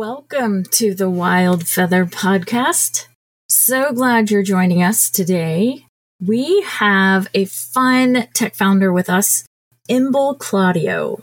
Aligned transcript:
Welcome 0.00 0.64
to 0.70 0.94
the 0.94 1.10
Wild 1.10 1.68
Feather 1.68 2.06
Podcast. 2.06 3.04
So 3.50 3.92
glad 3.92 4.30
you're 4.30 4.42
joining 4.42 4.82
us 4.82 5.10
today. 5.10 5.84
We 6.24 6.62
have 6.62 7.28
a 7.34 7.44
fun 7.44 8.26
tech 8.32 8.54
founder 8.54 8.94
with 8.94 9.10
us, 9.10 9.44
Inbal 9.90 10.38
Claudio, 10.38 11.22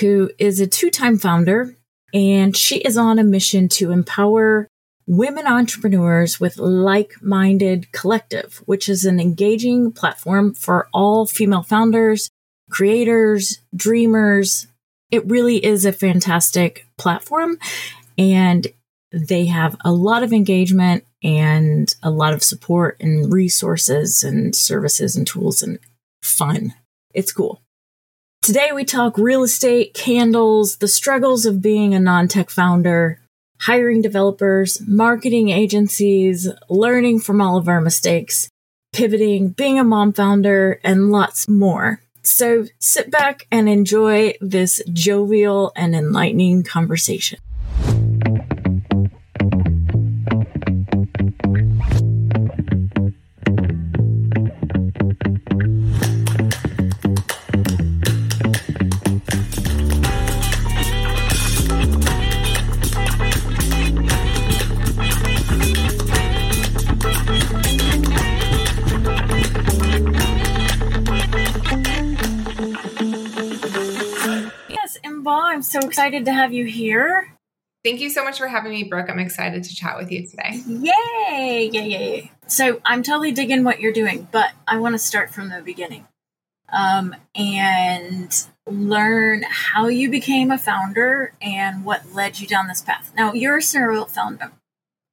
who 0.00 0.32
is 0.40 0.58
a 0.58 0.66
two 0.66 0.90
time 0.90 1.18
founder, 1.18 1.76
and 2.12 2.56
she 2.56 2.78
is 2.78 2.98
on 2.98 3.20
a 3.20 3.22
mission 3.22 3.68
to 3.68 3.92
empower 3.92 4.66
women 5.06 5.46
entrepreneurs 5.46 6.40
with 6.40 6.58
Like 6.58 7.22
Minded 7.22 7.92
Collective, 7.92 8.60
which 8.66 8.88
is 8.88 9.04
an 9.04 9.20
engaging 9.20 9.92
platform 9.92 10.52
for 10.52 10.88
all 10.92 11.26
female 11.26 11.62
founders, 11.62 12.28
creators, 12.70 13.60
dreamers. 13.76 14.66
It 15.12 15.24
really 15.26 15.64
is 15.64 15.84
a 15.84 15.92
fantastic 15.92 16.88
platform 16.98 17.58
and 18.18 18.66
they 19.12 19.46
have 19.46 19.76
a 19.84 19.92
lot 19.92 20.22
of 20.22 20.32
engagement 20.32 21.04
and 21.22 21.94
a 22.02 22.10
lot 22.10 22.34
of 22.34 22.42
support 22.42 22.96
and 23.00 23.32
resources 23.32 24.22
and 24.22 24.54
services 24.54 25.16
and 25.16 25.26
tools 25.26 25.62
and 25.62 25.78
fun. 26.22 26.74
It's 27.14 27.32
cool. 27.32 27.60
Today 28.42 28.70
we 28.72 28.84
talk 28.84 29.18
real 29.18 29.42
estate, 29.42 29.94
candles, 29.94 30.76
the 30.76 30.88
struggles 30.88 31.46
of 31.46 31.62
being 31.62 31.94
a 31.94 32.00
non 32.00 32.28
tech 32.28 32.50
founder, 32.50 33.20
hiring 33.60 34.02
developers, 34.02 34.80
marketing 34.86 35.48
agencies, 35.48 36.48
learning 36.68 37.20
from 37.20 37.40
all 37.40 37.56
of 37.56 37.68
our 37.68 37.80
mistakes, 37.80 38.48
pivoting, 38.92 39.48
being 39.48 39.78
a 39.78 39.84
mom 39.84 40.12
founder, 40.12 40.80
and 40.84 41.10
lots 41.10 41.48
more. 41.48 42.00
So 42.22 42.66
sit 42.78 43.10
back 43.10 43.46
and 43.50 43.68
enjoy 43.68 44.34
this 44.40 44.82
jovial 44.92 45.72
and 45.74 45.94
enlightening 45.94 46.64
conversation. 46.64 47.38
So 75.80 75.86
excited 75.86 76.24
to 76.24 76.32
have 76.32 76.54
you 76.54 76.64
here. 76.64 77.32
Thank 77.84 78.00
you 78.00 78.08
so 78.08 78.24
much 78.24 78.38
for 78.38 78.48
having 78.48 78.72
me, 78.72 78.84
Brooke. 78.84 79.10
I'm 79.10 79.18
excited 79.18 79.62
to 79.62 79.74
chat 79.74 79.96
with 79.96 80.10
you 80.10 80.26
today. 80.26 80.62
Yay! 80.66 80.90
Yay, 81.28 81.70
yay, 81.70 81.88
yay. 81.88 82.32
So 82.46 82.80
I'm 82.84 83.02
totally 83.02 83.30
digging 83.30 83.62
what 83.62 83.80
you're 83.80 83.92
doing, 83.92 84.26
but 84.32 84.52
I 84.66 84.78
want 84.78 84.94
to 84.94 84.98
start 84.98 85.30
from 85.30 85.50
the 85.50 85.60
beginning 85.60 86.06
um, 86.70 87.14
and 87.34 88.46
learn 88.66 89.44
how 89.48 89.88
you 89.88 90.10
became 90.10 90.50
a 90.50 90.58
founder 90.58 91.34
and 91.40 91.84
what 91.84 92.12
led 92.12 92.40
you 92.40 92.46
down 92.46 92.68
this 92.68 92.80
path. 92.80 93.12
Now, 93.14 93.34
you're 93.34 93.58
a 93.58 93.62
serial 93.62 94.06
founder 94.06 94.52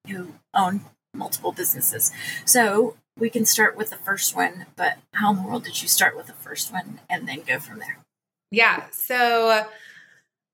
who 0.08 0.30
own 0.54 0.82
multiple 1.14 1.52
businesses. 1.52 2.12
So 2.46 2.96
we 3.20 3.30
can 3.30 3.46
start 3.46 3.76
with 3.78 3.90
the 3.90 3.98
first 3.98 4.36
one, 4.36 4.66
but 4.76 4.98
how 5.14 5.32
in 5.32 5.36
the 5.36 5.44
world 5.44 5.66
did 5.66 5.82
you 5.82 5.88
start 5.88 6.16
with 6.16 6.28
the 6.28 6.34
first 6.34 6.72
one 6.72 7.02
and 7.10 7.28
then 7.28 7.42
go 7.46 7.60
from 7.60 7.80
there? 7.80 8.00
Yeah. 8.50 8.86
So 8.92 9.66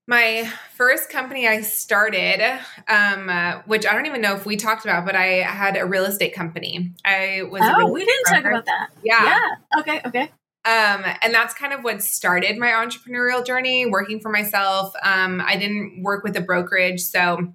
my 0.09 0.51
first 0.73 1.11
company 1.11 1.47
I 1.47 1.61
started, 1.61 2.41
um, 2.87 3.29
uh, 3.29 3.61
which 3.67 3.85
I 3.85 3.93
don't 3.93 4.07
even 4.07 4.21
know 4.21 4.33
if 4.33 4.43
we 4.43 4.57
talked 4.57 4.83
about, 4.83 5.05
but 5.05 5.15
I 5.15 5.43
had 5.43 5.77
a 5.77 5.85
real 5.85 6.03
estate 6.05 6.33
company. 6.33 6.91
I 7.05 7.43
was. 7.43 7.61
Oh, 7.63 7.91
we 7.91 8.03
didn't 8.03 8.25
broker. 8.25 8.41
talk 8.41 8.51
about 8.51 8.65
that. 8.65 8.89
Yeah. 9.03 9.23
Yeah. 9.23 9.79
Okay. 9.81 10.01
Okay. 10.03 10.31
Um, 10.65 11.05
and 11.21 11.31
that's 11.31 11.53
kind 11.53 11.73
of 11.73 11.83
what 11.83 12.01
started 12.01 12.57
my 12.57 12.69
entrepreneurial 12.69 13.45
journey, 13.45 13.85
working 13.85 14.19
for 14.19 14.29
myself. 14.29 14.93
Um, 15.03 15.41
I 15.45 15.57
didn't 15.57 16.01
work 16.01 16.23
with 16.23 16.35
a 16.35 16.41
brokerage, 16.41 17.01
so 17.01 17.53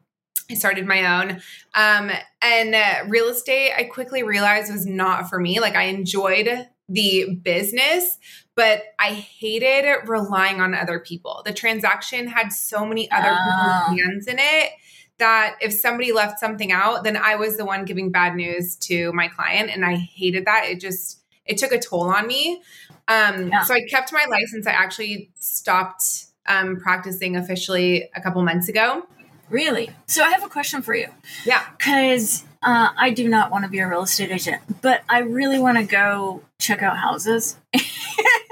I 0.48 0.54
started 0.54 0.86
my 0.86 1.22
own. 1.22 1.42
Um, 1.74 2.12
and 2.40 2.74
uh, 2.74 3.04
real 3.08 3.26
estate, 3.26 3.72
I 3.76 3.84
quickly 3.84 4.22
realized 4.22 4.72
was 4.72 4.86
not 4.86 5.28
for 5.28 5.40
me. 5.40 5.58
Like 5.58 5.74
I 5.74 5.84
enjoyed 5.84 6.68
the 6.88 7.34
business, 7.42 8.18
but 8.54 8.82
I 8.98 9.12
hated 9.12 9.86
relying 10.06 10.60
on 10.60 10.74
other 10.74 10.98
people. 10.98 11.42
The 11.44 11.52
transaction 11.52 12.28
had 12.28 12.52
so 12.52 12.84
many 12.86 13.10
other 13.10 13.30
Ah. 13.30 13.84
people's 13.88 14.00
hands 14.00 14.26
in 14.26 14.36
it 14.38 14.70
that 15.18 15.56
if 15.60 15.72
somebody 15.72 16.12
left 16.12 16.38
something 16.40 16.72
out, 16.72 17.04
then 17.04 17.16
I 17.16 17.36
was 17.36 17.56
the 17.56 17.64
one 17.64 17.84
giving 17.84 18.10
bad 18.10 18.34
news 18.34 18.76
to 18.76 19.12
my 19.12 19.28
client. 19.28 19.70
And 19.70 19.84
I 19.84 19.94
hated 19.94 20.44
that. 20.46 20.64
It 20.66 20.80
just, 20.80 21.20
it 21.46 21.56
took 21.58 21.72
a 21.72 21.78
toll 21.78 22.02
on 22.10 22.26
me. 22.26 22.60
Um, 23.06 23.48
Yeah. 23.48 23.62
So 23.62 23.74
I 23.74 23.82
kept 23.88 24.12
my 24.12 24.24
license. 24.28 24.66
I 24.66 24.72
actually 24.72 25.30
stopped 25.38 26.26
um, 26.46 26.80
practicing 26.80 27.36
officially 27.36 28.08
a 28.14 28.20
couple 28.20 28.42
months 28.42 28.68
ago. 28.68 29.06
Really? 29.50 29.90
So 30.06 30.24
I 30.24 30.30
have 30.30 30.42
a 30.42 30.48
question 30.48 30.82
for 30.82 30.94
you. 30.96 31.08
Yeah. 31.44 31.62
Because 31.78 32.44
uh, 32.62 32.88
I 32.96 33.10
do 33.10 33.28
not 33.28 33.50
want 33.52 33.64
to 33.64 33.70
be 33.70 33.78
a 33.78 33.88
real 33.88 34.02
estate 34.02 34.30
agent, 34.32 34.62
but 34.82 35.02
I 35.08 35.20
really 35.20 35.58
want 35.60 35.78
to 35.78 35.84
go 35.84 36.42
check 36.58 36.82
out 36.82 36.96
houses. 36.96 37.56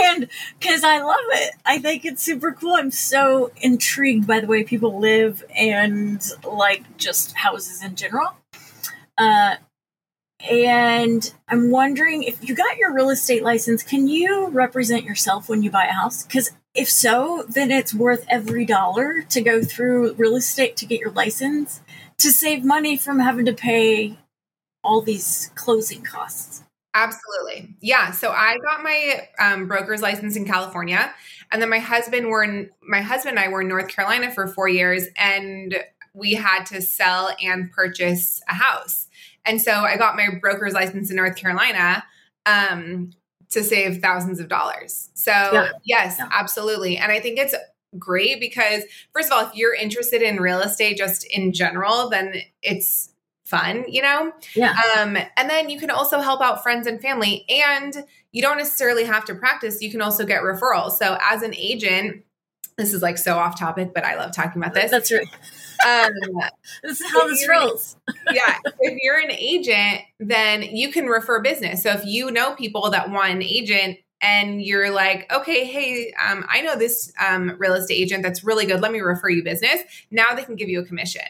and 0.00 0.28
because 0.58 0.84
I 0.84 1.00
love 1.00 1.16
it, 1.32 1.54
I 1.64 1.78
think 1.78 2.04
it's 2.04 2.22
super 2.22 2.52
cool. 2.52 2.74
I'm 2.74 2.90
so 2.90 3.50
intrigued 3.56 4.26
by 4.26 4.40
the 4.40 4.46
way 4.46 4.64
people 4.64 4.98
live 4.98 5.44
and 5.56 6.24
like 6.44 6.96
just 6.96 7.36
houses 7.36 7.82
in 7.82 7.96
general. 7.96 8.36
Uh, 9.18 9.56
and 10.48 11.32
I'm 11.48 11.70
wondering 11.70 12.22
if 12.22 12.46
you 12.46 12.54
got 12.54 12.76
your 12.76 12.92
real 12.92 13.10
estate 13.10 13.42
license, 13.42 13.82
can 13.82 14.06
you 14.06 14.48
represent 14.48 15.04
yourself 15.04 15.48
when 15.48 15.62
you 15.62 15.70
buy 15.70 15.84
a 15.84 15.92
house? 15.92 16.24
Because 16.24 16.50
if 16.74 16.90
so, 16.90 17.44
then 17.48 17.70
it's 17.70 17.94
worth 17.94 18.26
every 18.28 18.66
dollar 18.66 19.22
to 19.22 19.40
go 19.40 19.62
through 19.62 20.12
real 20.14 20.36
estate 20.36 20.76
to 20.76 20.86
get 20.86 21.00
your 21.00 21.10
license 21.10 21.80
to 22.18 22.30
save 22.30 22.64
money 22.64 22.96
from 22.96 23.18
having 23.18 23.46
to 23.46 23.52
pay 23.52 24.18
all 24.84 25.00
these 25.00 25.50
closing 25.54 26.02
costs. 26.02 26.62
Absolutely. 26.96 27.74
Yeah. 27.82 28.10
So 28.10 28.30
I 28.30 28.56
got 28.64 28.82
my 28.82 29.28
um, 29.38 29.68
broker's 29.68 30.00
license 30.00 30.34
in 30.34 30.46
California, 30.46 31.12
and 31.52 31.60
then 31.60 31.68
my 31.68 31.78
husband 31.78 32.28
were 32.28 32.42
in 32.42 32.70
my 32.82 33.02
husband 33.02 33.36
and 33.36 33.44
I 33.46 33.48
were 33.48 33.60
in 33.60 33.68
North 33.68 33.88
Carolina 33.88 34.30
for 34.32 34.46
four 34.46 34.66
years, 34.66 35.04
and 35.18 35.76
we 36.14 36.32
had 36.32 36.64
to 36.66 36.80
sell 36.80 37.36
and 37.42 37.70
purchase 37.70 38.40
a 38.48 38.54
house. 38.54 39.08
And 39.44 39.60
so 39.60 39.72
I 39.72 39.98
got 39.98 40.16
my 40.16 40.28
broker's 40.40 40.72
license 40.72 41.10
in 41.10 41.16
North 41.16 41.36
Carolina 41.36 42.02
um, 42.46 43.10
to 43.50 43.62
save 43.62 44.00
thousands 44.00 44.40
of 44.40 44.48
dollars. 44.48 45.10
So 45.12 45.30
Yeah. 45.30 45.68
yes, 45.84 46.16
Yeah. 46.18 46.28
absolutely. 46.32 46.96
And 46.96 47.12
I 47.12 47.20
think 47.20 47.38
it's 47.38 47.54
great 47.98 48.40
because 48.40 48.84
first 49.12 49.30
of 49.30 49.36
all, 49.38 49.46
if 49.46 49.54
you're 49.54 49.74
interested 49.74 50.22
in 50.22 50.36
real 50.38 50.60
estate 50.60 50.96
just 50.96 51.24
in 51.26 51.52
general, 51.52 52.08
then 52.08 52.36
it's 52.62 53.10
fun, 53.46 53.84
you 53.88 54.02
know? 54.02 54.32
Yeah. 54.54 54.74
Um, 54.98 55.16
and 55.36 55.48
then 55.48 55.70
you 55.70 55.78
can 55.78 55.90
also 55.90 56.20
help 56.20 56.40
out 56.40 56.62
friends 56.62 56.86
and 56.86 57.00
family. 57.00 57.44
And 57.48 58.04
you 58.32 58.42
don't 58.42 58.58
necessarily 58.58 59.04
have 59.04 59.24
to 59.26 59.34
practice, 59.34 59.80
you 59.80 59.90
can 59.90 60.02
also 60.02 60.26
get 60.26 60.42
referrals. 60.42 60.92
So, 60.98 61.16
as 61.22 61.42
an 61.42 61.54
agent, 61.54 62.24
this 62.76 62.92
is 62.92 63.00
like 63.00 63.16
so 63.16 63.36
off 63.36 63.58
topic, 63.58 63.94
but 63.94 64.04
I 64.04 64.16
love 64.16 64.32
talking 64.32 64.60
about 64.60 64.74
this. 64.74 64.90
That's 64.90 65.10
right. 65.10 65.26
Um, 65.86 66.12
This 66.82 67.00
is 67.00 67.10
how 67.10 67.26
this 67.26 67.48
rolls. 67.48 67.96
yeah, 68.32 68.58
if 68.80 68.98
you're 69.00 69.18
an 69.18 69.30
agent, 69.30 70.02
then 70.20 70.62
you 70.62 70.92
can 70.92 71.06
refer 71.06 71.40
business. 71.40 71.82
So, 71.82 71.92
if 71.92 72.04
you 72.04 72.30
know 72.30 72.54
people 72.54 72.90
that 72.90 73.10
want 73.10 73.30
an 73.30 73.42
agent, 73.42 73.98
and 74.20 74.62
you're 74.62 74.90
like, 74.90 75.30
okay, 75.32 75.64
hey, 75.66 76.12
um, 76.12 76.44
I 76.48 76.62
know 76.62 76.76
this 76.76 77.12
um, 77.24 77.54
real 77.58 77.74
estate 77.74 77.94
agent 77.94 78.22
that's 78.22 78.42
really 78.42 78.64
good. 78.64 78.80
Let 78.80 78.90
me 78.90 79.00
refer 79.00 79.28
you 79.28 79.42
business. 79.42 79.82
Now 80.10 80.34
they 80.34 80.42
can 80.42 80.56
give 80.56 80.70
you 80.70 80.80
a 80.80 80.84
commission 80.84 81.22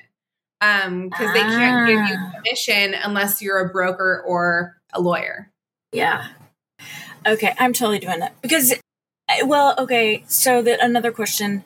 because 0.60 1.32
they 1.32 1.40
can't 1.40 1.86
give 1.86 2.08
you 2.08 2.16
Ah. 2.18 2.32
commission 2.36 2.94
unless 2.94 3.42
you're 3.42 3.58
a 3.58 3.68
broker 3.68 4.22
or 4.26 4.76
a 4.92 5.00
lawyer. 5.00 5.50
Yeah. 5.92 6.28
Okay, 7.26 7.54
I'm 7.58 7.72
totally 7.72 7.98
doing 7.98 8.20
that 8.20 8.40
because, 8.40 8.74
well, 9.44 9.74
okay. 9.78 10.24
So 10.28 10.62
that 10.62 10.80
another 10.82 11.10
question, 11.12 11.64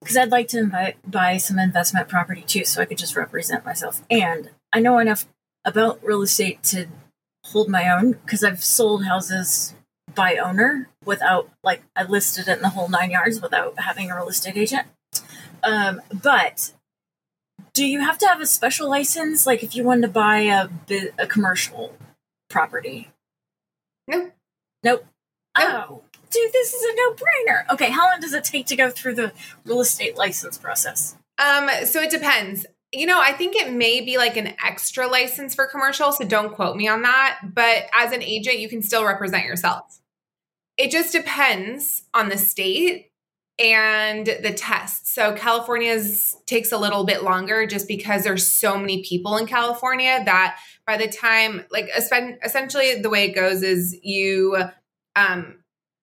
because 0.00 0.16
I'd 0.16 0.30
like 0.30 0.48
to 0.48 0.58
invite, 0.58 0.96
buy 1.10 1.38
some 1.38 1.58
investment 1.58 2.08
property 2.08 2.42
too, 2.42 2.64
so 2.64 2.82
I 2.82 2.84
could 2.84 2.98
just 2.98 3.16
represent 3.16 3.64
myself, 3.64 4.02
and 4.10 4.50
I 4.72 4.80
know 4.80 4.98
enough 4.98 5.26
about 5.64 6.00
real 6.04 6.22
estate 6.22 6.62
to 6.64 6.86
hold 7.46 7.68
my 7.68 7.88
own 7.90 8.12
because 8.12 8.44
I've 8.44 8.62
sold 8.62 9.04
houses 9.04 9.74
by 10.14 10.36
owner 10.36 10.88
without 11.04 11.48
like 11.64 11.82
I 11.96 12.02
listed 12.04 12.46
it 12.48 12.56
in 12.58 12.62
the 12.62 12.68
whole 12.70 12.88
nine 12.88 13.10
yards 13.10 13.40
without 13.40 13.80
having 13.80 14.10
a 14.10 14.16
real 14.16 14.28
estate 14.28 14.56
agent. 14.56 14.86
Um, 15.62 16.02
but 16.12 16.72
do 17.74 17.84
you 17.84 18.00
have 18.00 18.18
to 18.18 18.26
have 18.26 18.40
a 18.40 18.46
special 18.46 18.88
license, 18.88 19.46
like 19.46 19.62
if 19.62 19.74
you 19.74 19.84
wanted 19.84 20.02
to 20.02 20.08
buy 20.08 20.38
a 20.40 20.68
a 21.18 21.26
commercial 21.26 21.94
property? 22.50 23.10
No. 24.06 24.30
Nope. 24.82 25.06
No. 25.58 25.84
Oh, 25.88 26.02
dude, 26.30 26.52
this 26.52 26.72
is 26.72 26.82
a 26.82 26.96
no 26.96 27.12
brainer. 27.12 27.72
Okay, 27.72 27.90
how 27.90 28.08
long 28.08 28.20
does 28.20 28.32
it 28.32 28.44
take 28.44 28.66
to 28.66 28.76
go 28.76 28.90
through 28.90 29.14
the 29.14 29.32
real 29.64 29.80
estate 29.80 30.16
license 30.16 30.58
process? 30.58 31.16
Um, 31.38 31.68
so 31.84 32.00
it 32.00 32.10
depends. 32.10 32.66
You 32.92 33.06
know, 33.06 33.20
I 33.20 33.32
think 33.32 33.56
it 33.56 33.72
may 33.72 34.02
be 34.02 34.18
like 34.18 34.36
an 34.36 34.54
extra 34.64 35.06
license 35.06 35.54
for 35.54 35.66
commercial, 35.66 36.12
so 36.12 36.24
don't 36.26 36.54
quote 36.54 36.76
me 36.76 36.88
on 36.88 37.02
that. 37.02 37.40
But 37.54 37.86
as 37.94 38.12
an 38.12 38.22
agent, 38.22 38.58
you 38.58 38.68
can 38.68 38.82
still 38.82 39.04
represent 39.04 39.44
yourself. 39.44 40.00
It 40.76 40.90
just 40.90 41.12
depends 41.12 42.02
on 42.12 42.28
the 42.28 42.36
state 42.36 43.11
and 43.58 44.26
the 44.26 44.52
test. 44.52 45.12
So 45.14 45.34
California's 45.34 46.36
takes 46.46 46.72
a 46.72 46.78
little 46.78 47.04
bit 47.04 47.22
longer 47.22 47.66
just 47.66 47.86
because 47.86 48.24
there's 48.24 48.50
so 48.50 48.78
many 48.78 49.02
people 49.02 49.36
in 49.36 49.46
California 49.46 50.22
that 50.24 50.58
by 50.86 50.96
the 50.96 51.08
time 51.08 51.64
like 51.70 51.88
essentially 51.94 53.00
the 53.00 53.10
way 53.10 53.24
it 53.24 53.34
goes 53.34 53.62
is 53.62 53.96
you 54.02 54.56
um 55.16 55.56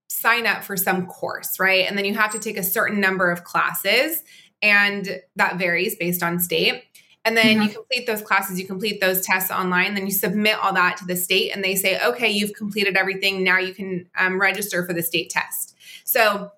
sign 0.09 0.45
up 0.45 0.63
for 0.63 0.75
some 0.75 1.05
course, 1.07 1.59
right? 1.59 1.87
And 1.87 1.97
then 1.97 2.05
you 2.05 2.13
have 2.15 2.31
to 2.31 2.39
take 2.39 2.57
a 2.57 2.63
certain 2.63 2.99
number 2.99 3.31
of 3.31 3.43
classes 3.43 4.23
and 4.61 5.21
that 5.35 5.57
varies 5.57 5.95
based 5.95 6.21
on 6.21 6.39
state. 6.39 6.83
And 7.25 7.35
then 7.35 7.57
mm-hmm. 7.57 7.63
you 7.63 7.69
complete 7.69 8.07
those 8.07 8.21
classes, 8.21 8.59
you 8.59 8.65
complete 8.65 9.01
those 9.01 9.21
tests 9.21 9.51
online, 9.51 9.93
then 9.93 10.05
you 10.05 10.11
submit 10.11 10.57
all 10.61 10.73
that 10.73 10.97
to 10.97 11.05
the 11.05 11.15
state, 11.15 11.51
and 11.53 11.63
they 11.63 11.75
say, 11.75 11.99
okay, 12.01 12.29
you've 12.29 12.53
completed 12.53 12.95
everything. 12.95 13.43
Now 13.43 13.59
you 13.59 13.73
can 13.73 14.09
um, 14.17 14.39
register 14.39 14.85
for 14.85 14.93
the 14.93 15.03
state 15.03 15.29
test. 15.29 15.75
So 16.05 16.51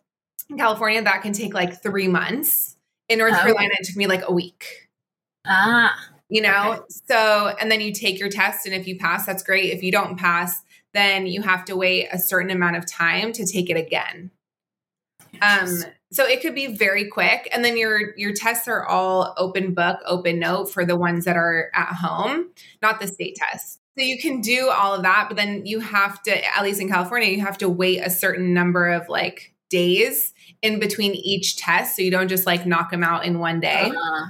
in 0.52 0.58
California, 0.58 1.02
that 1.02 1.22
can 1.22 1.34
take 1.34 1.54
like 1.54 1.82
three 1.82 2.08
months. 2.08 2.78
In 3.10 3.20
North 3.20 3.34
oh. 3.36 3.42
Carolina, 3.42 3.72
it 3.80 3.86
took 3.86 3.96
me 3.96 4.08
like 4.08 4.24
a 4.28 4.32
week. 4.32 4.90
Ah. 5.46 5.98
You 6.30 6.42
know, 6.42 6.74
okay. 6.74 6.84
so, 7.10 7.54
and 7.60 7.70
then 7.70 7.82
you 7.82 7.92
take 7.92 8.18
your 8.18 8.30
test, 8.30 8.66
and 8.66 8.74
if 8.74 8.88
you 8.88 8.98
pass, 8.98 9.26
that's 9.26 9.44
great. 9.44 9.74
If 9.74 9.84
you 9.84 9.92
don't 9.92 10.18
pass, 10.18 10.64
then 10.94 11.28
you 11.28 11.42
have 11.42 11.66
to 11.66 11.76
wait 11.76 12.08
a 12.12 12.20
certain 12.20 12.52
amount 12.52 12.78
of 12.78 12.86
time 12.86 13.34
to 13.34 13.46
take 13.46 13.70
it 13.70 13.76
again. 13.76 14.32
Um, 15.42 15.84
so 16.12 16.26
it 16.26 16.42
could 16.42 16.56
be 16.56 16.68
very 16.68 17.10
quick, 17.10 17.50
and 17.52 17.66
then 17.66 17.76
your 17.76 18.16
your 18.16 18.34
tests 18.34 18.70
are 18.70 18.86
all 18.86 19.34
open 19.38 19.74
book, 19.74 20.00
open 20.06 20.40
note 20.40 20.72
for 20.72 20.86
the 20.86 20.96
ones 20.96 21.26
that 21.26 21.36
are 21.36 21.70
at 21.74 21.88
home, 21.88 22.52
not 22.82 23.02
the 23.02 23.08
state 23.08 23.36
test. 23.36 23.80
So 23.98 24.06
you 24.06 24.18
can 24.18 24.40
do 24.40 24.70
all 24.70 24.94
of 24.94 25.04
that, 25.04 25.26
but 25.28 25.36
then 25.36 25.66
you 25.66 25.82
have 25.82 26.24
to, 26.24 26.58
at 26.58 26.64
least 26.64 26.80
in 26.80 26.88
California, 26.88 27.30
you 27.30 27.42
have 27.42 27.58
to 27.58 27.68
wait 27.68 28.00
a 28.00 28.10
certain 28.10 28.54
number 28.54 28.88
of 28.88 29.10
like 29.10 29.54
days 29.70 30.34
in 30.62 30.80
between 30.80 31.14
each 31.16 31.58
test, 31.58 31.96
so 31.96 32.02
you 32.02 32.12
don't 32.12 32.28
just 32.28 32.46
like 32.46 32.66
knock 32.66 32.92
them 32.92 33.04
out 33.04 33.26
in 33.26 33.40
one 33.40 33.60
day. 33.60 33.92
Uh-huh. 33.96 34.30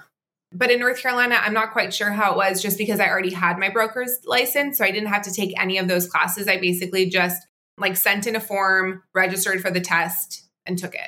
But 0.53 0.69
in 0.69 0.79
North 0.79 1.01
Carolina, 1.01 1.39
I'm 1.41 1.53
not 1.53 1.71
quite 1.71 1.93
sure 1.93 2.11
how 2.11 2.31
it 2.31 2.37
was 2.37 2.61
just 2.61 2.77
because 2.77 2.99
I 2.99 3.07
already 3.07 3.33
had 3.33 3.57
my 3.57 3.69
broker's 3.69 4.19
license. 4.25 4.77
So 4.77 4.85
I 4.85 4.91
didn't 4.91 5.09
have 5.09 5.21
to 5.23 5.33
take 5.33 5.59
any 5.59 5.77
of 5.77 5.87
those 5.87 6.07
classes. 6.07 6.47
I 6.47 6.57
basically 6.57 7.09
just 7.09 7.41
like 7.77 7.95
sent 7.95 8.27
in 8.27 8.35
a 8.35 8.41
form, 8.41 9.03
registered 9.15 9.61
for 9.61 9.71
the 9.71 9.79
test, 9.79 10.43
and 10.65 10.77
took 10.77 10.93
it. 10.93 11.07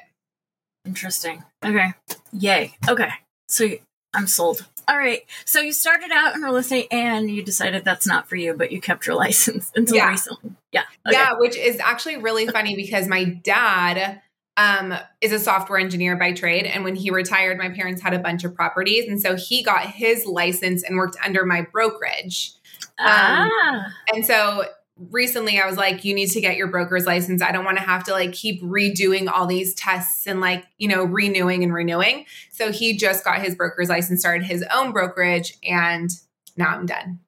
Interesting. 0.85 1.43
Okay. 1.63 1.93
Yay. 2.31 2.75
Okay. 2.87 3.09
So 3.47 3.69
I'm 4.13 4.27
sold. 4.27 4.65
All 4.87 4.97
right. 4.97 5.21
So 5.45 5.59
you 5.59 5.71
started 5.71 6.11
out 6.13 6.35
in 6.35 6.41
real 6.41 6.57
estate 6.57 6.87
and 6.91 7.29
you 7.29 7.43
decided 7.43 7.85
that's 7.85 8.07
not 8.07 8.27
for 8.27 8.35
you, 8.35 8.53
but 8.53 8.71
you 8.71 8.81
kept 8.81 9.07
your 9.07 9.15
license 9.17 9.71
until 9.75 9.97
yeah. 9.97 10.09
recently. 10.09 10.51
Yeah. 10.71 10.83
Okay. 11.07 11.17
Yeah, 11.17 11.33
which 11.37 11.55
is 11.55 11.79
actually 11.79 12.17
really 12.17 12.47
funny 12.47 12.75
because 12.75 13.07
my 13.07 13.25
dad 13.25 14.21
um, 14.57 14.93
is 15.21 15.31
a 15.31 15.39
software 15.39 15.79
engineer 15.79 16.15
by 16.15 16.31
trade. 16.33 16.65
And 16.65 16.83
when 16.83 16.95
he 16.95 17.09
retired, 17.09 17.57
my 17.57 17.69
parents 17.69 18.01
had 18.01 18.13
a 18.13 18.19
bunch 18.19 18.43
of 18.43 18.53
properties. 18.53 19.07
And 19.07 19.19
so 19.19 19.35
he 19.35 19.63
got 19.63 19.85
his 19.87 20.25
license 20.25 20.83
and 20.83 20.97
worked 20.97 21.17
under 21.23 21.45
my 21.45 21.65
brokerage. 21.71 22.53
Um, 22.99 23.49
ah. 23.49 23.85
And 24.13 24.25
so 24.25 24.65
recently 25.09 25.59
I 25.59 25.65
was 25.65 25.77
like, 25.77 26.05
you 26.05 26.13
need 26.13 26.29
to 26.31 26.41
get 26.41 26.55
your 26.55 26.67
broker's 26.67 27.05
license. 27.05 27.41
I 27.41 27.51
don't 27.51 27.65
want 27.65 27.77
to 27.77 27.83
have 27.83 28.03
to 28.05 28.11
like 28.11 28.33
keep 28.33 28.61
redoing 28.61 29.27
all 29.27 29.47
these 29.47 29.73
tests 29.73 30.27
and 30.27 30.39
like, 30.39 30.65
you 30.77 30.87
know, 30.87 31.03
renewing 31.03 31.63
and 31.63 31.73
renewing. 31.73 32.25
So 32.51 32.71
he 32.71 32.95
just 32.95 33.23
got 33.23 33.41
his 33.41 33.55
broker's 33.55 33.89
license, 33.89 34.19
started 34.19 34.45
his 34.45 34.63
own 34.73 34.91
brokerage, 34.91 35.57
and 35.63 36.11
now 36.55 36.67
I'm 36.67 36.85
done. 36.85 37.19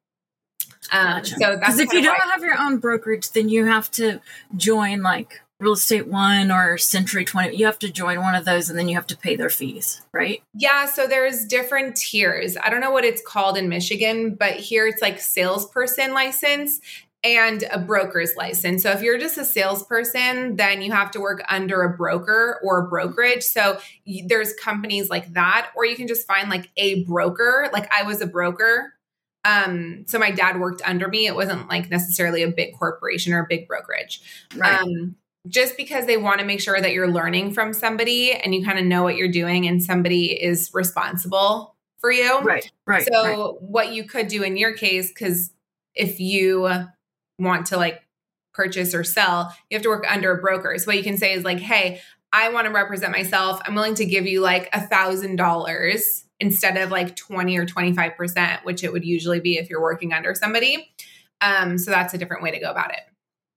Um, 0.92 1.06
gotcha. 1.18 1.36
So 1.40 1.58
that's 1.60 1.80
if 1.80 1.92
you 1.92 2.04
don't 2.04 2.20
have 2.32 2.44
your 2.44 2.60
own 2.60 2.78
brokerage, 2.78 3.32
then 3.32 3.50
you 3.50 3.66
have 3.66 3.90
to 3.92 4.22
join 4.56 5.02
like 5.02 5.42
Real 5.66 5.74
Estate 5.74 6.08
One 6.08 6.52
or 6.52 6.78
Century 6.78 7.26
20, 7.26 7.58
you 7.58 7.66
have 7.66 7.80
to 7.80 7.92
join 7.92 8.22
one 8.22 8.36
of 8.36 8.46
those 8.46 8.70
and 8.70 8.78
then 8.78 8.88
you 8.88 8.94
have 8.94 9.08
to 9.08 9.18
pay 9.18 9.36
their 9.36 9.50
fees, 9.50 10.04
right? 10.14 10.44
Yeah. 10.54 10.86
So 10.86 11.08
there's 11.08 11.46
different 11.46 11.96
tiers. 11.96 12.56
I 12.64 12.70
don't 12.70 12.82
know 12.82 12.92
what 12.92 13.04
it's 13.04 13.22
called 13.26 13.58
in 13.58 13.68
Michigan, 13.68 14.36
but 14.36 14.54
here 14.54 14.86
it's 14.86 15.02
like 15.02 15.20
salesperson 15.20 16.14
license 16.14 16.80
and 17.24 17.64
a 17.72 17.80
broker's 17.80 18.36
license. 18.36 18.84
So 18.84 18.92
if 18.92 19.02
you're 19.02 19.18
just 19.18 19.40
a 19.40 19.44
salesperson, 19.44 20.56
then 20.56 20.84
you 20.84 20.92
have 20.92 21.10
to 21.12 21.20
work 21.20 21.44
under 21.50 21.82
a 21.82 21.98
broker 21.98 22.60
or 22.64 22.86
a 22.86 22.88
brokerage. 22.88 23.42
So 23.42 23.80
there's 24.28 24.54
companies 24.54 25.10
like 25.10 25.34
that, 25.34 25.72
or 25.76 25.84
you 25.84 25.96
can 25.96 26.08
just 26.08 26.28
find 26.28 26.48
like 26.48 26.70
a 26.78 27.04
broker. 27.06 27.70
Like 27.74 27.92
I 27.92 28.04
was 28.04 28.22
a 28.22 28.28
broker. 28.28 28.94
Um, 29.44 30.06
so 30.08 30.20
my 30.20 30.30
dad 30.30 30.60
worked 30.60 30.84
under 30.86 31.08
me. 31.08 31.26
It 31.26 31.34
wasn't 31.34 31.68
like 31.68 31.90
necessarily 31.90 32.44
a 32.44 32.52
big 32.52 32.78
corporation 32.78 33.34
or 33.34 33.40
a 33.40 33.48
big 33.50 33.68
brokerage. 33.68 34.22
Right. 34.56 34.80
Um, 34.82 35.16
just 35.48 35.78
because 35.78 36.06
they 36.06 36.18
want 36.18 36.40
to 36.40 36.46
make 36.46 36.60
sure 36.60 36.80
that 36.80 36.94
you're 36.94 37.12
learning 37.12 37.54
from 37.54 37.74
somebody 37.74 38.34
and 38.34 38.54
you 38.56 38.64
kind 38.64 38.80
of 38.80 38.86
know 38.86 39.04
what 39.04 39.16
you're 39.16 39.32
doing 39.32 39.68
and 39.68 39.84
somebody 39.84 40.32
is 40.32 40.72
responsible 40.74 41.76
for 42.00 42.12
you. 42.12 42.40
Right. 42.40 42.72
Right. 42.86 43.08
So 43.12 43.24
right. 43.24 43.62
what 43.62 43.94
you 43.94 44.06
could 44.06 44.28
do 44.28 44.44
in 44.44 44.58
your 44.58 44.74
case, 44.74 45.10
because 45.10 45.52
if 45.94 46.20
you 46.20 46.70
want 47.40 47.68
to 47.68 47.78
like 47.78 48.02
purchase 48.54 48.94
or 48.94 49.04
sell, 49.04 49.56
you 49.70 49.76
have 49.76 49.84
to 49.84 49.90
work 49.90 50.06
under 50.10 50.32
a 50.32 50.42
broker. 50.42 50.78
So 50.78 50.88
what 50.88 50.98
you 50.98 51.04
can 51.04 51.18
say 51.18 51.34
is 51.34 51.44
like, 51.44 51.60
hey, 51.60 52.02
I 52.32 52.50
want 52.50 52.68
to 52.68 52.74
represent 52.74 53.12
myself. 53.12 53.62
I'm 53.66 53.76
willing 53.76 53.96
to 53.96 54.06
give 54.06 54.26
you 54.26 54.42
like 54.42 54.70
a 54.74 54.82
thousand 54.82 55.38
dollars 55.38 56.26
instead 56.40 56.78
of 56.78 56.92
like 56.92 57.16
20 57.16 57.58
or 57.58 57.66
25%, 57.66 58.64
which 58.64 58.84
it 58.84 58.92
would 58.92 59.06
usually 59.06 59.40
be 59.40 59.58
if 59.58 59.70
you're 59.70 59.82
working 59.82 60.12
under 60.12 60.36
somebody. 60.36 60.92
Um, 61.42 61.78
so 61.78 61.92
that's 61.92 62.14
a 62.14 62.18
different 62.18 62.44
way 62.44 62.52
to 62.52 62.60
go 62.60 62.70
about 62.72 62.92
it. 62.92 63.02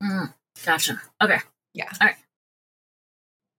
Mm, 0.02 0.32
gotcha. 0.64 1.00
Okay. 1.22 1.38
Yeah. 1.78 1.90
All 2.00 2.08
right. 2.08 2.16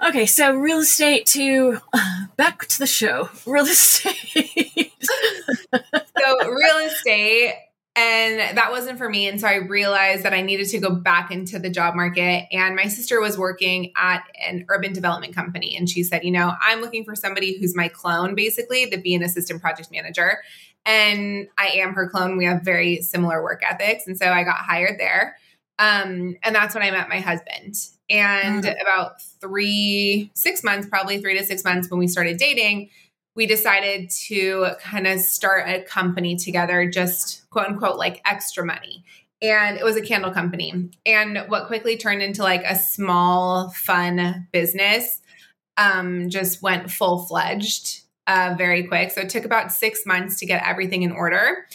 Okay, 0.10 0.26
so 0.26 0.54
real 0.54 0.80
estate 0.80 1.26
to 1.28 1.80
back 2.38 2.68
to 2.68 2.80
the 2.80 2.88
show. 2.88 3.30
Real 3.46 3.66
estate. 3.66 4.94
so 5.02 6.50
real 6.50 6.78
estate 6.86 7.56
and 7.96 8.58
that 8.58 8.72
wasn't 8.72 8.98
for 8.98 9.10
me 9.10 9.28
and 9.28 9.42
so 9.42 9.48
i 9.48 9.56
realized 9.56 10.24
that 10.24 10.34
i 10.34 10.42
needed 10.42 10.68
to 10.68 10.80
go 10.80 10.92
back 10.92 11.32
into 11.32 11.58
the 11.60 11.70
job 11.70 11.96
market 11.96 12.46
and 12.52 12.76
my 12.76 12.86
sister 12.86 13.20
was 13.20 13.38
working 13.38 13.92
at 13.98 14.24
an 14.48 14.64
urban 14.70 14.94
development 14.94 15.36
company 15.36 15.76
and 15.76 15.90
she 15.90 16.04
said 16.04 16.24
you 16.24 16.32
know 16.32 16.54
i'm 16.62 16.82
looking 16.82 17.04
for 17.04 17.16
somebody 17.16 17.58
who's 17.58 17.76
my 17.76 17.88
clone 17.88 18.36
basically 18.36 18.90
to 18.90 18.98
be 18.98 19.16
an 19.16 19.24
assistant 19.24 19.60
project 19.62 19.90
manager 19.92 20.38
and 20.86 21.48
i 21.58 21.68
am 21.68 21.94
her 21.94 22.08
clone 22.08 22.38
we 22.38 22.46
have 22.46 22.62
very 22.62 23.02
similar 23.02 23.42
work 23.42 23.62
ethics 23.68 24.06
and 24.08 24.18
so 24.18 24.28
i 24.28 24.44
got 24.44 24.58
hired 24.58 25.00
there 25.00 25.36
um, 25.80 26.36
and 26.44 26.56
that's 26.56 26.76
when 26.76 26.84
i 26.84 26.92
met 26.92 27.10
my 27.10 27.20
husband 27.20 27.76
and 28.10 28.64
mm-hmm. 28.64 28.82
about 28.82 29.22
three, 29.22 30.32
six 30.34 30.64
months, 30.64 30.88
probably 30.88 31.20
three 31.20 31.38
to 31.38 31.46
six 31.46 31.64
months 31.64 31.90
when 31.90 32.00
we 32.00 32.08
started 32.08 32.38
dating, 32.38 32.90
we 33.36 33.46
decided 33.46 34.10
to 34.10 34.72
kind 34.82 35.08
of 35.08 35.20
start 35.20 35.68
a 35.68 35.82
company 35.84 36.36
together, 36.36 36.90
just 36.90 37.50
quote 37.50 37.68
unquote, 37.68 37.98
like 37.98 38.22
extra 38.26 38.66
money. 38.66 39.04
And 39.42 39.78
it 39.78 39.84
was 39.86 39.96
a 39.96 40.02
candle 40.02 40.32
company. 40.32 40.90
And 41.06 41.46
what 41.48 41.68
quickly 41.68 41.96
turned 41.96 42.22
into 42.22 42.44
like 42.44 42.64
a 42.66 42.76
small, 42.76 43.70
fun 43.70 44.48
business 44.52 45.22
um, 45.78 46.30
just 46.30 46.62
went 46.62 46.92
full 46.92 47.20
fledged 47.20 48.02
uh, 48.28 48.56
very 48.58 48.84
quick. 48.84 49.12
So 49.12 49.22
it 49.22 49.30
took 49.30 49.46
about 49.46 49.72
six 49.72 50.06
months 50.06 50.38
to 50.40 50.46
get 50.46 50.68
everything 50.68 51.04
in 51.04 51.12
order. 51.12 51.66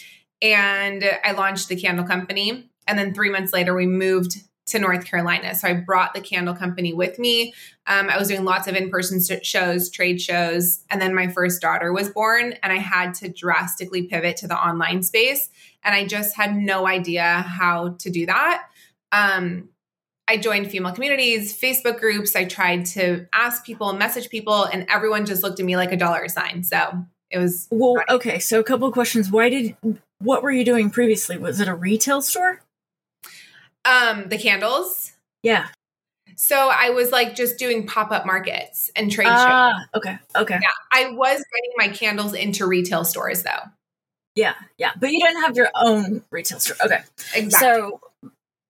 And 0.41 1.03
I 1.23 1.31
launched 1.31 1.69
the 1.69 1.75
candle 1.75 2.05
company. 2.05 2.69
And 2.87 2.99
then 2.99 3.13
three 3.13 3.31
months 3.31 3.51
later, 3.51 3.75
we 3.75 3.87
moved 3.87 4.37
to 4.67 4.79
North 4.79 5.05
Carolina. 5.05 5.53
So 5.53 5.67
I 5.67 5.73
brought 5.73 6.13
the 6.13 6.21
candle 6.21 6.55
company 6.55 6.93
with 6.93 7.19
me. 7.19 7.53
Um, 7.87 8.09
I 8.09 8.17
was 8.17 8.27
doing 8.27 8.45
lots 8.45 8.67
of 8.67 8.75
in 8.75 8.89
person 8.89 9.21
shows, 9.43 9.89
trade 9.89 10.19
shows, 10.19 10.83
and 10.89 11.01
then 11.01 11.13
my 11.13 11.27
first 11.27 11.61
daughter 11.61 11.93
was 11.93 12.09
born, 12.09 12.53
and 12.63 12.73
I 12.73 12.77
had 12.77 13.13
to 13.15 13.29
drastically 13.29 14.03
pivot 14.03 14.37
to 14.37 14.47
the 14.47 14.57
online 14.57 15.03
space. 15.03 15.49
And 15.83 15.93
I 15.93 16.05
just 16.05 16.35
had 16.35 16.55
no 16.55 16.87
idea 16.87 17.23
how 17.23 17.95
to 17.99 18.09
do 18.09 18.25
that. 18.25 18.67
Um, 19.11 19.69
I 20.27 20.37
joined 20.37 20.71
female 20.71 20.91
communities, 20.91 21.55
Facebook 21.59 21.99
groups. 21.99 22.35
I 22.35 22.45
tried 22.45 22.87
to 22.87 23.27
ask 23.33 23.63
people, 23.63 23.93
message 23.93 24.29
people, 24.29 24.63
and 24.63 24.87
everyone 24.89 25.27
just 25.27 25.43
looked 25.43 25.59
at 25.59 25.65
me 25.65 25.77
like 25.77 25.91
a 25.91 25.97
dollar 25.97 26.27
sign. 26.27 26.63
So 26.63 27.05
it 27.29 27.37
was 27.37 27.67
well. 27.69 27.95
Funny. 27.95 28.05
Okay, 28.09 28.39
so 28.39 28.59
a 28.59 28.63
couple 28.63 28.87
of 28.87 28.93
questions. 28.93 29.29
Why 29.29 29.49
did 29.49 29.75
what 30.17 30.41
were 30.41 30.51
you 30.51 30.65
doing 30.65 30.89
previously? 30.89 31.37
Was 31.37 31.59
it 31.59 31.67
a 31.67 31.75
retail 31.75 32.23
store? 32.23 32.61
Um, 33.85 34.29
the 34.29 34.37
candles. 34.37 35.13
Yeah. 35.43 35.67
So 36.35 36.69
I 36.73 36.89
was 36.89 37.11
like 37.11 37.35
just 37.35 37.57
doing 37.57 37.87
pop 37.87 38.11
up 38.11 38.25
markets 38.25 38.91
and 38.95 39.11
trade 39.11 39.27
ah, 39.29 39.73
shows. 39.93 39.99
Okay. 39.99 40.17
Okay. 40.35 40.59
Yeah. 40.61 40.69
I 40.91 41.11
was 41.11 41.37
getting 41.37 41.71
my 41.77 41.87
candles 41.89 42.33
into 42.33 42.65
retail 42.65 43.05
stores 43.05 43.43
though. 43.43 43.69
Yeah. 44.35 44.55
Yeah. 44.77 44.91
But 44.99 45.11
you 45.11 45.25
didn't 45.25 45.43
have 45.43 45.55
your 45.55 45.69
own 45.75 46.23
retail 46.31 46.59
store. 46.59 46.77
Okay. 46.85 46.99
Exactly. 47.35 47.51
So 47.59 48.01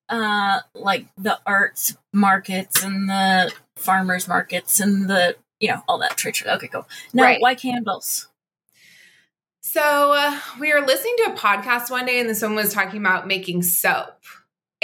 uh 0.10 0.60
like 0.75 1.07
the 1.17 1.39
arts 1.48 1.98
markets 2.13 2.84
and 2.84 3.10
the 3.10 3.51
farmers 3.75 4.27
markets 4.27 4.79
and 4.79 5.10
the 5.10 5.36
you 5.60 5.69
know 5.69 5.81
all 5.88 5.98
that 6.00 6.17
trade. 6.17 6.36
show. 6.36 6.50
Okay, 6.55 6.67
cool. 6.67 6.88
Now, 7.13 7.24
Right. 7.24 7.41
why 7.41 7.55
candles? 7.55 8.27
So 9.62 10.13
uh, 10.13 10.39
we 10.60 10.72
were 10.74 10.86
listening 10.86 11.15
to 11.17 11.34
a 11.34 11.36
podcast 11.36 11.89
one 11.89 12.05
day, 12.05 12.19
and 12.19 12.29
this 12.29 12.41
one 12.41 12.55
was 12.55 12.72
talking 12.74 13.00
about 13.00 13.27
making 13.27 13.63
soap, 13.63 14.22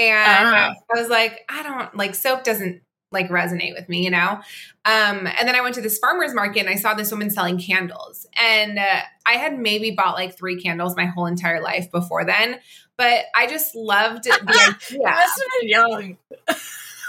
and 0.09 0.47
Ah. 0.47 0.73
I 0.95 0.99
was 0.99 1.09
like, 1.09 1.45
I 1.49 1.63
don't 1.63 1.95
like 1.95 2.15
soap 2.15 2.43
doesn't 2.43 2.81
like 3.11 3.29
resonate 3.29 3.73
with 3.73 3.89
me, 3.89 4.03
you 4.03 4.09
know. 4.09 4.39
Um, 4.85 5.27
and 5.27 5.47
then 5.47 5.55
I 5.55 5.61
went 5.61 5.75
to 5.75 5.81
this 5.81 5.99
farmers 5.99 6.33
market, 6.33 6.61
and 6.61 6.69
I 6.69 6.75
saw 6.75 6.93
this 6.93 7.11
woman 7.11 7.29
selling 7.29 7.59
candles, 7.59 8.25
and 8.37 8.79
uh, 8.79 9.01
I 9.25 9.33
had 9.33 9.57
maybe 9.59 9.91
bought 9.91 10.15
like 10.15 10.37
three 10.37 10.61
candles 10.61 10.95
my 10.95 11.05
whole 11.05 11.25
entire 11.25 11.61
life 11.61 11.91
before 11.91 12.23
then, 12.25 12.59
but 12.97 13.25
I 13.35 13.47
just 13.47 13.75
loved 13.75 14.23
the 14.23 14.31
idea. 14.91 15.03
must 15.03 15.41
have 15.41 15.61
been 15.61 15.69
young. 15.69 16.17
it 16.47 16.57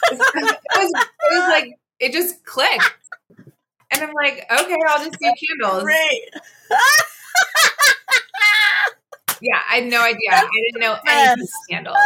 was, 0.08 0.92
it 0.94 1.08
was 1.30 1.48
like 1.50 1.78
it 2.00 2.12
just 2.12 2.44
clicked, 2.44 2.92
and 3.38 4.02
I'm 4.02 4.12
like, 4.12 4.44
okay, 4.50 4.76
I'll 4.88 5.04
just 5.04 5.18
do 5.20 5.32
candles. 5.60 5.84
Great. 5.84 6.22
Yeah, 9.40 9.58
I 9.68 9.76
had 9.76 9.84
no 9.90 10.00
idea. 10.02 10.30
I 10.30 10.48
didn't 10.72 10.80
know 10.80 10.96
anything 11.06 11.32
about 11.40 11.68
candles. 11.70 11.96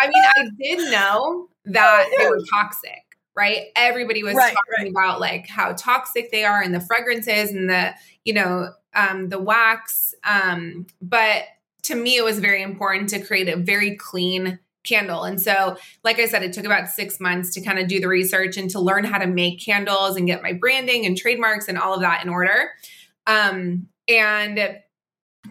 I 0.00 0.08
mean, 0.08 0.24
I 0.36 0.48
did 0.60 0.90
know 0.90 1.48
that 1.66 2.08
they 2.18 2.26
were 2.26 2.40
toxic, 2.52 3.02
right? 3.36 3.66
Everybody 3.74 4.22
was 4.22 4.34
Right, 4.34 4.54
talking 4.54 4.90
about 4.90 5.20
like 5.20 5.48
how 5.48 5.72
toxic 5.72 6.30
they 6.30 6.44
are 6.44 6.60
and 6.60 6.74
the 6.74 6.80
fragrances 6.80 7.50
and 7.50 7.68
the, 7.68 7.94
you 8.24 8.34
know, 8.34 8.72
um, 8.94 9.28
the 9.28 9.38
wax. 9.38 10.14
Um, 10.24 10.86
but 11.00 11.44
to 11.84 11.94
me, 11.94 12.16
it 12.16 12.24
was 12.24 12.38
very 12.38 12.62
important 12.62 13.08
to 13.10 13.20
create 13.20 13.48
a 13.48 13.56
very 13.56 13.96
clean 13.96 14.58
candle. 14.84 15.24
And 15.24 15.40
so, 15.40 15.76
like 16.04 16.18
I 16.18 16.26
said, 16.26 16.42
it 16.42 16.52
took 16.52 16.64
about 16.64 16.88
six 16.88 17.20
months 17.20 17.52
to 17.54 17.60
kind 17.60 17.78
of 17.78 17.88
do 17.88 18.00
the 18.00 18.08
research 18.08 18.56
and 18.56 18.70
to 18.70 18.80
learn 18.80 19.04
how 19.04 19.18
to 19.18 19.26
make 19.26 19.60
candles 19.60 20.16
and 20.16 20.26
get 20.26 20.42
my 20.42 20.52
branding 20.52 21.04
and 21.04 21.16
trademarks 21.16 21.68
and 21.68 21.78
all 21.78 21.94
of 21.94 22.00
that 22.00 22.24
in 22.24 22.30
order. 22.30 22.70
Um, 23.26 23.88
and 24.08 24.78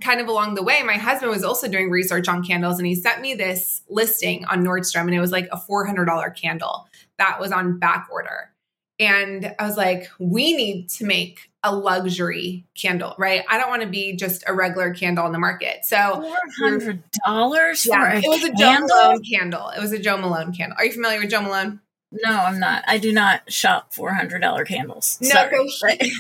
kind 0.01 0.19
of 0.21 0.27
along 0.27 0.55
the 0.55 0.63
way, 0.63 0.81
my 0.83 0.97
husband 0.97 1.31
was 1.31 1.43
also 1.43 1.67
doing 1.67 1.89
research 1.89 2.27
on 2.27 2.43
candles 2.43 2.77
and 2.77 2.87
he 2.87 2.95
sent 2.95 3.21
me 3.21 3.33
this 3.33 3.81
listing 3.89 4.45
on 4.45 4.63
Nordstrom 4.63 5.01
and 5.01 5.13
it 5.15 5.19
was 5.19 5.31
like 5.31 5.47
a 5.51 5.57
$400 5.57 6.35
candle 6.35 6.87
that 7.17 7.39
was 7.39 7.51
on 7.51 7.79
back 7.79 8.07
order. 8.11 8.51
And 8.99 9.53
I 9.59 9.65
was 9.65 9.75
like, 9.75 10.07
we 10.19 10.55
need 10.55 10.89
to 10.91 11.05
make 11.05 11.49
a 11.63 11.75
luxury 11.75 12.65
candle, 12.79 13.13
right? 13.17 13.43
I 13.49 13.57
don't 13.57 13.69
want 13.69 13.81
to 13.81 13.89
be 13.89 14.15
just 14.15 14.43
a 14.47 14.53
regular 14.53 14.93
candle 14.93 15.25
on 15.25 15.31
the 15.33 15.39
market. 15.39 15.83
So, 15.83 16.21
Four 16.21 16.37
hundred 16.69 17.03
dollars 17.25 17.83
for 17.83 17.89
yeah, 17.89 18.13
a 18.13 18.17
it 18.19 18.23
was 18.29 18.43
a 18.45 18.49
Jo 18.51 18.55
candle? 18.55 18.87
Malone 18.87 19.21
candle. 19.23 19.69
It 19.69 19.81
was 19.81 19.91
a 19.91 19.99
Jo 19.99 20.15
Malone 20.17 20.53
candle. 20.53 20.77
Are 20.79 20.85
you 20.85 20.93
familiar 20.93 21.19
with 21.19 21.29
Jo 21.29 21.41
Malone? 21.41 21.81
No, 22.11 22.31
I'm 22.31 22.59
not. 22.59 22.85
I 22.87 22.97
do 22.99 23.11
not 23.11 23.51
shop 23.51 23.93
four 23.93 24.13
hundred 24.13 24.39
dollar 24.39 24.63
candles. 24.63 25.17
No, 25.21 25.27
Sorry. 25.29 25.67
so 25.69 25.87
he- 25.99 26.13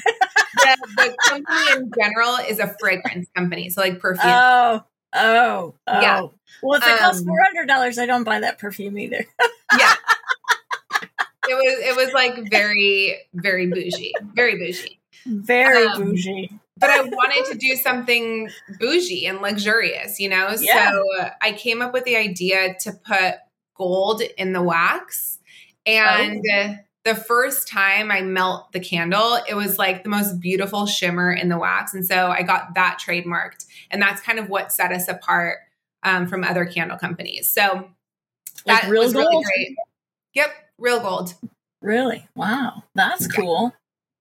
the, 0.55 0.77
the 0.97 1.15
company 1.29 1.71
in 1.73 1.91
general 1.97 2.35
is 2.47 2.59
a 2.59 2.75
fragrance 2.79 3.27
company. 3.35 3.69
So, 3.69 3.81
like 3.81 3.99
perfume. 3.99 4.31
oh, 4.33 4.83
oh, 5.13 5.75
oh. 5.87 6.01
Yeah. 6.01 6.27
Well, 6.63 6.79
if 6.79 6.87
it 6.87 6.99
costs 6.99 7.21
Um, 7.21 7.27
four 7.27 7.37
hundred 7.43 7.67
dollars, 7.67 7.97
I 7.99 8.05
don't 8.05 8.23
buy 8.23 8.39
that 8.39 8.57
perfume 8.59 8.97
either. 8.97 9.25
yeah. 9.77 9.93
It 11.47 11.53
was 11.53 11.79
it 11.79 11.95
was 11.95 12.11
like 12.13 12.49
very 12.49 13.17
very 13.33 13.67
bougie, 13.67 14.13
very 14.33 14.57
bougie. 14.57 14.99
Very 15.27 15.85
Um, 15.85 16.03
bougie. 16.05 16.49
But 16.77 16.89
I 16.89 17.01
wanted 17.03 17.45
to 17.51 17.57
do 17.57 17.75
something 17.75 18.49
bougie 18.79 19.27
and 19.27 19.41
luxurious, 19.41 20.19
you 20.19 20.27
know. 20.29 20.53
Yeah. 20.59 20.91
So 20.91 21.03
I 21.41 21.51
came 21.53 21.81
up 21.81 21.93
with 21.93 22.03
the 22.05 22.15
idea 22.17 22.75
to 22.81 22.91
put 22.93 23.35
gold 23.75 24.21
in 24.37 24.53
the 24.53 24.61
wax, 24.61 25.39
and 25.85 26.43
Oh. 26.51 26.75
The 27.05 27.15
first 27.15 27.67
time 27.67 28.11
I 28.11 28.21
melt 28.21 28.71
the 28.73 28.79
candle, 28.79 29.37
it 29.47 29.53
was 29.53 29.77
like 29.77 30.03
the 30.03 30.09
most 30.09 30.39
beautiful 30.41 30.85
shimmer 30.85 31.31
in 31.31 31.47
the 31.49 31.57
wax, 31.57 31.93
and 31.93 32.05
so 32.05 32.27
I 32.27 32.41
got 32.41 32.75
that 32.75 32.99
trademarked, 33.05 33.65
and 33.91 34.01
that's 34.01 34.21
kind 34.21 34.39
of 34.39 34.49
what 34.49 34.71
set 34.71 34.91
us 34.91 35.07
apart 35.07 35.59
um, 36.03 36.27
from 36.27 36.43
other 36.43 36.65
candle 36.65 36.97
companies. 36.97 37.49
So 37.49 37.89
Like 38.65 38.81
that 38.81 38.89
real 38.89 39.03
was 39.03 39.13
really 39.15 39.31
gold? 39.31 39.45
great. 39.45 39.75
Yep, 40.33 40.49
real 40.79 40.99
gold. 40.99 41.33
Really? 41.81 42.27
Wow, 42.35 42.83
that's 42.95 43.27
cool. 43.27 43.73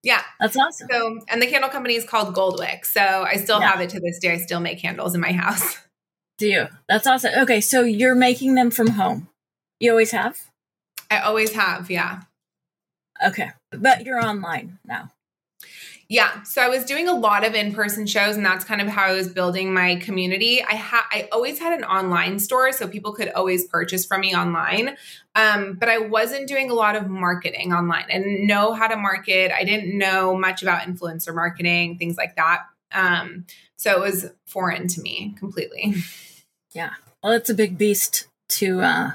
Yeah. 0.03 0.21
That's 0.39 0.55
awesome. 0.57 0.87
So, 0.91 1.21
and 1.29 1.41
the 1.41 1.47
candle 1.47 1.71
company 1.71 1.95
is 1.95 2.05
called 2.05 2.35
Goldwick. 2.35 2.85
So 2.85 3.01
I 3.01 3.37
still 3.37 3.59
Yeah. 3.61 3.71
have 3.71 3.81
it 3.81 3.89
to 3.91 4.01
this 4.01 4.19
day. 4.19 4.33
I 4.33 4.37
still 4.37 4.61
make 4.61 4.79
candles 4.79 5.15
in 5.15 5.21
my 5.23 5.33
house. 5.33 5.79
Do 6.39 6.47
you? 6.47 6.67
That's 6.91 7.07
awesome. 7.07 7.33
Okay, 7.39 7.63
so 7.63 7.81
you're 7.81 8.15
making 8.15 8.55
them 8.55 8.71
from 8.71 8.89
home. 8.89 9.29
You 9.81 9.93
always 9.93 10.11
have. 10.11 10.39
I 11.11 11.21
always 11.21 11.53
have. 11.53 11.91
Yeah. 11.91 12.21
Okay, 13.25 13.51
but 13.71 14.05
you're 14.05 14.21
online 14.21 14.79
now. 14.85 15.11
Yeah. 16.09 16.43
So 16.43 16.61
I 16.61 16.69
was 16.69 16.85
doing 16.85 17.09
a 17.09 17.15
lot 17.15 17.45
of 17.45 17.55
in-person 17.55 18.07
shows 18.07 18.37
and 18.37 18.45
that's 18.45 18.65
kind 18.65 18.83
of 18.83 18.89
how 18.89 19.05
I 19.05 19.13
was 19.13 19.29
building 19.29 19.73
my 19.73 19.97
community. 19.97 20.63
I 20.63 20.75
had 20.75 21.03
I 21.11 21.29
always 21.33 21.59
had 21.59 21.73
an 21.73 21.85
online 21.85 22.39
store 22.39 22.73
so 22.73 22.87
people 22.87 23.13
could 23.13 23.31
always 23.31 23.67
purchase 23.67 24.05
from 24.05 24.21
me 24.21 24.35
online. 24.35 24.97
Um, 25.35 25.75
but 25.75 25.89
I 25.89 25.99
wasn't 25.99 26.47
doing 26.47 26.71
a 26.71 26.75
lot 26.75 26.95
of 26.95 27.09
marketing 27.09 27.73
online. 27.73 28.05
I 28.11 28.19
didn't 28.19 28.47
know 28.47 28.75
how 28.75 28.87
to 28.87 28.97
market. 28.97 29.51
I 29.51 29.65
didn't 29.65 29.97
know 29.97 30.37
much 30.37 30.63
about 30.63 30.83
influencer 30.83 31.35
marketing, 31.35 31.97
things 31.97 32.19
like 32.19 32.37
that. 32.37 32.63
Um, 32.93 33.47
so 33.77 33.93
it 33.93 34.01
was 34.01 34.27
foreign 34.47 34.89
to 34.89 35.01
me 35.01 35.35
completely. 35.39 35.95
Yeah. 36.75 36.91
Well, 37.23 37.35
it's 37.35 37.49
a 37.49 37.55
big 37.55 37.79
beast 37.79 38.27
to 38.49 38.81
uh 38.81 39.13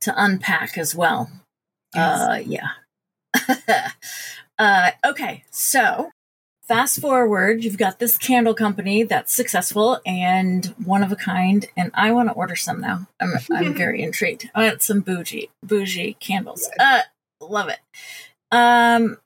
to 0.00 0.14
unpack 0.16 0.78
as 0.78 0.94
well. 0.94 1.30
Uh 1.94 2.40
yeah. 2.46 2.68
uh 4.58 4.90
okay, 5.04 5.44
so 5.50 6.10
fast 6.66 7.00
forward, 7.00 7.64
you've 7.64 7.78
got 7.78 7.98
this 7.98 8.16
candle 8.16 8.54
company 8.54 9.02
that's 9.02 9.32
successful 9.32 10.00
and 10.06 10.66
one 10.84 11.02
of 11.02 11.12
a 11.12 11.16
kind, 11.16 11.66
and 11.76 11.90
I 11.94 12.12
want 12.12 12.28
to 12.28 12.34
order 12.34 12.56
some 12.56 12.80
now. 12.80 13.08
I'm 13.20 13.34
I'm 13.50 13.74
very 13.76 14.02
intrigued. 14.02 14.50
I 14.54 14.68
want 14.68 14.82
some 14.82 15.00
bougie 15.00 15.50
bougie 15.62 16.14
candles. 16.20 16.68
Uh 16.78 17.00
love 17.40 17.68
it. 17.68 17.80
Um 18.50 19.18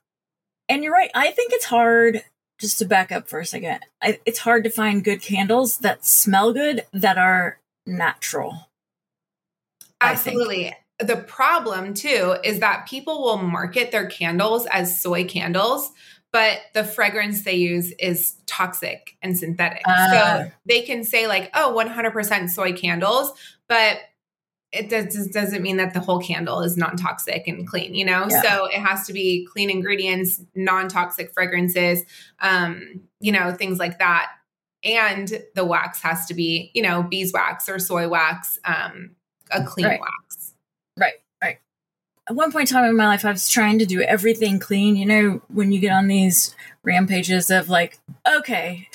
and 0.69 0.83
you're 0.83 0.93
right, 0.93 1.11
I 1.15 1.31
think 1.31 1.53
it's 1.53 1.65
hard 1.65 2.23
just 2.59 2.79
to 2.79 2.85
back 2.85 3.11
up 3.11 3.27
for 3.27 3.39
a 3.39 3.45
second. 3.45 3.79
I, 4.01 4.19
it's 4.25 4.39
hard 4.39 4.63
to 4.63 4.69
find 4.69 5.03
good 5.03 5.21
candles 5.21 5.79
that 5.79 6.05
smell 6.05 6.53
good 6.53 6.85
that 6.91 7.17
are 7.17 7.59
natural. 7.85 8.69
Absolutely. 10.01 10.75
The 10.99 11.17
problem 11.17 11.93
too 11.93 12.35
is 12.43 12.59
that 12.59 12.87
people 12.87 13.21
will 13.21 13.37
market 13.37 13.91
their 13.91 14.07
candles 14.07 14.65
as 14.71 14.99
soy 15.01 15.25
candles, 15.25 15.91
but 16.31 16.59
the 16.73 16.83
fragrance 16.83 17.43
they 17.43 17.55
use 17.55 17.91
is 17.99 18.37
toxic 18.47 19.15
and 19.21 19.37
synthetic. 19.37 19.83
Ah. 19.85 20.07
so 20.11 20.51
they 20.65 20.81
can 20.81 21.03
say 21.03 21.27
like, 21.27 21.51
"Oh, 21.53 21.71
100% 21.71 22.49
soy 22.49 22.73
candles," 22.73 23.31
but 23.67 23.99
it 24.73 24.89
does, 24.89 25.27
doesn't 25.29 25.61
mean 25.61 25.77
that 25.77 25.93
the 25.93 25.99
whole 25.99 26.19
candle 26.19 26.61
is 26.61 26.75
non-toxic 26.75 27.47
and 27.47 27.65
clean, 27.67 27.95
you 27.95 28.03
know? 28.03 28.27
Yeah. 28.29 28.41
So 28.41 28.65
it 28.65 28.79
has 28.81 29.07
to 29.07 29.13
be 29.13 29.47
clean 29.51 29.69
ingredients, 29.69 30.41
non-toxic 30.55 31.33
fragrances, 31.33 32.03
um, 32.41 33.01
you 33.21 33.31
know, 33.31 33.53
things 33.53 33.79
like 33.79 33.97
that. 33.99 34.29
And 34.83 35.41
the 35.55 35.63
wax 35.63 36.01
has 36.01 36.25
to 36.27 36.33
be, 36.33 36.71
you 36.75 36.81
know, 36.81 37.01
beeswax 37.03 37.69
or 37.69 37.79
soy 37.79 38.09
wax, 38.09 38.59
um, 38.65 39.15
a 39.51 39.63
clean 39.63 39.87
Right. 39.87 40.01
wax. 40.01 40.46
At 42.29 42.35
one 42.35 42.51
point 42.51 42.69
in 42.69 42.75
time 42.75 42.89
in 42.89 42.97
my 42.97 43.07
life, 43.07 43.23
I 43.23 43.31
was 43.31 43.47
trying 43.47 43.79
to 43.79 43.85
do 43.85 44.01
everything 44.01 44.59
clean. 44.59 44.97
You 44.97 45.05
know, 45.05 45.41
when 45.47 45.71
you 45.71 45.79
get 45.79 45.93
on 45.93 46.07
these 46.07 46.55
rampages 46.83 47.49
of 47.49 47.69
like, 47.69 47.99
okay, 48.27 48.89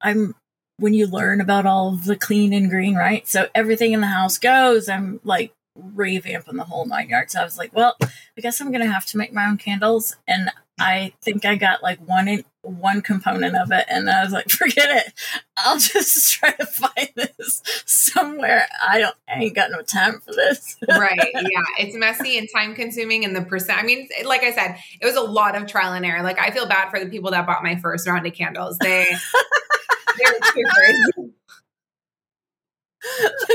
I'm 0.00 0.34
when 0.78 0.94
you 0.94 1.06
learn 1.06 1.40
about 1.40 1.66
all 1.66 1.92
the 1.92 2.16
clean 2.16 2.52
and 2.52 2.68
green, 2.68 2.96
right? 2.96 3.28
So 3.28 3.48
everything 3.54 3.92
in 3.92 4.00
the 4.00 4.08
house 4.08 4.38
goes. 4.38 4.88
I'm 4.88 5.20
like 5.22 5.52
revamping 5.78 6.56
the 6.56 6.64
whole 6.64 6.86
nine 6.86 7.08
yards. 7.08 7.32
So 7.32 7.40
I 7.40 7.44
was 7.44 7.56
like, 7.56 7.74
well, 7.74 7.96
I 8.02 8.40
guess 8.40 8.60
I'm 8.60 8.72
gonna 8.72 8.90
have 8.90 9.06
to 9.06 9.16
make 9.16 9.32
my 9.32 9.46
own 9.46 9.56
candles, 9.56 10.16
and 10.26 10.50
I 10.78 11.12
think 11.22 11.44
I 11.44 11.54
got 11.54 11.82
like 11.82 12.00
one 12.00 12.26
in, 12.26 12.44
one 12.62 13.00
component 13.00 13.56
of 13.56 13.70
it, 13.70 13.84
and 13.88 14.10
I 14.10 14.24
was 14.24 14.32
like, 14.32 14.48
forget 14.50 14.90
it. 14.90 15.12
I'll 15.56 15.78
just 15.78 16.32
try 16.38 16.52
to 16.52 16.66
find 16.66 17.08
this 17.14 17.62
somewhere. 17.86 18.66
I 18.86 18.98
don't. 18.98 19.14
I 19.28 19.44
ain't 19.44 19.54
got 19.54 19.70
no 19.70 19.82
time 19.82 20.20
for 20.20 20.32
this. 20.32 20.76
right. 20.88 21.30
Yeah. 21.32 21.62
It's 21.78 21.96
messy 21.96 22.38
and 22.38 22.48
time 22.54 22.74
consuming. 22.74 23.24
And 23.24 23.36
the 23.36 23.42
percent, 23.42 23.78
I 23.78 23.84
mean, 23.84 24.08
like 24.24 24.42
I 24.42 24.52
said, 24.52 24.76
it 25.00 25.06
was 25.06 25.16
a 25.16 25.20
lot 25.20 25.56
of 25.56 25.66
trial 25.66 25.92
and 25.92 26.04
error. 26.04 26.22
Like 26.22 26.38
I 26.38 26.50
feel 26.50 26.66
bad 26.66 26.90
for 26.90 26.98
the 26.98 27.06
people 27.06 27.30
that 27.30 27.46
bought 27.46 27.62
my 27.62 27.76
first 27.76 28.08
round 28.08 28.26
of 28.26 28.32
candles. 28.34 28.78
They, 28.78 29.06
they 29.06 30.24
were 30.32 30.38
troopers. 30.42 31.30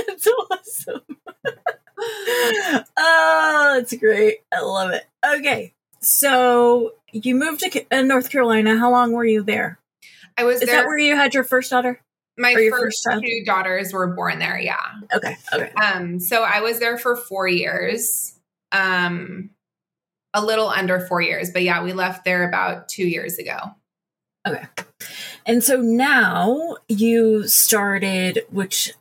That's 0.07 0.27
awesome. 0.27 1.01
oh, 2.97 3.73
that's 3.77 3.93
great. 3.97 4.37
I 4.53 4.61
love 4.61 4.91
it. 4.91 5.05
Okay, 5.25 5.73
so 6.01 6.93
you 7.11 7.35
moved 7.35 7.61
to 7.61 7.85
uh, 7.91 8.01
North 8.01 8.29
Carolina. 8.29 8.77
How 8.77 8.91
long 8.91 9.11
were 9.11 9.25
you 9.25 9.43
there? 9.43 9.79
I 10.37 10.43
was 10.43 10.61
Is 10.61 10.67
there. 10.67 10.77
that 10.77 10.87
where 10.87 10.97
you 10.97 11.15
had 11.15 11.33
your 11.33 11.43
first 11.43 11.69
daughter? 11.69 11.99
My 12.37 12.53
first, 12.53 13.03
first 13.03 13.21
two 13.21 13.43
daughters 13.45 13.91
were 13.91 14.07
born 14.07 14.39
there. 14.39 14.57
Yeah. 14.59 14.77
Okay. 15.13 15.35
Okay. 15.53 15.71
Um. 15.71 16.19
So 16.19 16.43
I 16.43 16.61
was 16.61 16.79
there 16.79 16.97
for 16.97 17.15
four 17.15 17.47
years. 17.47 18.35
Um, 18.71 19.49
a 20.33 20.45
little 20.45 20.69
under 20.69 20.99
four 20.99 21.21
years, 21.21 21.49
but 21.49 21.63
yeah, 21.63 21.83
we 21.83 21.93
left 21.93 22.23
there 22.23 22.47
about 22.47 22.87
two 22.87 23.07
years 23.07 23.37
ago. 23.37 23.57
Okay. 24.47 24.63
And 25.45 25.63
so 25.63 25.77
now 25.81 26.77
you 26.87 27.47
started, 27.47 28.43
which 28.51 28.93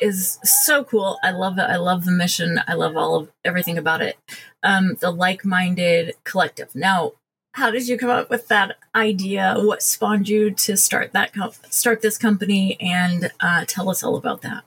is 0.00 0.38
so 0.42 0.84
cool. 0.84 1.18
I 1.22 1.30
love 1.30 1.58
it. 1.58 1.62
I 1.62 1.76
love 1.76 2.04
the 2.04 2.10
mission. 2.10 2.60
I 2.66 2.74
love 2.74 2.96
all 2.96 3.16
of 3.16 3.30
everything 3.44 3.78
about 3.78 4.02
it. 4.02 4.16
Um, 4.62 4.96
the 5.00 5.10
like-minded 5.10 6.14
collective. 6.24 6.74
Now, 6.74 7.12
how 7.54 7.70
did 7.70 7.88
you 7.88 7.98
come 7.98 8.10
up 8.10 8.30
with 8.30 8.48
that 8.48 8.76
idea? 8.94 9.56
What 9.58 9.82
spawned 9.82 10.28
you 10.28 10.52
to 10.52 10.76
start 10.76 11.12
that 11.12 11.34
co- 11.34 11.52
start 11.68 12.00
this 12.00 12.16
company? 12.16 12.76
And 12.80 13.32
uh, 13.40 13.64
tell 13.66 13.90
us 13.90 14.04
all 14.04 14.16
about 14.16 14.42
that. 14.42 14.64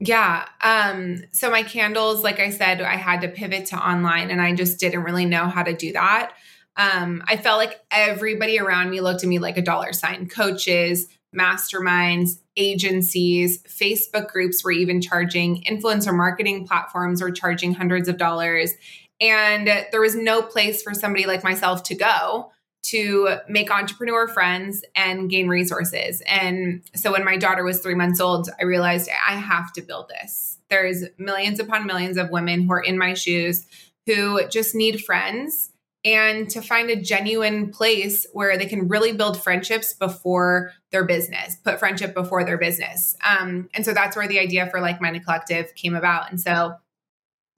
Yeah. 0.00 0.46
Um, 0.60 1.22
so 1.30 1.50
my 1.50 1.62
candles, 1.62 2.24
like 2.24 2.40
I 2.40 2.50
said, 2.50 2.82
I 2.82 2.96
had 2.96 3.20
to 3.20 3.28
pivot 3.28 3.66
to 3.66 3.76
online, 3.76 4.30
and 4.30 4.42
I 4.42 4.54
just 4.54 4.80
didn't 4.80 5.04
really 5.04 5.24
know 5.24 5.46
how 5.46 5.62
to 5.62 5.72
do 5.72 5.92
that. 5.92 6.32
Um, 6.76 7.22
I 7.28 7.36
felt 7.36 7.58
like 7.58 7.80
everybody 7.92 8.58
around 8.58 8.90
me 8.90 9.00
looked 9.00 9.22
at 9.22 9.28
me 9.28 9.38
like 9.38 9.56
a 9.56 9.62
dollar 9.62 9.92
sign. 9.92 10.28
Coaches, 10.28 11.06
masterminds, 11.34 12.40
agencies, 12.56 13.62
Facebook 13.64 14.28
groups 14.28 14.64
were 14.64 14.72
even 14.72 15.00
charging, 15.00 15.62
influencer 15.62 16.14
marketing 16.14 16.66
platforms 16.66 17.22
were 17.22 17.30
charging 17.30 17.74
hundreds 17.74 18.08
of 18.08 18.16
dollars. 18.16 18.72
And 19.20 19.66
there 19.66 20.00
was 20.00 20.14
no 20.14 20.42
place 20.42 20.82
for 20.82 20.94
somebody 20.94 21.26
like 21.26 21.44
myself 21.44 21.82
to 21.84 21.94
go 21.94 22.50
to 22.84 23.38
make 23.48 23.70
entrepreneur 23.70 24.28
friends 24.28 24.84
and 24.94 25.30
gain 25.30 25.48
resources. 25.48 26.22
And 26.26 26.82
so 26.94 27.12
when 27.12 27.24
my 27.24 27.36
daughter 27.36 27.64
was 27.64 27.80
three 27.80 27.94
months 27.94 28.20
old, 28.20 28.50
I 28.60 28.64
realized 28.64 29.08
I 29.26 29.36
have 29.36 29.72
to 29.74 29.82
build 29.82 30.08
this. 30.08 30.58
There's 30.68 31.04
millions 31.18 31.60
upon 31.60 31.86
millions 31.86 32.18
of 32.18 32.30
women 32.30 32.62
who 32.62 32.72
are 32.72 32.82
in 32.82 32.98
my 32.98 33.14
shoes 33.14 33.66
who 34.06 34.46
just 34.48 34.74
need 34.74 35.02
friends 35.02 35.70
and 36.04 36.50
to 36.50 36.60
find 36.60 36.90
a 36.90 37.00
genuine 37.00 37.70
place 37.70 38.26
where 38.32 38.58
they 38.58 38.66
can 38.66 38.88
really 38.88 39.12
build 39.12 39.42
friendships 39.42 39.94
before 39.94 40.72
their 40.92 41.04
business, 41.04 41.56
put 41.56 41.78
friendship 41.78 42.14
before 42.14 42.44
their 42.44 42.58
business. 42.58 43.16
Um, 43.26 43.68
and 43.74 43.84
so 43.84 43.94
that's 43.94 44.16
where 44.16 44.28
the 44.28 44.38
idea 44.38 44.68
for 44.70 44.80
Like 44.80 45.00
Minded 45.00 45.24
Collective 45.24 45.74
came 45.74 45.94
about. 45.94 46.30
And 46.30 46.40
so 46.40 46.74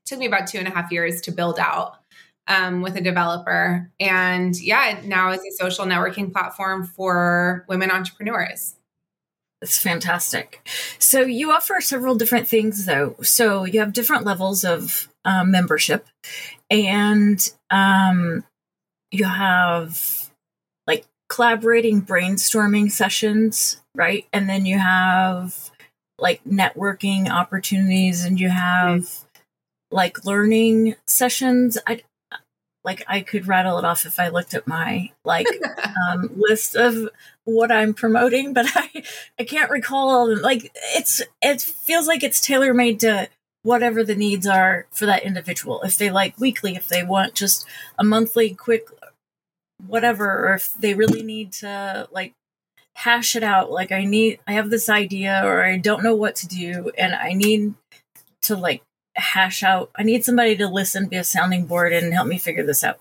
it 0.04 0.08
took 0.08 0.18
me 0.18 0.26
about 0.26 0.46
two 0.46 0.58
and 0.58 0.68
a 0.68 0.70
half 0.70 0.92
years 0.92 1.20
to 1.22 1.32
build 1.32 1.58
out 1.58 1.96
um, 2.46 2.82
with 2.82 2.96
a 2.96 3.00
developer. 3.00 3.90
And 3.98 4.58
yeah, 4.60 5.00
now 5.04 5.32
is 5.32 5.40
a 5.40 5.56
social 5.56 5.84
networking 5.84 6.32
platform 6.32 6.86
for 6.86 7.64
women 7.68 7.90
entrepreneurs. 7.90 8.76
That's 9.60 9.78
fantastic. 9.78 10.68
So 10.98 11.22
you 11.22 11.50
offer 11.50 11.80
several 11.80 12.14
different 12.14 12.46
things, 12.46 12.84
though. 12.84 13.16
So 13.22 13.64
you 13.64 13.80
have 13.80 13.94
different 13.94 14.24
levels 14.24 14.64
of 14.64 15.08
um, 15.24 15.50
membership, 15.50 16.06
and 16.70 17.52
um, 17.70 18.44
you 19.10 19.24
have 19.24 20.30
like 20.86 21.06
collaborating 21.28 22.02
brainstorming 22.02 22.90
sessions, 22.90 23.80
right? 23.94 24.26
And 24.32 24.48
then 24.48 24.66
you 24.66 24.78
have 24.78 25.70
like 26.18 26.42
networking 26.44 27.28
opportunities, 27.28 28.24
and 28.24 28.40
you 28.40 28.48
have 28.48 29.00
mm-hmm. 29.00 29.96
like 29.96 30.24
learning 30.24 30.96
sessions. 31.06 31.78
I 31.86 32.02
like 32.84 33.04
I 33.08 33.20
could 33.20 33.48
rattle 33.48 33.78
it 33.78 33.84
off 33.84 34.06
if 34.06 34.18
I 34.18 34.28
looked 34.28 34.54
at 34.54 34.66
my 34.66 35.10
like 35.24 35.48
um, 36.08 36.30
list 36.36 36.76
of 36.76 37.10
what 37.44 37.70
I'm 37.70 37.92
promoting, 37.94 38.52
but 38.54 38.66
I 38.74 39.02
I 39.38 39.44
can't 39.44 39.70
recall. 39.70 40.34
Like 40.40 40.70
it's 40.96 41.20
it 41.42 41.60
feels 41.60 42.06
like 42.06 42.22
it's 42.22 42.40
tailor 42.40 42.72
made 42.72 43.00
to 43.00 43.28
whatever 43.66 44.04
the 44.04 44.14
needs 44.14 44.46
are 44.46 44.86
for 44.90 45.06
that 45.06 45.24
individual. 45.24 45.82
If 45.82 45.98
they 45.98 46.10
like 46.10 46.38
weekly, 46.38 46.76
if 46.76 46.86
they 46.88 47.02
want 47.02 47.34
just 47.34 47.66
a 47.98 48.04
monthly 48.04 48.54
quick 48.54 48.88
whatever, 49.86 50.48
or 50.48 50.54
if 50.54 50.74
they 50.74 50.94
really 50.94 51.22
need 51.22 51.52
to 51.52 52.08
like 52.10 52.32
hash 52.94 53.36
it 53.36 53.42
out. 53.42 53.70
Like 53.70 53.92
I 53.92 54.04
need 54.04 54.40
I 54.46 54.52
have 54.52 54.70
this 54.70 54.88
idea 54.88 55.42
or 55.44 55.64
I 55.64 55.76
don't 55.76 56.02
know 56.02 56.14
what 56.14 56.36
to 56.36 56.46
do 56.46 56.90
and 56.96 57.14
I 57.14 57.32
need 57.32 57.74
to 58.42 58.56
like 58.56 58.82
hash 59.14 59.62
out. 59.62 59.90
I 59.96 60.02
need 60.02 60.24
somebody 60.24 60.56
to 60.56 60.68
listen, 60.68 61.08
be 61.08 61.16
a 61.16 61.24
sounding 61.24 61.66
board, 61.66 61.92
and 61.92 62.12
help 62.12 62.28
me 62.28 62.38
figure 62.38 62.64
this 62.64 62.82
out. 62.82 63.00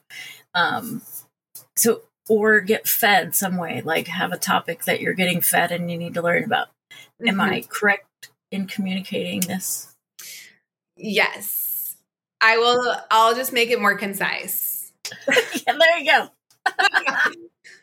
Um, 0.53 1.01
so, 1.75 2.01
or 2.27 2.59
get 2.61 2.87
fed 2.87 3.35
some 3.35 3.57
way, 3.57 3.81
like 3.81 4.07
have 4.07 4.31
a 4.31 4.37
topic 4.37 4.85
that 4.85 5.01
you're 5.01 5.13
getting 5.13 5.41
fed 5.41 5.71
and 5.71 5.91
you 5.91 5.97
need 5.97 6.13
to 6.15 6.21
learn 6.21 6.43
about. 6.43 6.67
Mm-hmm. 6.91 7.27
Am 7.29 7.41
I 7.41 7.65
correct 7.69 8.31
in 8.51 8.67
communicating 8.67 9.41
this? 9.41 9.94
Yes. 10.95 11.95
I 12.41 12.57
will, 12.57 12.95
I'll 13.11 13.35
just 13.35 13.53
make 13.53 13.69
it 13.71 13.79
more 13.79 13.97
concise. 13.97 14.91
yeah, 15.27 15.73
there 15.77 15.99
you 15.99 16.11
go. 16.11 16.27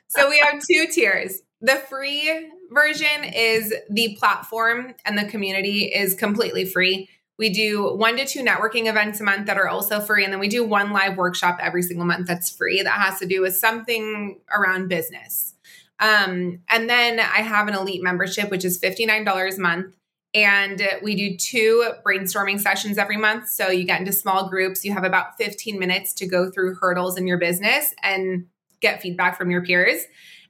so 0.08 0.28
we 0.28 0.38
have 0.38 0.62
two 0.64 0.86
tiers. 0.92 1.40
The 1.60 1.76
free 1.76 2.50
version 2.70 3.24
is 3.24 3.74
the 3.88 4.16
platform 4.18 4.94
and 5.04 5.16
the 5.16 5.24
community 5.24 5.84
is 5.84 6.14
completely 6.14 6.64
free. 6.64 7.08
We 7.38 7.50
do 7.50 7.94
one 7.94 8.16
to 8.16 8.26
two 8.26 8.42
networking 8.42 8.86
events 8.88 9.20
a 9.20 9.24
month 9.24 9.46
that 9.46 9.56
are 9.56 9.68
also 9.68 10.00
free. 10.00 10.24
And 10.24 10.32
then 10.32 10.40
we 10.40 10.48
do 10.48 10.64
one 10.64 10.92
live 10.92 11.16
workshop 11.16 11.58
every 11.60 11.82
single 11.82 12.04
month 12.06 12.26
that's 12.26 12.54
free 12.54 12.82
that 12.82 13.00
has 13.00 13.18
to 13.20 13.26
do 13.26 13.40
with 13.40 13.56
something 13.56 14.40
around 14.52 14.88
business. 14.88 15.54
Um, 15.98 16.60
and 16.68 16.90
then 16.90 17.20
I 17.20 17.42
have 17.42 17.68
an 17.68 17.74
elite 17.74 18.02
membership, 18.02 18.50
which 18.50 18.64
is 18.64 18.80
$59 18.80 19.56
a 19.56 19.60
month. 19.60 19.94
And 20.34 20.82
we 21.02 21.14
do 21.14 21.36
two 21.36 21.92
brainstorming 22.06 22.58
sessions 22.58 22.96
every 22.96 23.18
month. 23.18 23.48
So 23.48 23.68
you 23.68 23.84
get 23.84 24.00
into 24.00 24.12
small 24.12 24.48
groups. 24.48 24.84
You 24.84 24.92
have 24.94 25.04
about 25.04 25.36
15 25.36 25.78
minutes 25.78 26.14
to 26.14 26.26
go 26.26 26.50
through 26.50 26.76
hurdles 26.76 27.18
in 27.18 27.26
your 27.26 27.38
business 27.38 27.94
and 28.02 28.46
get 28.80 29.02
feedback 29.02 29.36
from 29.36 29.50
your 29.50 29.62
peers. 29.62 30.02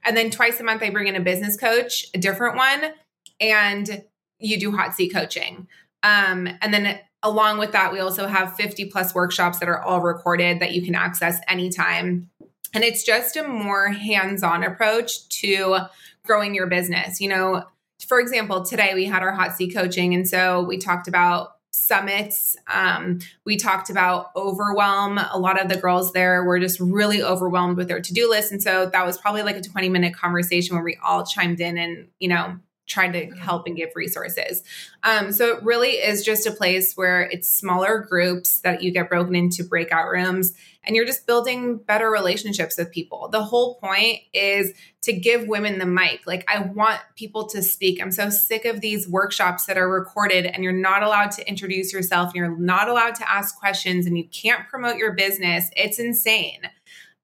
And 0.05 0.15
then 0.15 0.29
twice 0.29 0.59
a 0.59 0.63
month, 0.63 0.83
I 0.83 0.89
bring 0.89 1.07
in 1.07 1.15
a 1.15 1.21
business 1.21 1.57
coach, 1.57 2.05
a 2.13 2.17
different 2.17 2.55
one, 2.55 2.93
and 3.39 4.03
you 4.39 4.59
do 4.59 4.71
hot 4.75 4.93
seat 4.93 5.13
coaching. 5.13 5.67
Um, 6.01 6.47
and 6.61 6.73
then 6.73 6.99
along 7.21 7.59
with 7.59 7.71
that, 7.71 7.93
we 7.93 7.99
also 7.99 8.27
have 8.27 8.55
50 8.55 8.85
plus 8.85 9.15
workshops 9.15 9.59
that 9.59 9.69
are 9.69 9.81
all 9.81 10.01
recorded 10.01 10.59
that 10.59 10.73
you 10.73 10.81
can 10.81 10.95
access 10.95 11.39
anytime. 11.47 12.29
And 12.73 12.83
it's 12.83 13.03
just 13.03 13.37
a 13.37 13.47
more 13.47 13.89
hands 13.89 14.43
on 14.43 14.63
approach 14.63 15.27
to 15.39 15.77
growing 16.25 16.53
your 16.55 16.67
business. 16.67 17.21
You 17.21 17.29
know, 17.29 17.63
for 18.07 18.19
example, 18.19 18.63
today 18.63 18.93
we 18.93 19.05
had 19.05 19.23
our 19.23 19.31
hot 19.31 19.55
seat 19.55 19.73
coaching. 19.73 20.13
And 20.13 20.27
so 20.27 20.61
we 20.63 20.77
talked 20.77 21.07
about 21.07 21.55
summits. 21.71 22.55
Um, 22.71 23.19
we 23.45 23.57
talked 23.57 23.89
about 23.89 24.27
overwhelm. 24.35 25.17
A 25.17 25.39
lot 25.39 25.59
of 25.59 25.69
the 25.69 25.77
girls 25.77 26.13
there 26.13 26.43
were 26.43 26.59
just 26.59 26.79
really 26.79 27.23
overwhelmed 27.23 27.77
with 27.77 27.87
their 27.87 27.99
to 27.99 28.13
do 28.13 28.29
list. 28.29 28.51
And 28.51 28.61
so 28.61 28.85
that 28.85 29.05
was 29.05 29.17
probably 29.17 29.41
like 29.41 29.57
a 29.57 29.61
20 29.61 29.89
minute 29.89 30.15
conversation 30.15 30.75
where 30.75 30.83
we 30.85 30.97
all 31.03 31.25
chimed 31.25 31.59
in 31.59 31.77
and, 31.77 32.09
you 32.19 32.29
know, 32.29 32.57
tried 32.87 33.13
to 33.13 33.25
mm-hmm. 33.25 33.39
help 33.39 33.65
and 33.65 33.75
give 33.75 33.89
resources. 33.95 34.61
Um, 35.03 35.31
so 35.31 35.55
it 35.55 35.63
really 35.63 35.91
is 35.91 36.23
just 36.23 36.45
a 36.45 36.51
place 36.51 36.95
where 36.95 37.21
it's 37.21 37.49
smaller 37.49 37.99
groups 37.99 38.59
that 38.61 38.83
you 38.83 38.91
get 38.91 39.09
broken 39.09 39.35
into 39.35 39.63
breakout 39.63 40.09
rooms 40.09 40.53
and 40.85 40.95
you're 40.95 41.05
just 41.05 41.25
building 41.25 41.77
better 41.77 42.09
relationships 42.09 42.77
with 42.77 42.91
people. 42.91 43.29
The 43.29 43.43
whole 43.43 43.75
point 43.75 44.19
is 44.33 44.73
to 45.03 45.13
give 45.13 45.47
women 45.47 45.79
the 45.79 45.85
mic. 45.85 46.21
Like, 46.25 46.45
I 46.47 46.59
want 46.59 46.99
people 47.15 47.47
to 47.49 47.61
speak. 47.61 48.01
I'm 48.01 48.11
so 48.11 48.29
sick 48.29 48.65
of 48.65 48.81
these 48.81 49.07
workshops 49.07 49.65
that 49.65 49.77
are 49.77 49.89
recorded 49.89 50.45
and 50.45 50.63
you're 50.63 50.73
not 50.73 51.03
allowed 51.03 51.31
to 51.31 51.47
introduce 51.47 51.93
yourself 51.93 52.29
and 52.29 52.35
you're 52.35 52.57
not 52.57 52.89
allowed 52.89 53.15
to 53.15 53.29
ask 53.29 53.57
questions 53.57 54.05
and 54.05 54.17
you 54.17 54.25
can't 54.29 54.67
promote 54.69 54.97
your 54.97 55.13
business. 55.13 55.69
It's 55.75 55.99
insane. 55.99 56.61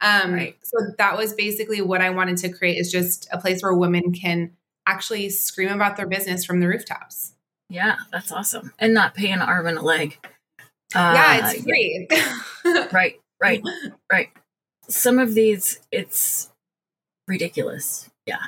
Um, 0.02 0.34
right. 0.34 0.58
So 0.64 0.78
that 0.98 1.18
was 1.18 1.34
basically 1.34 1.82
what 1.82 2.02
I 2.02 2.10
wanted 2.10 2.38
to 2.38 2.50
create 2.50 2.78
is 2.78 2.92
just 2.92 3.28
a 3.32 3.38
place 3.38 3.62
where 3.62 3.74
women 3.74 4.14
can 4.14 4.52
actually 4.88 5.30
scream 5.30 5.70
about 5.70 5.98
their 5.98 6.08
business 6.08 6.46
from 6.46 6.60
the 6.60 6.68
rooftops. 6.68 7.34
Yeah, 7.70 7.98
that's 8.12 8.32
awesome. 8.32 8.74
And 8.80 8.94
not 8.94 9.14
pay 9.14 9.32
an 9.32 9.42
arm 9.42 9.68
and 9.68 9.78
a 9.78 9.82
leg. 9.82 10.18
Uh, 10.96 11.14
yeah, 11.16 11.52
it's 11.52 11.64
free. 11.64 12.08
right, 12.92 13.19
right, 13.42 13.62
right. 14.12 14.30
Some 14.88 15.20
of 15.20 15.34
these, 15.34 15.80
it's 15.92 16.50
ridiculous. 17.28 18.10
Yeah. 18.26 18.44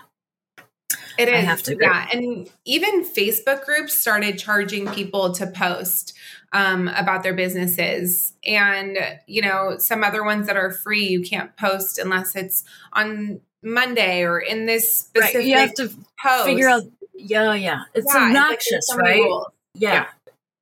It 1.18 1.28
is. 1.28 1.34
I 1.34 1.38
have 1.38 1.62
to 1.64 1.74
agree. 1.74 1.86
Yeah. 1.86 2.08
And 2.14 2.50
even 2.66 3.04
Facebook 3.04 3.66
groups 3.66 3.94
started 3.94 4.40
charging 4.40 4.88
people 4.88 5.34
to 5.34 5.48
post 5.48 6.18
um, 6.54 6.88
about 6.88 7.24
their 7.24 7.34
businesses. 7.34 8.34
And, 8.46 8.98
you 9.28 9.42
know, 9.42 9.76
some 9.78 10.04
other 10.04 10.24
ones 10.24 10.48
that 10.48 10.58
are 10.58 10.72
free, 10.72 11.06
you 11.06 11.22
can't 11.22 11.56
post 11.58 11.98
unless 11.98 12.36
it's 12.36 12.64
on 12.94 13.42
Monday 13.62 14.24
or 14.24 14.40
in 14.40 14.66
this 14.66 14.96
specific 14.96 15.36
right. 15.36 15.46
You 15.46 15.58
have 15.58 15.74
to 15.76 15.92
post. 16.20 16.46
figure 16.46 16.70
out. 16.70 16.84
Yeah, 17.14 17.54
yeah. 17.54 17.84
It's 17.94 18.12
yeah, 18.12 18.26
obnoxious, 18.26 18.72
it's 18.72 18.90
like 18.90 19.00
right? 19.00 19.44
Yeah, 19.76 19.92
yeah, 19.94 20.06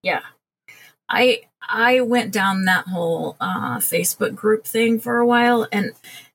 yeah. 0.04 0.22
I 1.08 1.42
I 1.72 2.02
went 2.02 2.32
down 2.34 2.66
that 2.66 2.88
whole 2.88 3.36
uh, 3.40 3.78
Facebook 3.78 4.36
group 4.36 4.66
thing 4.66 5.00
for 5.00 5.20
a 5.20 5.26
while, 5.26 5.68
and 5.72 5.92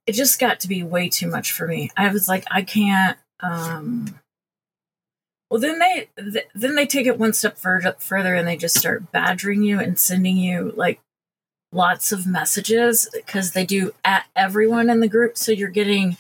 it 0.07 0.13
just 0.13 0.39
got 0.39 0.61
to 0.61 0.69
be 0.69 0.83
way 0.83 1.09
too 1.09 1.29
much 1.29 1.53
for 1.53 1.67
me. 1.67 1.91
I 1.97 2.09
was 2.09 2.29
like, 2.29 2.45
I 2.51 2.63
can't. 2.63 3.19
um 3.41 4.21
Well, 5.51 5.61
then 5.61 5.79
they 5.79 6.09
th- 6.19 6.47
then 6.55 6.75
they 6.75 6.87
take 6.87 7.07
it 7.07 7.19
one 7.19 7.33
step 7.33 7.59
further 7.59 7.95
further 7.99 8.35
and 8.35 8.47
they 8.49 8.57
just 8.57 8.79
start 8.79 9.13
badgering 9.13 9.63
you 9.63 9.79
and 9.79 9.99
sending 9.99 10.37
you 10.37 10.73
like 10.77 11.01
lots 11.73 12.13
of 12.13 12.27
messages 12.27 13.09
because 13.13 13.53
they 13.53 13.65
do 13.67 13.93
at 14.05 14.27
everyone 14.37 14.91
in 14.91 15.01
the 15.01 15.09
group. 15.09 15.37
So 15.37 15.53
you're 15.53 15.69
getting, 15.69 16.17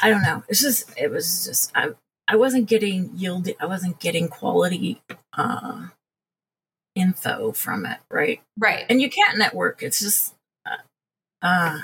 I 0.00 0.10
don't 0.10 0.22
know. 0.22 0.44
It's 0.48 0.60
just 0.60 0.92
it 0.98 1.10
was 1.10 1.44
just 1.46 1.72
I 1.74 1.90
I 2.28 2.36
wasn't 2.36 2.68
getting 2.68 3.10
yield. 3.14 3.48
I 3.60 3.66
wasn't 3.66 4.00
getting 4.00 4.28
quality 4.28 5.02
uh, 5.36 5.88
info 6.94 7.52
from 7.52 7.86
it. 7.86 7.98
Right. 8.10 8.40
Right. 8.58 8.84
And 8.88 9.00
you 9.00 9.10
can't 9.10 9.38
network. 9.38 9.82
It's 9.82 10.00
just. 10.00 10.34
Uh, 10.66 10.76
uh 11.42 11.78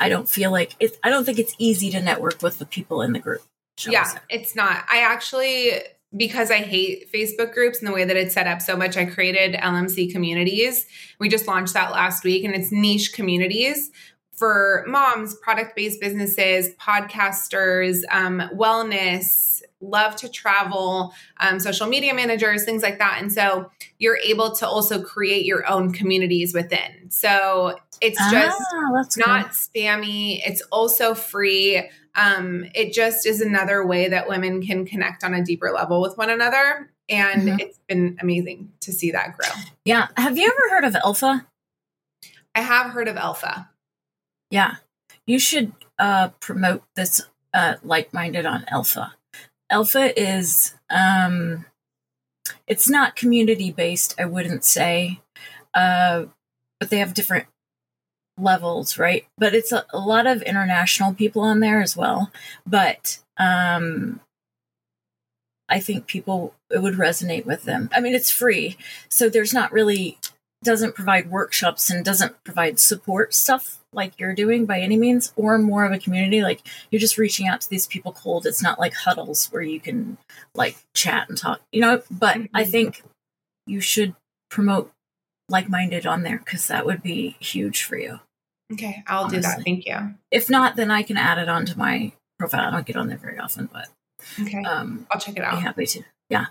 I 0.00 0.08
don't 0.08 0.28
feel 0.28 0.50
like 0.50 0.76
it. 0.80 0.98
I 1.02 1.10
don't 1.10 1.24
think 1.24 1.38
it's 1.38 1.54
easy 1.58 1.90
to 1.90 2.00
network 2.00 2.42
with 2.42 2.58
the 2.58 2.66
people 2.66 3.02
in 3.02 3.12
the 3.12 3.18
group. 3.18 3.42
Yeah, 3.86 4.10
it's 4.28 4.56
not. 4.56 4.84
I 4.90 5.00
actually, 5.00 5.72
because 6.16 6.50
I 6.50 6.58
hate 6.58 7.12
Facebook 7.12 7.52
groups 7.52 7.78
and 7.78 7.86
the 7.86 7.92
way 7.92 8.04
that 8.04 8.16
it's 8.16 8.34
set 8.34 8.46
up 8.46 8.60
so 8.60 8.76
much, 8.76 8.96
I 8.96 9.04
created 9.04 9.54
LMC 9.54 10.10
communities. 10.10 10.86
We 11.18 11.28
just 11.28 11.46
launched 11.46 11.74
that 11.74 11.92
last 11.92 12.24
week, 12.24 12.44
and 12.44 12.54
it's 12.54 12.72
niche 12.72 13.12
communities 13.12 13.90
for 14.32 14.84
moms, 14.86 15.34
product 15.42 15.74
based 15.74 16.00
businesses, 16.00 16.70
podcasters, 16.76 18.02
um, 18.10 18.42
wellness, 18.54 19.57
love 19.80 20.16
to 20.16 20.28
travel, 20.28 21.12
um, 21.38 21.60
social 21.60 21.86
media 21.86 22.14
managers, 22.14 22.64
things 22.64 22.82
like 22.82 22.98
that. 22.98 23.18
And 23.20 23.32
so 23.32 23.70
you're 23.98 24.18
able 24.24 24.52
to 24.56 24.66
also 24.66 25.02
create 25.02 25.44
your 25.44 25.68
own 25.68 25.92
communities 25.92 26.52
within. 26.54 27.10
So 27.10 27.78
it's 28.00 28.18
just 28.30 28.60
ah, 28.72 29.04
not 29.16 29.50
spammy. 29.50 30.40
It's 30.44 30.60
also 30.72 31.14
free. 31.14 31.88
Um, 32.14 32.66
it 32.74 32.92
just 32.92 33.26
is 33.26 33.40
another 33.40 33.86
way 33.86 34.08
that 34.08 34.28
women 34.28 34.62
can 34.62 34.84
connect 34.84 35.22
on 35.22 35.34
a 35.34 35.44
deeper 35.44 35.70
level 35.70 36.00
with 36.00 36.16
one 36.18 36.30
another. 36.30 36.90
And 37.08 37.42
mm-hmm. 37.42 37.60
it's 37.60 37.78
been 37.88 38.18
amazing 38.20 38.72
to 38.80 38.92
see 38.92 39.12
that 39.12 39.36
grow. 39.36 39.48
Yeah. 39.84 40.08
Have 40.16 40.36
you 40.36 40.46
ever 40.46 40.74
heard 40.74 40.84
of 40.84 40.96
Alpha? 40.96 41.46
I 42.54 42.60
have 42.60 42.90
heard 42.90 43.08
of 43.08 43.16
Alpha. 43.16 43.70
Yeah. 44.50 44.76
You 45.26 45.38
should 45.38 45.72
uh, 45.98 46.28
promote 46.40 46.82
this 46.96 47.20
uh, 47.54 47.74
like 47.82 48.12
minded 48.12 48.46
on 48.46 48.64
Alpha. 48.68 49.14
Alpha 49.70 50.18
is, 50.20 50.74
um, 50.90 51.66
it's 52.66 52.88
not 52.88 53.16
community 53.16 53.70
based, 53.70 54.14
I 54.18 54.24
wouldn't 54.24 54.64
say, 54.64 55.20
uh, 55.74 56.24
but 56.80 56.90
they 56.90 56.98
have 56.98 57.14
different 57.14 57.46
levels, 58.38 58.98
right? 58.98 59.26
But 59.36 59.54
it's 59.54 59.72
a, 59.72 59.84
a 59.92 59.98
lot 59.98 60.26
of 60.26 60.42
international 60.42 61.14
people 61.14 61.42
on 61.42 61.60
there 61.60 61.82
as 61.82 61.96
well. 61.96 62.30
But 62.66 63.18
um, 63.36 64.20
I 65.68 65.80
think 65.80 66.06
people 66.06 66.54
it 66.70 66.82
would 66.82 66.94
resonate 66.94 67.44
with 67.46 67.64
them. 67.64 67.90
I 67.94 68.00
mean, 68.00 68.14
it's 68.14 68.30
free, 68.30 68.76
so 69.08 69.28
there's 69.28 69.52
not 69.54 69.72
really 69.72 70.18
doesn't 70.62 70.94
provide 70.94 71.30
workshops 71.30 71.88
and 71.88 72.04
doesn't 72.04 72.42
provide 72.44 72.80
support 72.80 73.32
stuff 73.32 73.77
like 73.92 74.18
you're 74.18 74.34
doing 74.34 74.66
by 74.66 74.80
any 74.80 74.96
means, 74.96 75.32
or 75.36 75.58
more 75.58 75.84
of 75.84 75.92
a 75.92 75.98
community. 75.98 76.42
Like 76.42 76.62
you're 76.90 77.00
just 77.00 77.18
reaching 77.18 77.48
out 77.48 77.60
to 77.62 77.70
these 77.70 77.86
people 77.86 78.12
cold. 78.12 78.46
It's 78.46 78.62
not 78.62 78.78
like 78.78 78.94
huddles 78.94 79.46
where 79.46 79.62
you 79.62 79.80
can 79.80 80.18
like 80.54 80.76
chat 80.94 81.28
and 81.28 81.38
talk, 81.38 81.60
you 81.72 81.80
know. 81.80 82.02
But 82.10 82.36
mm-hmm. 82.36 82.56
I 82.56 82.64
think 82.64 83.02
you 83.66 83.80
should 83.80 84.14
promote 84.50 84.92
like 85.48 85.68
minded 85.68 86.06
on 86.06 86.22
there 86.22 86.38
because 86.38 86.66
that 86.68 86.86
would 86.86 87.02
be 87.02 87.36
huge 87.40 87.82
for 87.82 87.96
you. 87.96 88.20
Okay, 88.72 89.02
I'll 89.06 89.24
honestly. 89.24 89.38
do 89.38 89.42
that. 89.42 89.62
Thank 89.64 89.86
you. 89.86 90.14
If 90.30 90.50
not, 90.50 90.76
then 90.76 90.90
I 90.90 91.02
can 91.02 91.16
add 91.16 91.38
it 91.38 91.48
onto 91.48 91.74
my 91.76 92.12
profile. 92.38 92.68
I 92.68 92.70
don't 92.70 92.86
get 92.86 92.96
on 92.96 93.08
there 93.08 93.16
very 93.16 93.38
often, 93.38 93.70
but 93.72 93.88
okay, 94.40 94.62
um, 94.62 95.06
I'll 95.10 95.20
check 95.20 95.36
it 95.36 95.42
out. 95.42 95.56
Be 95.56 95.62
happy 95.62 95.86
to. 95.86 96.02
Yeah. 96.28 96.46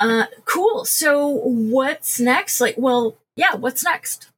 Uh, 0.00 0.26
cool. 0.44 0.84
So 0.84 1.28
what's 1.28 2.20
next? 2.20 2.60
Like, 2.60 2.74
well, 2.76 3.16
yeah, 3.36 3.54
what's 3.54 3.84
next? 3.84 4.28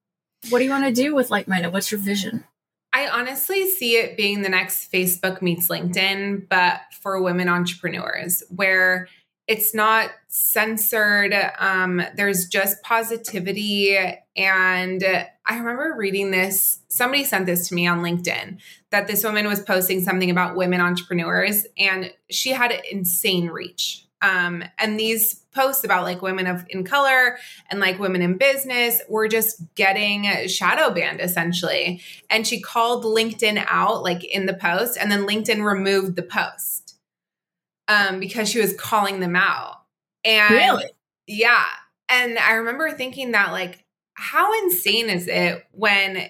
What 0.51 0.59
do 0.59 0.65
you 0.65 0.71
want 0.71 0.85
to 0.85 0.93
do 0.93 1.15
with 1.15 1.31
Like 1.31 1.49
Minded? 1.49 1.73
What's 1.73 1.91
your 1.91 2.01
vision? 2.01 2.45
I 2.93 3.09
honestly 3.09 3.69
see 3.69 3.97
it 3.97 4.17
being 4.17 4.43
the 4.43 4.49
next 4.49 4.91
Facebook 4.91 5.43
meets 5.43 5.69
LinkedIn, 5.69 6.49
but 6.49 6.81
for 7.03 7.21
women 7.23 7.49
entrepreneurs, 7.49 8.43
where 8.49 9.09
it's 9.47 9.75
not 9.75 10.11
censored. 10.29 11.35
Um, 11.59 12.03
there's 12.17 12.47
just 12.47 12.83
positivity. 12.83 13.97
And 14.37 15.03
I 15.47 15.59
remember 15.59 15.95
reading 15.97 16.31
this. 16.31 16.81
Somebody 16.89 17.25
sent 17.25 17.47
this 17.47 17.69
to 17.69 17.75
me 17.75 17.87
on 17.87 18.01
LinkedIn 18.01 18.59
that 18.91 19.07
this 19.07 19.25
woman 19.25 19.47
was 19.47 19.61
posting 19.61 20.03
something 20.03 20.31
about 20.31 20.57
women 20.57 20.81
entrepreneurs, 20.81 21.67
and 21.79 22.13
she 22.31 22.51
had 22.51 22.73
insane 22.91 23.49
reach. 23.49 24.05
Um, 24.21 24.65
and 24.79 24.99
these 24.99 25.35
posts 25.55 25.85
about 25.85 26.03
like 26.03 26.23
women 26.23 26.47
of 26.47 26.65
in 26.69 26.85
color 26.85 27.39
and 27.71 27.79
like 27.79 27.99
women 27.99 28.21
in 28.21 28.37
business 28.37 29.01
were 29.09 29.29
just 29.29 29.63
getting 29.75 30.49
shadow 30.49 30.91
banned 30.91 31.21
essentially. 31.21 32.03
And 32.29 32.47
she 32.47 32.61
called 32.61 33.05
LinkedIn 33.05 33.65
out 33.69 34.03
like 34.03 34.25
in 34.25 34.47
the 34.47 34.55
post, 34.55 34.99
and 35.01 35.11
then 35.11 35.27
LinkedIn 35.27 35.65
removed 35.65 36.17
the 36.17 36.23
post 36.23 36.97
um, 37.87 38.21
because 38.21 38.49
she 38.49 38.61
was 38.61 38.75
calling 38.75 39.21
them 39.21 39.37
out. 39.37 39.83
And 40.25 40.55
really? 40.55 40.91
Yeah. 41.27 41.65
And 42.09 42.39
I 42.39 42.55
remember 42.55 42.91
thinking 42.91 43.33
that, 43.33 43.53
like, 43.53 43.85
how 44.15 44.53
insane 44.63 45.11
is 45.11 45.29
it 45.29 45.65
when 45.73 46.29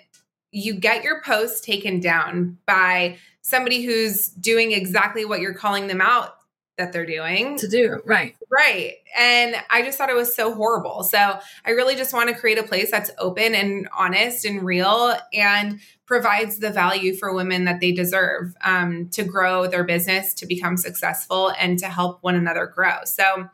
you 0.51 0.74
get 0.74 1.05
your 1.05 1.22
post 1.22 1.64
taken 1.64 2.01
down 2.01 2.59
by 2.66 3.16
somebody 3.42 3.83
who's 3.83 4.29
doing 4.29 4.72
exactly 4.72 5.24
what 5.24 5.40
you're 5.40 5.55
calling 5.55 5.87
them 5.87 6.01
out 6.01 6.38
that 6.79 6.93
they're 6.93 7.07
doing. 7.07 7.59
To 7.59 7.69
do 7.69 8.01
right. 8.07 8.35
Right. 8.51 8.95
And 9.17 9.57
i 9.69 9.83
just 9.83 9.99
thought 9.99 10.09
it 10.09 10.17
was 10.17 10.35
so 10.35 10.55
horrible. 10.55 11.03
So 11.03 11.38
i 11.67 11.71
really 11.71 11.95
just 11.95 12.14
want 12.14 12.31
to 12.31 12.35
create 12.35 12.59
a 12.59 12.62
place 12.62 12.91
that's 12.91 13.11
open 13.19 13.55
and 13.55 13.88
honest 13.97 14.45
and 14.45 14.62
real 14.62 15.14
and 15.35 15.81
provides 16.07 16.59
the 16.59 16.71
value 16.71 17.14
for 17.14 17.35
women 17.35 17.64
that 17.67 17.81
they 17.81 17.93
deserve 17.93 18.55
um, 18.64 19.11
to 19.11 19.23
grow 19.23 19.67
their 19.67 19.85
business 19.85 20.33
to 20.35 20.47
become 20.47 20.79
successful 20.79 21.53
and 21.59 21.79
to 21.81 21.87
help 21.87 22.23
one 22.23 22.35
another 22.35 22.67
grow. 22.67 23.05
So 23.05 23.51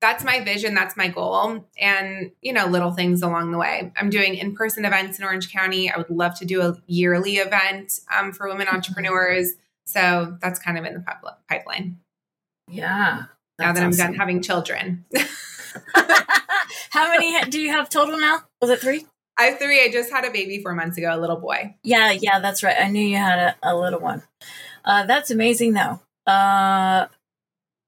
that's 0.00 0.24
my 0.24 0.42
vision 0.44 0.74
that's 0.74 0.96
my 0.96 1.08
goal 1.08 1.66
and 1.76 2.30
you 2.40 2.52
know 2.52 2.66
little 2.66 2.92
things 2.92 3.22
along 3.22 3.50
the 3.50 3.58
way. 3.58 3.92
I'm 3.96 4.10
doing 4.10 4.36
in-person 4.36 4.84
events 4.84 5.18
in 5.18 5.24
orange 5.24 5.52
county. 5.52 5.90
I 5.90 5.98
would 5.98 6.10
love 6.10 6.38
to 6.38 6.44
do 6.44 6.62
a 6.62 6.76
yearly 6.86 7.36
event 7.36 8.00
um, 8.16 8.32
for 8.32 8.48
women 8.48 8.68
entrepreneurs. 8.72 9.54
So 9.84 10.36
that's 10.40 10.60
kind 10.60 10.78
of 10.78 10.84
in 10.84 10.94
the 10.94 11.04
pipeline 11.48 11.98
yeah. 12.70 13.24
Now 13.58 13.72
that 13.72 13.82
awesome. 13.82 14.06
I'm 14.06 14.12
done 14.12 14.14
having 14.14 14.42
children. 14.42 15.04
How 16.90 17.08
many 17.08 17.40
do 17.50 17.60
you 17.60 17.70
have 17.70 17.90
total 17.90 18.18
now? 18.18 18.44
Was 18.60 18.70
it 18.70 18.80
three? 18.80 19.06
I 19.36 19.44
have 19.44 19.58
three. 19.58 19.82
I 19.82 19.90
just 19.90 20.10
had 20.10 20.24
a 20.24 20.30
baby 20.30 20.62
four 20.62 20.74
months 20.74 20.98
ago, 20.98 21.14
a 21.14 21.18
little 21.18 21.36
boy. 21.36 21.74
Yeah, 21.82 22.10
yeah, 22.10 22.40
that's 22.40 22.62
right. 22.62 22.76
I 22.78 22.88
knew 22.88 23.06
you 23.06 23.16
had 23.16 23.38
a, 23.38 23.56
a 23.62 23.76
little 23.76 24.00
one. 24.00 24.22
Uh, 24.84 25.06
that's 25.06 25.30
amazing, 25.30 25.74
though. 25.74 26.00
Uh, 26.26 27.06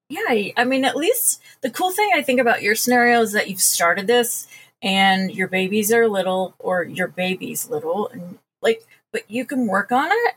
yeah, 0.09 0.53
I 0.57 0.65
mean, 0.65 0.85
at 0.85 0.97
least 0.97 1.41
the 1.61 1.71
cool 1.71 1.93
thing 1.93 2.11
I 2.15 2.23
think 2.23 2.41
about 2.41 2.63
your 2.63 2.75
scenario 2.75 3.21
is 3.21 3.33
that 3.33 3.49
you've 3.49 3.61
started 3.61 4.07
this 4.07 4.49
and 4.83 5.33
your 5.33 5.49
babies 5.49 5.93
are 5.93 6.09
little 6.09 6.55
or 6.59 6.83
your 6.83 7.09
baby's 7.09 7.69
little 7.69 8.09
and 8.09 8.39
like, 8.61 8.83
but 9.13 9.31
you 9.31 9.45
can 9.45 9.67
work 9.67 9.93
on 9.93 10.09
it 10.11 10.35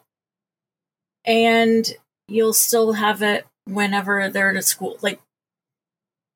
and 1.25 1.93
you'll 2.27 2.53
still 2.53 2.93
have 2.93 3.21
it 3.21 3.45
whenever 3.65 4.29
they're 4.29 4.55
at 4.55 4.65
school. 4.65 4.97
Like, 5.01 5.19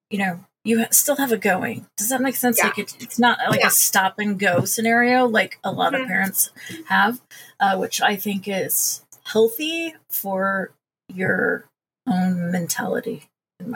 you 0.09 0.19
know, 0.19 0.45
you 0.63 0.85
still 0.91 1.15
have 1.15 1.31
it 1.31 1.41
going. 1.41 1.85
Does 1.97 2.09
that 2.09 2.21
make 2.21 2.35
sense? 2.35 2.57
Yeah. 2.57 2.65
Like, 2.67 2.79
it, 2.79 2.97
it's 2.99 3.19
not 3.19 3.39
like 3.49 3.61
yeah. 3.61 3.67
a 3.67 3.71
stop 3.71 4.19
and 4.19 4.37
go 4.37 4.65
scenario 4.65 5.25
like 5.25 5.59
a 5.63 5.71
lot 5.71 5.93
mm-hmm. 5.93 6.03
of 6.03 6.07
parents 6.07 6.51
have, 6.87 7.21
uh, 7.59 7.77
which 7.77 8.01
I 8.01 8.15
think 8.15 8.47
is 8.47 9.03
healthy 9.23 9.95
for 10.09 10.71
your 11.13 11.65
own 12.07 12.51
mentality. 12.51 13.29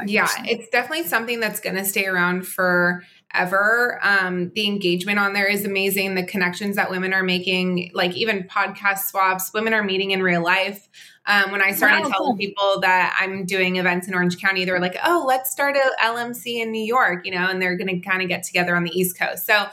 yeah, 0.06 0.28
it's 0.46 0.70
definitely 0.70 1.06
something 1.06 1.40
that's 1.40 1.60
going 1.60 1.76
to 1.76 1.86
stay 1.86 2.06
around 2.06 2.48
for 2.48 3.04
ever. 3.34 4.00
Um, 4.04 4.52
the 4.56 4.67
engagement 4.67 5.20
on 5.20 5.34
there 5.34 5.48
is 5.48 5.65
amazing. 5.65 6.15
The 6.15 6.24
connections 6.24 6.76
that 6.76 6.89
women 6.89 7.13
are 7.13 7.24
making, 7.24 7.91
like 7.94 8.15
even 8.15 8.44
podcast 8.44 9.10
swaps, 9.10 9.54
women 9.54 9.74
are 9.74 9.84
meeting 9.84 10.12
in 10.12 10.22
real 10.24 10.44
life. 10.44 10.89
Um, 11.26 11.52
when 11.52 11.62
I 11.62 11.72
started 11.72 12.04
wow, 12.04 12.10
telling 12.10 12.38
people 12.38 12.80
that 12.82 13.17
I'm 13.20 13.46
doing 13.46 13.76
events 13.76 14.08
in 14.08 14.15
Orange 14.15 14.39
County, 14.39 14.65
they 14.65 14.72
were 14.72 14.80
like, 14.80 14.98
"Oh, 15.04 15.24
let's 15.28 15.52
start 15.52 15.76
a 15.76 15.91
LMC 16.04 16.62
in 16.62 16.72
New 16.72 16.84
York," 16.84 17.26
you 17.26 17.32
know, 17.32 17.48
and 17.48 17.62
they're 17.62 17.78
going 17.78 18.02
to 18.02 18.08
kind 18.08 18.22
of 18.22 18.28
get 18.28 18.44
together 18.44 18.76
on 18.76 18.84
the 18.84 18.91
East 18.91 19.20
Coast. 19.20 19.46
So 19.46 19.67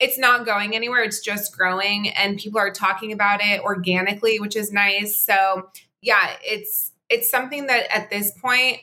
it's 0.00 0.18
not 0.18 0.46
going 0.46 0.74
anywhere; 0.74 1.02
it's 1.02 1.20
just 1.20 1.56
growing, 1.56 2.08
and 2.08 2.38
people 2.38 2.58
are 2.58 2.70
talking 2.70 3.12
about 3.12 3.40
it 3.42 3.60
organically, 3.60 4.40
which 4.40 4.56
is 4.56 4.72
nice. 4.72 5.16
So 5.16 5.70
yeah, 6.00 6.36
it's 6.42 6.92
it's 7.08 7.30
something 7.30 7.66
that 7.66 7.94
at 7.94 8.10
this 8.10 8.32
point 8.40 8.80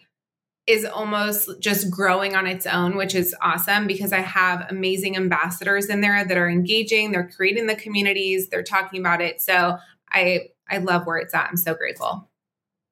is 0.66 0.86
almost 0.86 1.50
just 1.60 1.92
growing 1.92 2.36
on 2.36 2.48
its 2.48 2.66
own, 2.66 2.96
which 2.96 3.16
is 3.16 3.36
awesome 3.42 3.86
because 3.86 4.14
I 4.14 4.22
have 4.22 4.66
amazing 4.70 5.18
ambassadors 5.18 5.90
in 5.90 6.02
there 6.02 6.24
that 6.24 6.38
are 6.38 6.50
engaging, 6.50 7.12
they're 7.12 7.30
creating 7.36 7.68
the 7.68 7.76
communities, 7.76 8.48
they're 8.48 8.64
talking 8.64 9.00
about 9.00 9.22
it. 9.22 9.42
So 9.42 9.78
I 10.10 10.50
I 10.70 10.78
love 10.78 11.06
where 11.06 11.18
it's 11.18 11.34
at. 11.34 11.50
I'm 11.50 11.58
so 11.58 11.74
grateful. 11.74 12.30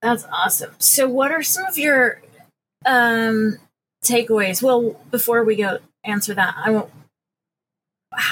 That's 0.02 0.26
awesome. 0.26 0.74
So 0.80 1.08
what 1.08 1.32
are 1.32 1.44
some 1.44 1.66
of 1.66 1.78
your 1.78 2.22
um, 2.86 3.58
takeaways? 4.04 4.62
Well, 4.62 5.00
before 5.10 5.44
we 5.46 5.56
go 5.56 5.80
answer 6.04 6.34
that, 6.34 6.56
I 6.58 6.72
want. 6.72 6.90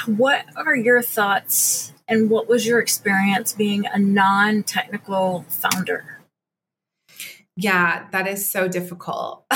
What 0.07 0.45
are 0.57 0.75
your 0.75 1.01
thoughts, 1.01 1.93
and 2.05 2.29
what 2.29 2.49
was 2.49 2.67
your 2.67 2.79
experience 2.79 3.53
being 3.53 3.85
a 3.85 3.97
non-technical 3.97 5.45
founder? 5.47 6.18
Yeah, 7.61 8.07
that 8.11 8.25
is 8.25 8.49
so 8.49 8.69
difficult. 8.69 9.43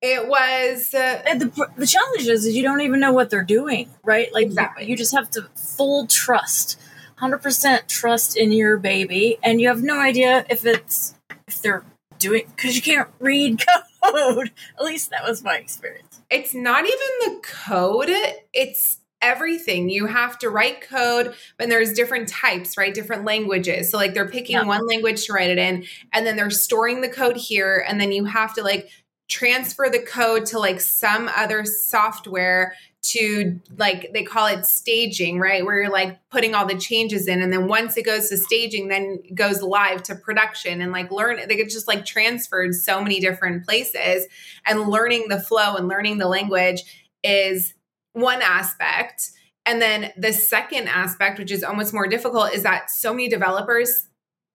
it 0.00 0.26
was 0.26 0.94
uh, 0.94 1.22
the 1.34 1.68
the 1.76 1.86
challenge 1.86 2.26
is, 2.26 2.46
is 2.46 2.56
you 2.56 2.62
don't 2.62 2.80
even 2.80 2.98
know 2.98 3.12
what 3.12 3.28
they're 3.28 3.44
doing, 3.44 3.90
right? 4.02 4.32
Like 4.32 4.46
exactly. 4.46 4.84
you, 4.84 4.92
you 4.92 4.96
just 4.96 5.14
have 5.14 5.30
to 5.32 5.50
full 5.54 6.06
trust, 6.06 6.80
hundred 7.16 7.42
percent 7.42 7.88
trust 7.88 8.38
in 8.38 8.52
your 8.52 8.78
baby, 8.78 9.36
and 9.42 9.60
you 9.60 9.68
have 9.68 9.82
no 9.82 10.00
idea 10.00 10.46
if 10.48 10.64
it's 10.64 11.14
if 11.46 11.60
they're 11.60 11.84
doing 12.18 12.44
because 12.56 12.74
you 12.74 12.80
can't 12.80 13.10
read 13.18 13.62
code. 14.02 14.50
At 14.78 14.86
least 14.86 15.10
that 15.10 15.24
was 15.24 15.44
my 15.44 15.56
experience. 15.56 16.22
It's 16.30 16.54
not 16.54 16.86
even 16.86 17.34
the 17.34 17.40
code; 17.42 18.08
it's 18.54 19.00
everything. 19.20 19.88
You 19.88 20.06
have 20.06 20.38
to 20.38 20.50
write 20.50 20.80
code, 20.80 21.34
and 21.58 21.70
there's 21.70 21.92
different 21.92 22.28
types, 22.28 22.76
right? 22.76 22.94
Different 22.94 23.24
languages. 23.24 23.90
So 23.90 23.98
like 23.98 24.14
they're 24.14 24.28
picking 24.28 24.56
yeah. 24.56 24.64
one 24.64 24.86
language 24.86 25.26
to 25.26 25.32
write 25.32 25.50
it 25.50 25.58
in, 25.58 25.84
and 26.12 26.26
then 26.26 26.36
they're 26.36 26.50
storing 26.50 27.00
the 27.00 27.08
code 27.08 27.36
here, 27.36 27.84
and 27.86 28.00
then 28.00 28.12
you 28.12 28.24
have 28.24 28.54
to 28.54 28.62
like 28.62 28.88
transfer 29.28 29.88
the 29.90 30.00
code 30.00 30.46
to 30.46 30.58
like 30.58 30.80
some 30.80 31.30
other 31.36 31.64
software 31.64 32.74
to 33.00 33.60
like 33.76 34.10
they 34.12 34.24
call 34.24 34.46
it 34.46 34.64
staging 34.66 35.38
right 35.38 35.64
where 35.64 35.82
you're 35.82 35.92
like 35.92 36.18
putting 36.30 36.54
all 36.54 36.66
the 36.66 36.76
changes 36.76 37.28
in 37.28 37.40
and 37.40 37.52
then 37.52 37.68
once 37.68 37.96
it 37.96 38.04
goes 38.04 38.28
to 38.28 38.36
staging 38.36 38.88
then 38.88 39.20
it 39.24 39.34
goes 39.34 39.62
live 39.62 40.02
to 40.02 40.14
production 40.16 40.80
and 40.80 40.90
like 40.90 41.10
learn 41.12 41.38
they 41.48 41.56
get 41.56 41.70
just 41.70 41.86
like 41.86 42.04
transferred 42.04 42.74
so 42.74 43.00
many 43.00 43.20
different 43.20 43.64
places 43.64 44.26
and 44.66 44.88
learning 44.88 45.26
the 45.28 45.38
flow 45.38 45.76
and 45.76 45.86
learning 45.86 46.18
the 46.18 46.26
language 46.26 46.82
is 47.22 47.74
one 48.20 48.40
aspect 48.42 49.30
and 49.66 49.82
then 49.82 50.12
the 50.16 50.32
second 50.32 50.88
aspect 50.88 51.38
which 51.38 51.50
is 51.50 51.62
almost 51.62 51.92
more 51.92 52.06
difficult 52.06 52.52
is 52.52 52.62
that 52.62 52.90
so 52.90 53.12
many 53.12 53.28
developers 53.28 54.08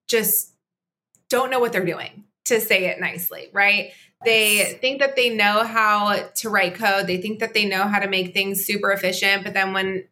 just 0.08 0.54
don't 1.30 1.49
know 1.49 1.60
what 1.60 1.71
they're 1.71 1.86
doing 1.86 2.23
to 2.45 2.60
say 2.60 2.86
it 2.86 2.99
nicely 2.99 3.49
right 3.54 3.91
they 4.23 4.78
think 4.80 4.99
that 4.99 5.15
they 5.15 5.30
know 5.30 5.63
how 5.63 6.30
to 6.36 6.49
write 6.49 6.76
code. 6.76 7.08
They 7.08 7.17
think 7.17 7.39
that 7.39 7.54
they 7.54 7.65
know 7.65 7.84
how 7.84 7.99
to 7.99 8.08
make 8.08 8.34
things 8.34 8.65
super 8.65 8.91
efficient. 8.91 9.43
But 9.43 9.54
then 9.54 9.73
when 9.73 10.06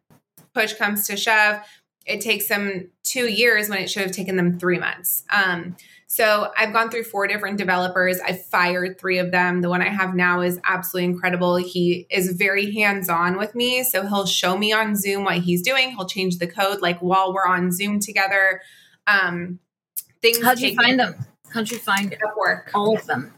push 0.54 0.74
comes 0.74 1.06
to 1.06 1.16
shove, 1.16 1.60
it 2.06 2.20
takes 2.20 2.48
them 2.48 2.90
two 3.04 3.28
years 3.28 3.68
when 3.68 3.78
it 3.78 3.88
should 3.88 4.02
have 4.02 4.12
taken 4.12 4.36
them 4.36 4.58
three 4.58 4.78
months. 4.78 5.24
Um, 5.30 5.76
so 6.12 6.52
I've 6.54 6.74
gone 6.74 6.90
through 6.90 7.04
four 7.04 7.26
different 7.26 7.56
developers. 7.56 8.20
I 8.20 8.34
fired 8.34 8.98
three 8.98 9.16
of 9.16 9.30
them. 9.30 9.62
The 9.62 9.70
one 9.70 9.80
I 9.80 9.88
have 9.88 10.14
now 10.14 10.42
is 10.42 10.60
absolutely 10.62 11.10
incredible. 11.10 11.56
He 11.56 12.06
is 12.10 12.32
very 12.32 12.70
hands 12.70 13.08
on 13.08 13.38
with 13.38 13.54
me. 13.54 13.82
So 13.82 14.06
he'll 14.06 14.26
show 14.26 14.58
me 14.58 14.74
on 14.74 14.94
Zoom 14.94 15.24
what 15.24 15.38
he's 15.38 15.62
doing. 15.62 15.92
He'll 15.92 16.06
change 16.06 16.36
the 16.36 16.46
code 16.46 16.82
like 16.82 16.98
while 16.98 17.32
we're 17.32 17.46
on 17.46 17.72
Zoom 17.72 17.98
together. 17.98 18.60
Um, 19.06 19.58
things 20.20 20.42
How'd 20.42 20.60
you 20.60 20.74
find 20.74 21.00
them? 21.00 21.14
How'd 21.48 21.70
you 21.70 21.78
find 21.78 22.14
Upwork? 22.22 22.64
All 22.74 22.94
of 22.94 23.06
them. 23.06 23.32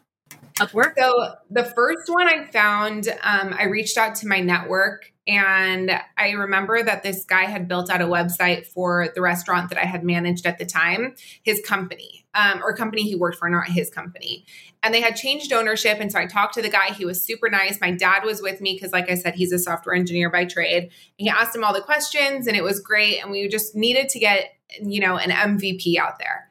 Upwork? 0.57 0.95
So 0.99 1.37
the 1.49 1.63
first 1.63 2.09
one 2.09 2.27
I 2.27 2.45
found, 2.47 3.07
um, 3.23 3.55
I 3.57 3.67
reached 3.67 3.97
out 3.97 4.17
to 4.17 4.27
my 4.27 4.41
network 4.41 5.13
and 5.29 5.93
I 6.19 6.33
remember 6.33 6.83
that 6.83 7.05
this 7.05 7.25
guy 7.25 7.45
had 7.45 7.69
built 7.69 7.89
out 7.89 8.01
a 8.01 8.07
website 8.07 8.67
for 8.67 9.11
the 9.15 9.21
restaurant 9.21 9.69
that 9.71 9.79
I 9.79 9.87
had 9.87 10.03
managed 10.03 10.45
at 10.45 10.59
the 10.59 10.67
time, 10.67 11.15
his 11.45 11.61
company, 11.65 12.14
um, 12.35 12.61
or 12.63 12.75
company 12.75 13.03
he 13.03 13.15
worked 13.15 13.39
for, 13.39 13.49
not 13.49 13.69
his 13.69 13.91
company. 13.91 14.45
And 14.83 14.93
they 14.93 15.01
had 15.01 15.17
changed 15.17 15.53
ownership. 15.53 15.99
And 16.01 16.11
so 16.11 16.19
I 16.19 16.27
talked 16.27 16.55
to 16.55 16.63
the 16.63 16.69
guy. 16.69 16.93
He 16.93 17.05
was 17.05 17.23
super 17.23 17.49
nice. 17.49 17.81
My 17.81 17.91
dad 17.91 18.25
was 18.25 18.43
with 18.43 18.61
me 18.61 18.75
because, 18.75 18.93
like 18.93 19.11
I 19.11 19.15
said, 19.15 19.35
he's 19.35 19.53
a 19.53 19.59
software 19.59 19.95
engineer 19.95 20.31
by 20.31 20.45
trade. 20.45 20.91
He 21.17 21.29
asked 21.29 21.55
him 21.55 21.65
all 21.65 21.73
the 21.73 21.81
questions 21.81 22.47
and 22.47 22.57
it 22.57 22.63
was 22.63 22.81
great. 22.81 23.23
And 23.23 23.31
we 23.31 23.49
just 23.49 23.75
needed 23.75 24.09
to 24.11 24.19
get, 24.19 24.51
you 24.83 25.01
know, 25.01 25.17
an 25.17 25.31
MVP 25.31 25.97
out 25.97 26.19
there. 26.19 26.49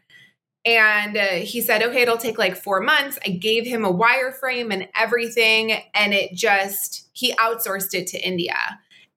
And 0.65 1.17
uh, 1.17 1.27
he 1.43 1.61
said, 1.61 1.83
okay, 1.83 2.03
it'll 2.03 2.17
take 2.17 2.37
like 2.37 2.55
four 2.55 2.79
months. 2.79 3.19
I 3.25 3.31
gave 3.31 3.65
him 3.65 3.83
a 3.83 3.93
wireframe 3.93 4.73
and 4.73 4.87
everything. 4.95 5.73
And 5.93 6.13
it 6.13 6.33
just, 6.33 7.09
he 7.13 7.33
outsourced 7.33 7.93
it 7.93 8.07
to 8.07 8.25
India. 8.25 8.55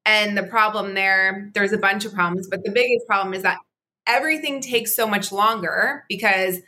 And 0.05 0.37
the 0.37 0.43
problem 0.43 0.95
there, 0.95 1.51
there's 1.55 1.73
a 1.73 1.79
bunch 1.79 2.05
of 2.05 2.15
problems, 2.15 2.49
but 2.49 2.63
the 2.65 2.71
biggest 2.71 3.07
problem 3.07 3.35
is 3.35 3.43
that 3.43 3.59
everything 4.07 4.61
takes 4.61 4.95
so 4.95 5.07
much 5.07 5.33
longer 5.33 6.05
because 6.09 6.59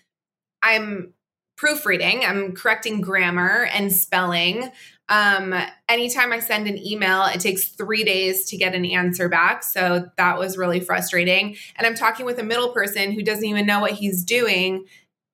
I'm 0.63 1.15
proofreading, 1.57 2.25
I'm 2.25 2.55
correcting 2.55 3.01
grammar 3.01 3.69
and 3.73 3.93
spelling. 3.93 4.71
Um, 5.09 5.55
anytime 5.89 6.33
I 6.33 6.41
send 6.41 6.69
an 6.69 6.79
email, 6.79 7.25
it 7.25 7.41
takes 7.41 7.69
three 7.69 8.05
days 8.05 8.45
to 8.47 8.57
get 8.57 8.75
an 8.75 8.85
answer 8.85 9.29
back. 9.29 9.65
So 9.65 10.11
that 10.17 10.39
was 10.39 10.59
really 10.59 10.81
frustrating. 10.81 11.57
And 11.77 11.87
I'm 11.87 11.95
talking 11.95 12.27
with 12.27 12.39
a 12.39 12.45
middle 12.45 12.69
person 12.71 13.13
who 13.13 13.23
doesn't 13.23 13.45
even 13.45 13.67
know 13.67 13.81
what 13.81 13.93
he's 13.93 14.23
doing, 14.25 14.85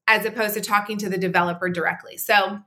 as 0.06 0.24
opposed 0.24 0.54
to 0.54 0.60
talking 0.60 0.96
to 0.98 1.08
the 1.08 1.18
developer 1.18 1.68
directly. 1.68 2.16
So 2.16 2.60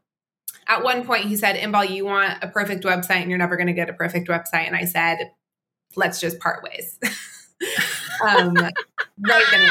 at 0.67 0.83
one 0.83 1.05
point, 1.05 1.25
he 1.25 1.37
said, 1.37 1.55
Inbal, 1.55 1.89
you 1.89 2.05
want 2.05 2.43
a 2.43 2.47
perfect 2.47 2.83
website 2.83 3.21
and 3.21 3.29
you're 3.29 3.39
never 3.39 3.55
going 3.55 3.67
to 3.67 3.73
get 3.73 3.89
a 3.89 3.93
perfect 3.93 4.27
website. 4.27 4.67
And 4.67 4.75
I 4.75 4.85
said, 4.85 5.31
let's 5.95 6.19
just 6.19 6.39
part 6.39 6.63
ways. 6.63 6.99
um, 8.25 8.55
right 8.55 9.45
then 9.51 9.69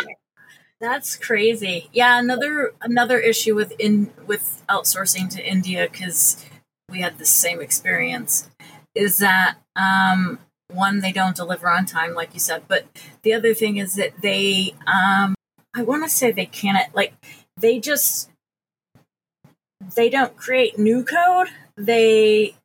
That's 0.81 1.17
crazy. 1.17 1.89
Yeah, 1.93 2.19
another 2.19 2.75
another 2.83 3.19
issue 3.19 3.55
with 3.55 3.73
in 3.79 4.13
with 4.27 4.63
outsourcing 4.69 5.31
to 5.31 5.47
India 5.47 5.89
because 5.91 6.45
we 6.91 7.01
had 7.01 7.19
the 7.19 7.25
same 7.25 7.61
experience 7.61 8.49
is 8.95 9.19
that 9.19 9.57
um, 9.75 10.39
one 10.73 11.01
they 11.01 11.13
don't 11.13 11.37
deliver 11.37 11.71
on 11.71 11.87
time 11.87 12.13
like 12.15 12.35
you 12.35 12.41
said 12.41 12.63
but 12.67 12.87
the 13.23 13.33
other 13.33 13.55
thing 13.55 13.77
is 13.77 13.95
that 13.95 14.13
they 14.21 14.75
um, 14.87 15.33
i 15.77 15.83
want 15.83 16.03
to 16.03 16.09
say 16.09 16.33
they 16.33 16.45
can't 16.45 16.93
like 16.93 17.15
they 17.57 17.79
just 17.79 18.31
they 19.95 20.11
don't 20.11 20.37
create 20.37 20.79
new 20.79 21.05
code. 21.05 21.49
They 21.77 22.57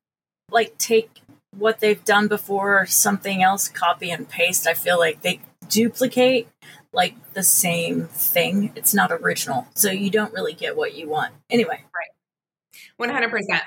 like 0.49 0.77
take 0.77 1.21
what 1.57 1.79
they've 1.79 2.03
done 2.03 2.27
before 2.27 2.85
something 2.85 3.43
else 3.43 3.67
copy 3.67 4.09
and 4.09 4.27
paste. 4.27 4.67
I 4.67 4.73
feel 4.73 4.97
like 4.97 5.21
they 5.21 5.41
duplicate 5.71 6.47
like 6.93 7.15
the 7.33 7.43
same 7.43 8.03
thing 8.05 8.71
it's 8.75 8.93
not 8.93 9.11
original 9.11 9.67
so 9.73 9.89
you 9.89 10.09
don't 10.09 10.33
really 10.33 10.53
get 10.53 10.77
what 10.77 10.95
you 10.95 11.09
want 11.09 11.33
anyway 11.49 11.83
right 11.95 13.09
100% 13.09 13.61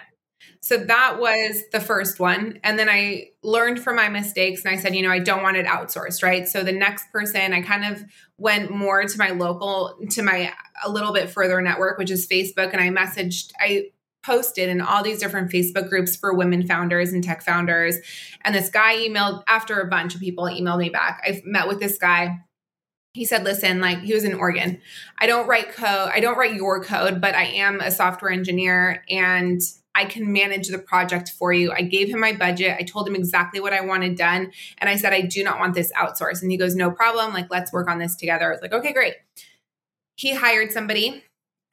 so 0.64 0.78
that 0.78 1.18
was 1.20 1.62
the 1.72 1.80
first 1.80 2.18
one. 2.18 2.58
And 2.64 2.78
then 2.78 2.88
I 2.88 3.32
learned 3.42 3.80
from 3.80 3.96
my 3.96 4.08
mistakes 4.08 4.64
and 4.64 4.74
I 4.74 4.80
said, 4.80 4.94
you 4.94 5.02
know, 5.02 5.10
I 5.10 5.18
don't 5.18 5.42
want 5.42 5.58
it 5.58 5.66
outsourced, 5.66 6.22
right? 6.22 6.48
So 6.48 6.64
the 6.64 6.72
next 6.72 7.12
person, 7.12 7.52
I 7.52 7.60
kind 7.60 7.84
of 7.84 8.02
went 8.38 8.70
more 8.70 9.04
to 9.04 9.18
my 9.18 9.28
local, 9.28 9.94
to 10.12 10.22
my 10.22 10.54
a 10.82 10.90
little 10.90 11.12
bit 11.12 11.28
further 11.28 11.60
network, 11.60 11.98
which 11.98 12.10
is 12.10 12.26
Facebook. 12.26 12.72
And 12.72 12.80
I 12.80 12.88
messaged, 12.88 13.52
I 13.60 13.90
posted 14.24 14.68
in 14.68 14.80
all 14.80 15.02
these 15.02 15.18
different 15.18 15.50
Facebook 15.50 15.88
groups 15.88 16.16
for 16.16 16.34
women 16.34 16.66
founders 16.66 17.12
and 17.12 17.22
tech 17.22 17.42
founders. 17.42 17.96
And 18.42 18.54
this 18.54 18.70
guy 18.70 18.96
emailed, 18.96 19.42
after 19.46 19.80
a 19.80 19.88
bunch 19.88 20.14
of 20.14 20.20
people 20.20 20.44
emailed 20.44 20.78
me 20.78 20.88
back, 20.88 21.22
I've 21.26 21.44
met 21.44 21.68
with 21.68 21.80
this 21.80 21.98
guy 21.98 22.40
he 23.14 23.24
said, 23.24 23.44
listen, 23.44 23.80
like 23.80 24.00
he 24.00 24.12
was 24.12 24.24
in 24.24 24.34
Oregon. 24.34 24.80
I 25.18 25.26
don't 25.26 25.46
write 25.46 25.72
code, 25.72 26.10
I 26.12 26.18
don't 26.18 26.36
write 26.36 26.54
your 26.54 26.82
code, 26.82 27.20
but 27.20 27.36
I 27.36 27.44
am 27.44 27.80
a 27.80 27.92
software 27.92 28.32
engineer 28.32 29.04
and 29.08 29.60
I 29.94 30.04
can 30.04 30.32
manage 30.32 30.68
the 30.68 30.78
project 30.78 31.30
for 31.30 31.52
you. 31.52 31.70
I 31.70 31.82
gave 31.82 32.08
him 32.08 32.18
my 32.18 32.32
budget. 32.32 32.76
I 32.76 32.82
told 32.82 33.06
him 33.06 33.14
exactly 33.14 33.60
what 33.60 33.72
I 33.72 33.82
wanted 33.82 34.16
done. 34.16 34.50
And 34.78 34.90
I 34.90 34.96
said, 34.96 35.12
I 35.12 35.20
do 35.20 35.44
not 35.44 35.60
want 35.60 35.74
this 35.74 35.92
outsourced. 35.92 36.42
And 36.42 36.50
he 36.50 36.56
goes, 36.56 36.74
No 36.74 36.90
problem. 36.90 37.32
Like, 37.32 37.46
let's 37.50 37.72
work 37.72 37.88
on 37.88 38.00
this 38.00 38.16
together. 38.16 38.48
I 38.48 38.50
was 38.50 38.60
like, 38.60 38.72
Okay, 38.72 38.92
great. 38.92 39.14
He 40.16 40.34
hired 40.34 40.72
somebody, 40.72 41.22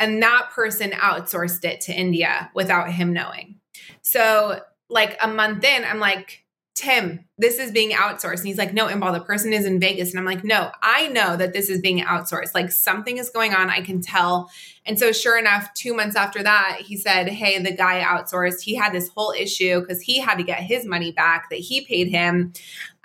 and 0.02 0.22
that 0.24 0.50
person 0.52 0.92
outsourced 0.92 1.64
it 1.64 1.80
to 1.82 1.94
India 1.94 2.50
without 2.56 2.92
him 2.92 3.14
knowing. 3.14 3.60
So, 4.02 4.60
like 4.90 5.16
a 5.22 5.28
month 5.28 5.64
in, 5.64 5.86
I'm 5.86 6.00
like, 6.00 6.44
Tim, 6.74 7.26
this 7.38 7.60
is 7.60 7.72
being 7.72 7.92
outsourced. 7.92 8.40
And 8.40 8.48
he's 8.48 8.58
like, 8.58 8.74
no, 8.74 8.88
Inbal, 8.88 9.14
the 9.14 9.24
person 9.24 9.54
is 9.54 9.66
in 9.66 9.80
Vegas. 9.80 10.10
And 10.10 10.20
I'm 10.20 10.26
like, 10.26 10.44
no, 10.44 10.72
I 10.82 11.08
know 11.10 11.38
that 11.38 11.54
this 11.54 11.70
is 11.70 11.80
being 11.82 12.00
outsourced. 12.00 12.56
Like 12.56 12.72
something 12.72 13.18
is 13.18 13.30
going 13.30 13.54
on. 13.54 13.70
I 13.70 13.82
can 13.82 14.02
tell. 14.02 14.50
And 14.88 14.98
so, 14.98 15.12
sure 15.12 15.38
enough, 15.38 15.72
two 15.76 15.94
months 15.94 16.16
after 16.16 16.42
that, 16.42 16.80
he 16.80 16.98
said, 16.98 17.30
hey, 17.30 17.60
the 17.60 17.72
guy 17.72 18.02
outsourced. 18.02 18.62
He 18.62 18.74
had 18.74 18.94
this 18.94 19.10
whole 19.10 19.34
issue 19.38 19.82
because 19.82 20.02
he 20.02 20.20
had 20.20 20.40
to 20.40 20.44
get 20.44 20.62
his 20.62 20.84
money 20.84 21.12
back 21.12 21.52
that 21.52 21.60
he 21.60 21.86
paid 21.86 22.08
him. 22.08 22.54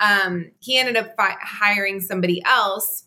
Um, 0.01 0.51
he 0.61 0.79
ended 0.79 0.97
up 0.97 1.15
fi- 1.15 1.37
hiring 1.43 2.01
somebody 2.01 2.43
else 2.47 3.05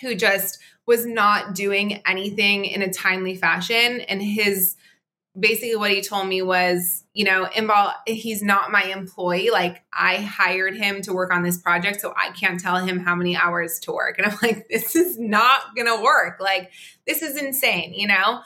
who 0.00 0.14
just 0.14 0.58
was 0.86 1.06
not 1.06 1.54
doing 1.54 2.02
anything 2.06 2.64
in 2.64 2.82
a 2.82 2.92
timely 2.92 3.36
fashion. 3.36 4.00
And 4.00 4.22
his 4.22 4.76
basically 5.38 5.76
what 5.76 5.90
he 5.90 6.02
told 6.02 6.28
me 6.28 6.42
was, 6.42 7.04
you 7.14 7.24
know, 7.24 7.46
Inbal, 7.46 7.94
he's 8.06 8.42
not 8.42 8.70
my 8.70 8.82
employee. 8.82 9.50
Like 9.50 9.82
I 9.92 10.16
hired 10.16 10.76
him 10.76 11.00
to 11.02 11.12
work 11.12 11.32
on 11.32 11.42
this 11.42 11.56
project, 11.56 12.00
so 12.00 12.12
I 12.16 12.32
can't 12.32 12.60
tell 12.60 12.76
him 12.76 12.98
how 12.98 13.14
many 13.14 13.36
hours 13.36 13.78
to 13.80 13.92
work. 13.92 14.18
And 14.18 14.26
I'm 14.26 14.38
like, 14.42 14.68
this 14.70 14.94
is 14.94 15.18
not 15.18 15.74
gonna 15.74 16.02
work. 16.02 16.38
Like, 16.40 16.70
this 17.06 17.22
is 17.22 17.36
insane, 17.36 17.94
you 17.94 18.08
know? 18.08 18.40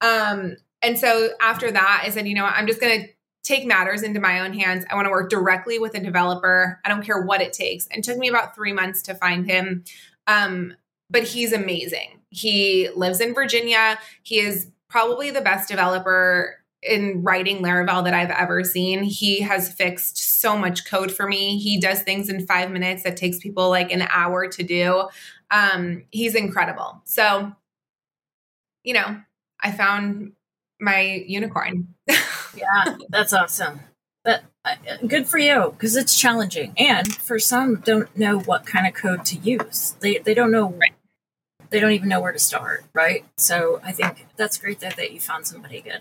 Um, 0.00 0.56
and 0.82 0.98
so 0.98 1.30
after 1.40 1.70
that, 1.70 2.02
I 2.04 2.10
said, 2.10 2.26
you 2.26 2.34
know 2.34 2.42
what, 2.42 2.54
I'm 2.54 2.66
just 2.66 2.80
to 2.80 3.08
take 3.44 3.66
matters 3.66 4.02
into 4.02 4.20
my 4.20 4.40
own 4.40 4.52
hands. 4.52 4.84
I 4.90 4.94
want 4.94 5.06
to 5.06 5.10
work 5.10 5.30
directly 5.30 5.78
with 5.78 5.94
a 5.94 6.00
developer. 6.00 6.80
I 6.84 6.88
don't 6.88 7.04
care 7.04 7.22
what 7.22 7.40
it 7.40 7.52
takes. 7.52 7.86
And 7.88 7.98
it 7.98 8.04
took 8.04 8.18
me 8.18 8.28
about 8.28 8.54
three 8.54 8.72
months 8.72 9.02
to 9.02 9.14
find 9.14 9.46
him. 9.46 9.84
Um, 10.26 10.74
but 11.12 11.22
he's 11.24 11.52
amazing. 11.52 12.20
He 12.30 12.88
lives 12.96 13.20
in 13.20 13.34
Virginia. 13.34 13.98
He 14.22 14.40
is 14.40 14.68
probably 14.88 15.30
the 15.30 15.40
best 15.40 15.68
developer 15.68 16.56
in 16.82 17.22
writing 17.22 17.62
Laravel 17.62 18.02
that 18.04 18.14
I've 18.14 18.30
ever 18.30 18.64
seen. 18.64 19.04
He 19.04 19.40
has 19.40 19.72
fixed 19.72 20.40
so 20.40 20.56
much 20.56 20.84
code 20.84 21.12
for 21.12 21.28
me. 21.28 21.58
He 21.58 21.78
does 21.78 22.02
things 22.02 22.28
in 22.28 22.46
five 22.46 22.70
minutes 22.70 23.04
that 23.04 23.16
takes 23.16 23.38
people 23.38 23.68
like 23.68 23.92
an 23.92 24.02
hour 24.10 24.48
to 24.48 24.62
do. 24.62 25.08
Um, 25.50 26.04
he's 26.10 26.34
incredible. 26.34 27.00
So, 27.04 27.52
you 28.82 28.94
know, 28.94 29.20
I 29.60 29.70
found 29.70 30.32
my 30.80 31.24
unicorn. 31.26 31.94
yeah, 32.08 32.96
that's 33.10 33.32
awesome. 33.32 33.80
But 34.24 34.42
uh, 34.64 34.76
good 35.06 35.28
for 35.28 35.38
you 35.38 35.70
because 35.72 35.96
it's 35.96 36.18
challenging, 36.18 36.74
and 36.76 37.12
for 37.16 37.38
some, 37.38 37.76
don't 37.76 38.16
know 38.16 38.38
what 38.38 38.66
kind 38.66 38.86
of 38.86 38.94
code 38.94 39.24
to 39.26 39.36
use. 39.38 39.96
They 40.00 40.18
they 40.18 40.34
don't 40.34 40.52
know. 40.52 40.70
Right. 40.70 40.92
They 41.72 41.80
don't 41.80 41.92
even 41.92 42.08
know 42.08 42.20
where 42.20 42.32
to 42.32 42.38
start, 42.38 42.84
right? 42.92 43.24
So 43.36 43.80
I 43.82 43.92
think 43.92 44.26
that's 44.36 44.58
great 44.58 44.80
that, 44.80 44.96
that 44.96 45.12
you 45.12 45.20
found 45.20 45.46
somebody 45.46 45.80
good. 45.80 46.00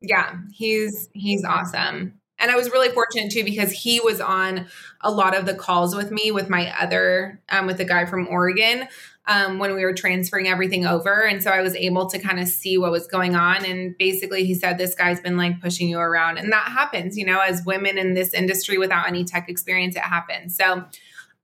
Yeah, 0.00 0.36
he's 0.52 1.08
he's 1.12 1.44
awesome. 1.44 2.20
And 2.38 2.50
I 2.50 2.56
was 2.56 2.70
really 2.70 2.90
fortunate 2.90 3.32
too 3.32 3.44
because 3.44 3.72
he 3.72 3.98
was 3.98 4.20
on 4.20 4.66
a 5.00 5.10
lot 5.10 5.34
of 5.34 5.46
the 5.46 5.54
calls 5.54 5.96
with 5.96 6.10
me 6.10 6.30
with 6.30 6.50
my 6.50 6.72
other 6.78 7.40
um, 7.48 7.66
with 7.66 7.78
the 7.78 7.84
guy 7.84 8.04
from 8.04 8.28
Oregon 8.28 8.88
um, 9.26 9.58
when 9.58 9.74
we 9.74 9.84
were 9.84 9.94
transferring 9.94 10.46
everything 10.46 10.86
over. 10.86 11.26
And 11.26 11.42
so 11.42 11.50
I 11.50 11.62
was 11.62 11.74
able 11.74 12.06
to 12.10 12.18
kind 12.18 12.38
of 12.38 12.48
see 12.48 12.78
what 12.78 12.92
was 12.92 13.06
going 13.06 13.34
on. 13.34 13.64
And 13.64 13.96
basically, 13.98 14.44
he 14.44 14.54
said, 14.54 14.78
This 14.78 14.94
guy's 14.94 15.20
been 15.20 15.36
like 15.36 15.60
pushing 15.60 15.88
you 15.88 15.98
around. 15.98 16.38
And 16.38 16.52
that 16.52 16.68
happens, 16.68 17.16
you 17.16 17.24
know, 17.24 17.40
as 17.40 17.64
women 17.64 17.98
in 17.98 18.14
this 18.14 18.34
industry 18.34 18.78
without 18.78 19.08
any 19.08 19.24
tech 19.24 19.48
experience, 19.48 19.96
it 19.96 20.02
happens. 20.02 20.56
So 20.56 20.84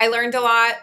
I 0.00 0.08
learned 0.08 0.34
a 0.34 0.40
lot. 0.40 0.74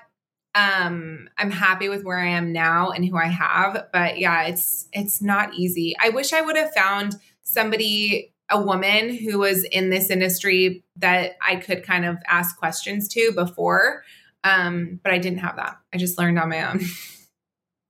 Um, 0.60 1.30
I'm 1.38 1.52
happy 1.52 1.89
with 1.89 2.04
where 2.04 2.17
I 2.17 2.30
am 2.30 2.52
now 2.52 2.89
and 2.89 3.06
who 3.06 3.17
I 3.17 3.28
have. 3.28 3.88
But 3.93 4.17
yeah, 4.17 4.43
it's 4.43 4.88
it's 4.91 5.22
not 5.22 5.54
easy. 5.54 5.95
I 6.02 6.10
wish 6.10 6.34
I 6.34 6.41
would 6.41 6.58
have 6.58 6.74
found 6.74 7.15
somebody 7.43 8.34
a 8.52 8.60
woman 8.60 9.15
who 9.15 9.38
was 9.39 9.63
in 9.65 9.91
this 9.91 10.10
industry 10.10 10.84
that 10.95 11.38
I 11.45 11.58
could 11.58 11.84
kind 11.84 12.04
of 12.06 12.17
ask 12.28 12.58
questions 12.58 13.08
to 13.10 13.32
before 13.32 14.04
um, 14.43 15.00
but 15.04 15.13
I 15.13 15.17
didn't 15.17 15.39
have 15.39 15.58
that. 15.58 15.78
I 15.93 15.98
just 15.98 16.17
learned 16.17 16.39
on 16.39 16.50
my 16.50 16.69
own. 16.69 16.82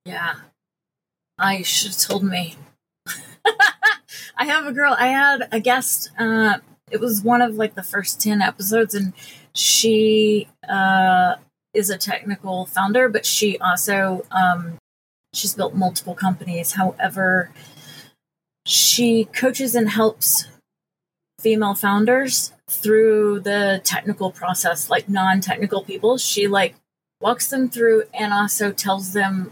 Yeah. 0.05 0.35
I 1.37 1.61
should 1.61 1.91
have 1.91 1.99
told 1.99 2.23
me. 2.23 2.55
I 4.37 4.45
have 4.45 4.65
a 4.65 4.71
girl, 4.71 4.95
I 4.97 5.07
had 5.07 5.47
a 5.51 5.59
guest, 5.59 6.09
uh, 6.17 6.57
it 6.89 6.99
was 6.99 7.21
one 7.21 7.41
of 7.41 7.55
like 7.55 7.75
the 7.75 7.83
first 7.83 8.19
10 8.21 8.41
episodes, 8.41 8.95
and 8.95 9.13
she 9.53 10.47
uh, 10.67 11.35
is 11.73 11.89
a 11.89 11.97
technical 11.97 12.65
founder, 12.65 13.09
but 13.09 13.25
she 13.25 13.57
also 13.59 14.25
um, 14.31 14.77
she's 15.33 15.53
built 15.53 15.75
multiple 15.75 16.15
companies. 16.15 16.73
However, 16.73 17.51
she 18.65 19.25
coaches 19.25 19.75
and 19.75 19.89
helps 19.89 20.47
female 21.39 21.73
founders 21.73 22.53
through 22.69 23.39
the 23.39 23.81
technical 23.83 24.29
process 24.29 24.89
like 24.89 25.07
non-technical 25.09 25.83
people 25.83 26.17
she 26.17 26.47
like 26.47 26.75
walks 27.21 27.47
them 27.47 27.69
through 27.69 28.03
and 28.13 28.33
also 28.33 28.71
tells 28.71 29.13
them 29.13 29.51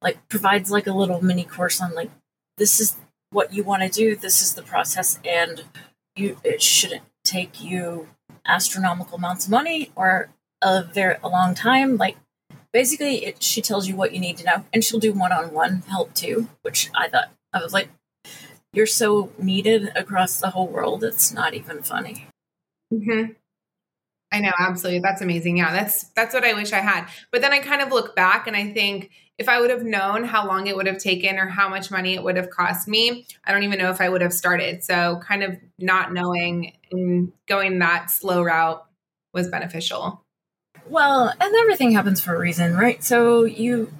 like 0.00 0.16
provides 0.28 0.70
like 0.70 0.86
a 0.86 0.92
little 0.92 1.22
mini 1.22 1.44
course 1.44 1.80
on 1.80 1.92
like 1.94 2.10
this 2.56 2.80
is 2.80 2.96
what 3.30 3.52
you 3.52 3.62
want 3.62 3.82
to 3.82 3.88
do 3.88 4.16
this 4.16 4.40
is 4.40 4.54
the 4.54 4.62
process 4.62 5.18
and 5.24 5.64
you 6.16 6.38
it 6.44 6.62
shouldn't 6.62 7.02
take 7.24 7.62
you 7.62 8.08
astronomical 8.46 9.16
amounts 9.16 9.44
of 9.44 9.50
money 9.50 9.90
or 9.94 10.30
a 10.62 10.84
very 10.84 11.16
a 11.22 11.28
long 11.28 11.54
time 11.54 11.96
like 11.96 12.16
basically 12.72 13.24
it, 13.24 13.42
she 13.42 13.60
tells 13.62 13.88
you 13.88 13.96
what 13.96 14.12
you 14.12 14.20
need 14.20 14.36
to 14.36 14.44
know 14.44 14.64
and 14.72 14.84
she'll 14.84 15.00
do 15.00 15.12
one-on-one 15.12 15.82
help 15.88 16.12
too 16.14 16.48
which 16.62 16.90
i 16.94 17.08
thought 17.08 17.30
i 17.52 17.62
was 17.62 17.72
like 17.72 17.88
you're 18.72 18.86
so 18.86 19.32
needed 19.38 19.90
across 19.96 20.38
the 20.38 20.50
whole 20.50 20.68
world 20.68 21.02
it's 21.04 21.32
not 21.32 21.54
even 21.54 21.82
funny 21.82 22.28
Mm-hmm. 22.92 23.32
I 24.30 24.40
know, 24.40 24.52
absolutely. 24.58 25.00
That's 25.00 25.22
amazing. 25.22 25.56
Yeah, 25.56 25.72
that's 25.72 26.04
that's 26.08 26.34
what 26.34 26.44
I 26.44 26.52
wish 26.52 26.72
I 26.72 26.80
had. 26.80 27.06
But 27.32 27.40
then 27.40 27.52
I 27.52 27.60
kind 27.60 27.80
of 27.80 27.90
look 27.90 28.14
back 28.14 28.46
and 28.46 28.56
I 28.56 28.72
think 28.72 29.10
if 29.38 29.48
I 29.48 29.60
would 29.60 29.70
have 29.70 29.84
known 29.84 30.24
how 30.24 30.46
long 30.46 30.66
it 30.66 30.76
would 30.76 30.86
have 30.86 30.98
taken 30.98 31.38
or 31.38 31.46
how 31.46 31.68
much 31.68 31.90
money 31.90 32.14
it 32.14 32.22
would 32.22 32.36
have 32.36 32.50
cost 32.50 32.88
me, 32.88 33.26
I 33.44 33.52
don't 33.52 33.62
even 33.62 33.78
know 33.78 33.90
if 33.90 34.00
I 34.00 34.08
would 34.08 34.20
have 34.20 34.32
started. 34.32 34.82
So 34.82 35.20
kind 35.26 35.42
of 35.42 35.56
not 35.78 36.12
knowing 36.12 36.72
and 36.90 37.32
going 37.46 37.78
that 37.78 38.10
slow 38.10 38.42
route 38.42 38.84
was 39.32 39.48
beneficial. 39.48 40.22
Well, 40.88 41.32
and 41.40 41.54
everything 41.56 41.92
happens 41.92 42.20
for 42.20 42.34
a 42.34 42.38
reason, 42.38 42.76
right? 42.76 43.02
So 43.02 43.44
you 43.44 43.92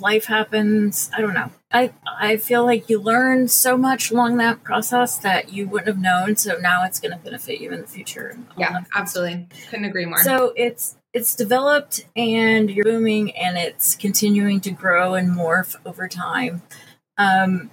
life 0.00 0.24
happens. 0.26 1.10
I 1.16 1.20
don't 1.20 1.34
know. 1.34 1.50
I 1.72 1.92
I 2.18 2.36
feel 2.36 2.64
like 2.64 2.88
you 2.88 3.00
learn 3.00 3.48
so 3.48 3.76
much 3.76 4.10
along 4.10 4.38
that 4.38 4.62
process 4.64 5.18
that 5.18 5.52
you 5.52 5.68
wouldn't 5.68 5.88
have 5.88 5.98
known. 5.98 6.36
So 6.36 6.56
now 6.58 6.84
it's 6.84 7.00
going 7.00 7.12
to 7.12 7.18
benefit 7.18 7.60
you 7.60 7.70
in 7.72 7.80
the 7.80 7.86
future. 7.86 8.36
Yeah, 8.56 8.80
absolutely. 8.94 9.48
Couldn't 9.68 9.84
agree 9.84 10.06
more. 10.06 10.22
So 10.22 10.52
it's 10.56 10.96
it's 11.12 11.34
developed 11.34 12.06
and 12.16 12.70
you're 12.70 12.84
booming 12.84 13.36
and 13.36 13.56
it's 13.56 13.94
continuing 13.94 14.60
to 14.60 14.70
grow 14.70 15.14
and 15.14 15.36
morph 15.36 15.76
over 15.84 16.08
time. 16.08 16.62
Um, 17.18 17.70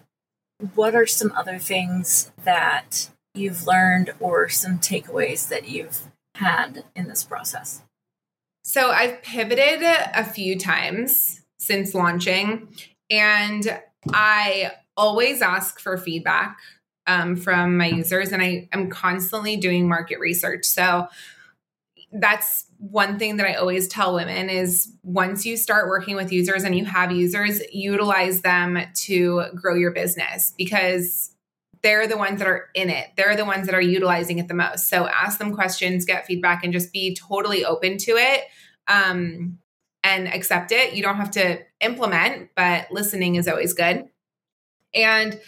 what 0.74 0.96
are 0.96 1.06
some 1.06 1.32
other 1.36 1.60
things 1.60 2.32
that 2.44 3.10
you've 3.36 3.68
learned 3.68 4.12
or 4.20 4.50
some 4.50 4.80
takeaways 4.80 5.48
that 5.50 5.70
you've 5.70 6.02
had 6.36 6.84
in 6.96 7.08
this 7.08 7.24
process? 7.24 7.84
So 8.68 8.92
I've 8.92 9.24
pivoted 9.24 9.82
a 9.82 10.26
few 10.26 10.60
times 10.60 11.40
since 11.58 11.94
launching. 11.94 12.68
And 13.10 13.80
I 14.12 14.74
always 14.98 15.42
ask 15.42 15.80
for 15.80 15.98
feedback 15.98 16.58
um, 17.08 17.38
from 17.38 17.78
my 17.78 17.88
users, 17.88 18.34
and 18.34 18.42
I 18.42 18.68
am 18.74 18.90
constantly 18.90 19.56
doing 19.56 19.88
market 19.88 20.20
research. 20.20 20.66
So 20.66 21.08
that's 22.12 22.66
one 22.78 23.18
thing 23.18 23.38
that 23.38 23.48
I 23.48 23.54
always 23.54 23.88
tell 23.88 24.14
women 24.14 24.50
is 24.50 24.92
once 25.02 25.46
you 25.46 25.56
start 25.56 25.88
working 25.88 26.18
with 26.18 26.34
users 26.34 26.66
and 26.66 26.78
you 26.78 26.84
have 26.84 27.14
users, 27.14 27.62
utilize 27.72 28.42
them 28.42 28.78
to 28.94 29.46
grow 29.56 29.76
your 29.76 29.92
business 29.92 30.54
because 30.58 31.32
they're 31.84 32.08
the 32.08 32.18
ones 32.18 32.40
that 32.40 32.48
are 32.48 32.70
in 32.74 32.90
it. 32.90 33.08
They're 33.16 33.36
the 33.36 33.46
ones 33.46 33.66
that 33.68 33.76
are 33.76 33.82
utilizing 33.82 34.40
it 34.40 34.48
the 34.48 34.54
most. 34.54 34.90
So 34.90 35.08
ask 35.08 35.38
them 35.38 35.54
questions, 35.54 36.06
get 36.06 36.26
feedback, 36.26 36.64
and 36.64 36.74
just 36.74 36.92
be 36.92 37.16
totally 37.16 37.66
open 37.66 37.98
to 38.00 38.12
it. 38.12 38.44
Um, 38.88 39.60
and 40.04 40.28
accept 40.28 40.72
it. 40.72 40.94
You 40.94 41.04
don't 41.04 41.18
have 41.18 41.32
to 41.32 41.60
implement, 41.82 42.52
but 42.56 42.88
listening 42.92 43.36
is 43.36 43.48
always 43.48 43.74
good. 43.74 44.08
And 44.94 45.40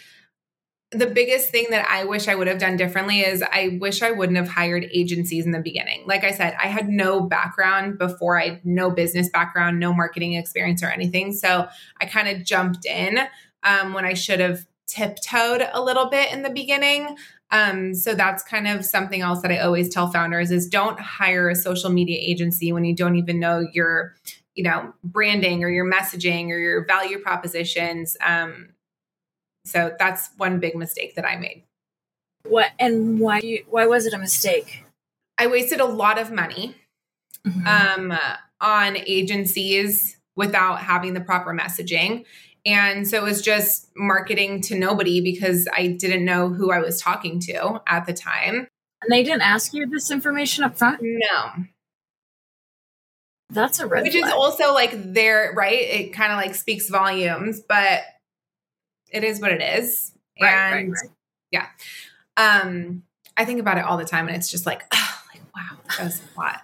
the 0.92 1.06
biggest 1.06 1.50
thing 1.50 1.66
that 1.70 1.88
I 1.88 2.04
wish 2.04 2.26
I 2.26 2.34
would 2.34 2.48
have 2.48 2.58
done 2.58 2.76
differently 2.76 3.20
is 3.20 3.42
I 3.42 3.78
wish 3.80 4.02
I 4.02 4.10
wouldn't 4.10 4.36
have 4.36 4.48
hired 4.48 4.84
agencies 4.92 5.46
in 5.46 5.52
the 5.52 5.60
beginning. 5.60 6.04
Like 6.06 6.24
I 6.24 6.32
said, 6.32 6.56
I 6.60 6.66
had 6.66 6.88
no 6.88 7.20
background 7.20 7.96
before, 7.96 8.40
I 8.40 8.60
no 8.64 8.90
business 8.90 9.28
background, 9.30 9.78
no 9.78 9.94
marketing 9.94 10.34
experience 10.34 10.82
or 10.82 10.88
anything. 10.88 11.32
So 11.32 11.68
I 12.00 12.06
kind 12.06 12.28
of 12.28 12.44
jumped 12.44 12.84
in 12.84 13.18
um, 13.62 13.92
when 13.92 14.04
I 14.04 14.14
should 14.14 14.40
have 14.40 14.66
tiptoed 14.90 15.68
a 15.72 15.82
little 15.82 16.06
bit 16.06 16.32
in 16.32 16.42
the 16.42 16.50
beginning. 16.50 17.16
Um, 17.52 17.94
so 17.94 18.14
that's 18.14 18.42
kind 18.42 18.68
of 18.68 18.84
something 18.84 19.20
else 19.22 19.42
that 19.42 19.50
I 19.50 19.58
always 19.58 19.88
tell 19.88 20.10
founders 20.10 20.50
is 20.50 20.68
don't 20.68 21.00
hire 21.00 21.48
a 21.48 21.54
social 21.54 21.90
media 21.90 22.18
agency 22.20 22.72
when 22.72 22.84
you 22.84 22.94
don't 22.94 23.16
even 23.16 23.40
know 23.40 23.66
your 23.72 24.14
you 24.54 24.64
know 24.64 24.92
branding 25.02 25.64
or 25.64 25.70
your 25.70 25.90
messaging 25.90 26.50
or 26.50 26.58
your 26.58 26.84
value 26.84 27.18
propositions 27.18 28.16
um, 28.24 28.68
so 29.64 29.94
that's 29.98 30.30
one 30.36 30.58
big 30.58 30.74
mistake 30.76 31.14
that 31.14 31.24
i 31.24 31.36
made 31.36 31.62
what 32.46 32.70
and 32.78 33.20
why 33.20 33.38
you, 33.38 33.64
why 33.68 33.86
was 33.86 34.06
it 34.06 34.12
a 34.12 34.18
mistake 34.18 34.84
i 35.38 35.46
wasted 35.46 35.80
a 35.80 35.84
lot 35.84 36.18
of 36.18 36.30
money 36.30 36.74
mm-hmm. 37.46 37.66
um, 38.12 38.18
on 38.60 38.96
agencies 39.06 40.16
without 40.36 40.80
having 40.80 41.14
the 41.14 41.20
proper 41.20 41.52
messaging 41.54 42.24
and 42.66 43.06
so 43.08 43.16
it 43.16 43.22
was 43.22 43.42
just 43.42 43.88
marketing 43.96 44.60
to 44.60 44.78
nobody 44.78 45.20
because 45.20 45.68
i 45.76 45.86
didn't 45.86 46.24
know 46.24 46.48
who 46.48 46.70
i 46.70 46.78
was 46.78 47.00
talking 47.00 47.40
to 47.40 47.80
at 47.86 48.06
the 48.06 48.12
time 48.12 48.68
and 49.02 49.10
they 49.10 49.22
didn't 49.22 49.42
ask 49.42 49.72
you 49.72 49.86
this 49.86 50.10
information 50.10 50.64
up 50.64 50.76
front 50.76 51.00
no 51.02 51.64
that's 53.52 53.80
a 53.80 53.86
red 53.86 54.04
Which 54.04 54.12
flag. 54.12 54.26
is 54.26 54.32
also 54.32 54.72
like 54.72 54.92
there, 55.12 55.52
right? 55.56 55.80
It 55.80 56.12
kind 56.12 56.32
of 56.32 56.38
like 56.38 56.54
speaks 56.54 56.88
volumes, 56.88 57.60
but 57.60 58.02
it 59.10 59.24
is 59.24 59.40
what 59.40 59.52
it 59.52 59.60
is. 59.60 60.12
Right, 60.40 60.52
and 60.52 60.92
right, 60.92 60.98
right. 61.02 61.10
yeah. 61.50 61.66
Um, 62.36 63.02
I 63.36 63.44
think 63.44 63.60
about 63.60 63.78
it 63.78 63.84
all 63.84 63.96
the 63.96 64.04
time 64.04 64.28
and 64.28 64.36
it's 64.36 64.50
just 64.50 64.66
like, 64.66 64.84
oh, 64.92 65.22
like 65.34 65.42
wow, 65.54 65.78
that 65.98 66.04
was 66.04 66.20
a 66.20 66.40
lot. 66.40 66.62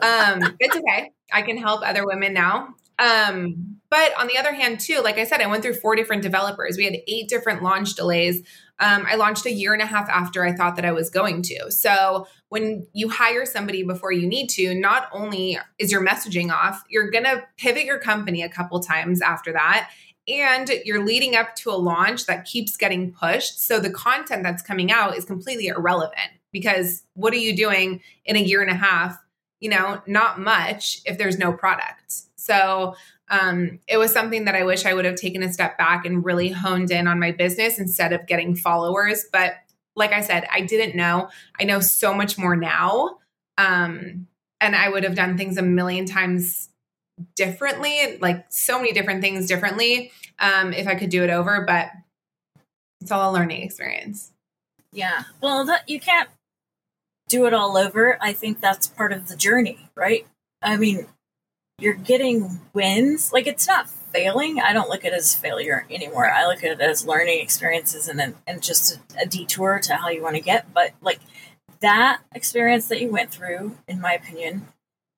Um, 0.00 0.56
it's 0.60 0.76
okay. 0.76 1.10
I 1.32 1.42
can 1.42 1.56
help 1.56 1.82
other 1.84 2.06
women 2.06 2.32
now. 2.32 2.74
Um, 2.98 3.78
but 3.90 4.12
on 4.18 4.26
the 4.26 4.36
other 4.36 4.52
hand, 4.52 4.80
too, 4.80 5.00
like 5.02 5.18
I 5.18 5.24
said, 5.24 5.40
I 5.40 5.46
went 5.46 5.62
through 5.62 5.74
four 5.74 5.96
different 5.96 6.22
developers. 6.22 6.76
We 6.76 6.84
had 6.84 6.96
eight 7.06 7.28
different 7.28 7.62
launch 7.62 7.94
delays. 7.94 8.42
Um, 8.80 9.06
I 9.08 9.14
launched 9.14 9.46
a 9.46 9.52
year 9.52 9.72
and 9.72 9.82
a 9.82 9.86
half 9.86 10.08
after 10.08 10.44
I 10.44 10.52
thought 10.52 10.76
that 10.76 10.84
I 10.84 10.92
was 10.92 11.10
going 11.10 11.42
to. 11.42 11.70
So 11.70 12.26
when 12.48 12.86
you 12.92 13.08
hire 13.08 13.46
somebody 13.46 13.82
before 13.82 14.12
you 14.12 14.26
need 14.26 14.48
to, 14.50 14.74
not 14.74 15.08
only 15.12 15.58
is 15.78 15.90
your 15.90 16.04
messaging 16.04 16.50
off, 16.50 16.84
you're 16.88 17.10
going 17.10 17.24
to 17.24 17.44
pivot 17.56 17.84
your 17.84 17.98
company 17.98 18.42
a 18.42 18.48
couple 18.48 18.78
times 18.80 19.22
after 19.22 19.52
that. 19.52 19.90
And 20.28 20.70
you're 20.84 21.04
leading 21.04 21.34
up 21.34 21.56
to 21.56 21.70
a 21.70 21.72
launch 21.72 22.26
that 22.26 22.44
keeps 22.44 22.76
getting 22.76 23.12
pushed. 23.12 23.64
So 23.64 23.80
the 23.80 23.90
content 23.90 24.42
that's 24.42 24.62
coming 24.62 24.92
out 24.92 25.16
is 25.16 25.24
completely 25.24 25.68
irrelevant 25.68 26.30
because 26.52 27.02
what 27.14 27.32
are 27.32 27.38
you 27.38 27.56
doing 27.56 28.02
in 28.26 28.36
a 28.36 28.40
year 28.40 28.60
and 28.60 28.70
a 28.70 28.74
half? 28.74 29.18
You 29.60 29.70
know, 29.70 30.02
not 30.06 30.38
much 30.38 31.00
if 31.06 31.16
there's 31.16 31.38
no 31.38 31.52
product. 31.52 32.27
So 32.48 32.94
um, 33.30 33.78
it 33.86 33.98
was 33.98 34.12
something 34.12 34.46
that 34.46 34.54
I 34.54 34.64
wish 34.64 34.86
I 34.86 34.94
would 34.94 35.04
have 35.04 35.16
taken 35.16 35.42
a 35.42 35.52
step 35.52 35.76
back 35.76 36.06
and 36.06 36.24
really 36.24 36.50
honed 36.50 36.90
in 36.90 37.06
on 37.06 37.20
my 37.20 37.30
business 37.30 37.78
instead 37.78 38.12
of 38.12 38.26
getting 38.26 38.56
followers. 38.56 39.26
But 39.30 39.54
like 39.94 40.12
I 40.12 40.22
said, 40.22 40.46
I 40.50 40.62
didn't 40.62 40.96
know. 40.96 41.28
I 41.60 41.64
know 41.64 41.80
so 41.80 42.14
much 42.14 42.38
more 42.38 42.56
now. 42.56 43.18
Um, 43.58 44.26
and 44.60 44.74
I 44.74 44.88
would 44.88 45.04
have 45.04 45.14
done 45.14 45.36
things 45.36 45.58
a 45.58 45.62
million 45.62 46.06
times 46.06 46.70
differently, 47.36 48.16
like 48.20 48.46
so 48.48 48.78
many 48.78 48.92
different 48.92 49.20
things 49.20 49.46
differently 49.46 50.10
um, 50.38 50.72
if 50.72 50.86
I 50.86 50.94
could 50.94 51.10
do 51.10 51.22
it 51.22 51.30
over. 51.30 51.64
But 51.66 51.88
it's 53.00 53.10
all 53.10 53.30
a 53.30 53.34
learning 53.34 53.62
experience. 53.62 54.32
Yeah. 54.92 55.24
Well, 55.42 55.64
that 55.66 55.88
you 55.88 56.00
can't 56.00 56.28
do 57.28 57.46
it 57.46 57.52
all 57.52 57.76
over. 57.76 58.16
I 58.20 58.32
think 58.32 58.60
that's 58.60 58.86
part 58.86 59.12
of 59.12 59.28
the 59.28 59.36
journey, 59.36 59.90
right? 59.94 60.26
I 60.62 60.76
mean, 60.76 61.06
you're 61.78 61.94
getting 61.94 62.60
wins. 62.72 63.32
Like 63.32 63.46
it's 63.46 63.66
not 63.66 63.88
failing. 63.88 64.60
I 64.60 64.72
don't 64.72 64.88
look 64.88 65.04
at 65.04 65.12
it 65.12 65.16
as 65.16 65.34
failure 65.34 65.86
anymore. 65.90 66.30
I 66.30 66.46
look 66.46 66.64
at 66.64 66.72
it 66.72 66.80
as 66.80 67.06
learning 67.06 67.40
experiences 67.40 68.08
and 68.08 68.34
and 68.46 68.62
just 68.62 68.98
a, 69.16 69.22
a 69.22 69.26
detour 69.26 69.78
to 69.84 69.94
how 69.94 70.08
you 70.08 70.22
want 70.22 70.36
to 70.36 70.40
get. 70.40 70.72
But 70.72 70.92
like 71.00 71.20
that 71.80 72.20
experience 72.34 72.88
that 72.88 73.00
you 73.00 73.10
went 73.10 73.30
through, 73.30 73.76
in 73.86 74.00
my 74.00 74.12
opinion, 74.12 74.68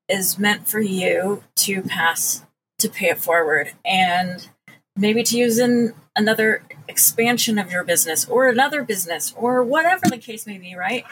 is 0.08 0.38
meant 0.38 0.68
for 0.68 0.80
you 0.80 1.44
to 1.56 1.82
pass 1.82 2.44
to 2.78 2.88
pay 2.88 3.06
it 3.06 3.18
forward 3.18 3.72
and 3.84 4.48
maybe 4.96 5.22
to 5.22 5.38
use 5.38 5.58
in 5.58 5.94
another 6.16 6.62
expansion 6.88 7.58
of 7.58 7.70
your 7.70 7.84
business 7.84 8.26
or 8.28 8.48
another 8.48 8.82
business 8.82 9.32
or 9.36 9.62
whatever 9.62 10.08
the 10.08 10.18
case 10.18 10.46
may 10.46 10.58
be, 10.58 10.74
right? 10.74 11.04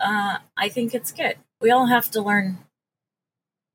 Uh, 0.00 0.38
I 0.56 0.68
think 0.68 0.94
it's 0.94 1.12
good. 1.12 1.36
We 1.60 1.70
all 1.70 1.86
have 1.86 2.10
to 2.12 2.22
learn 2.22 2.58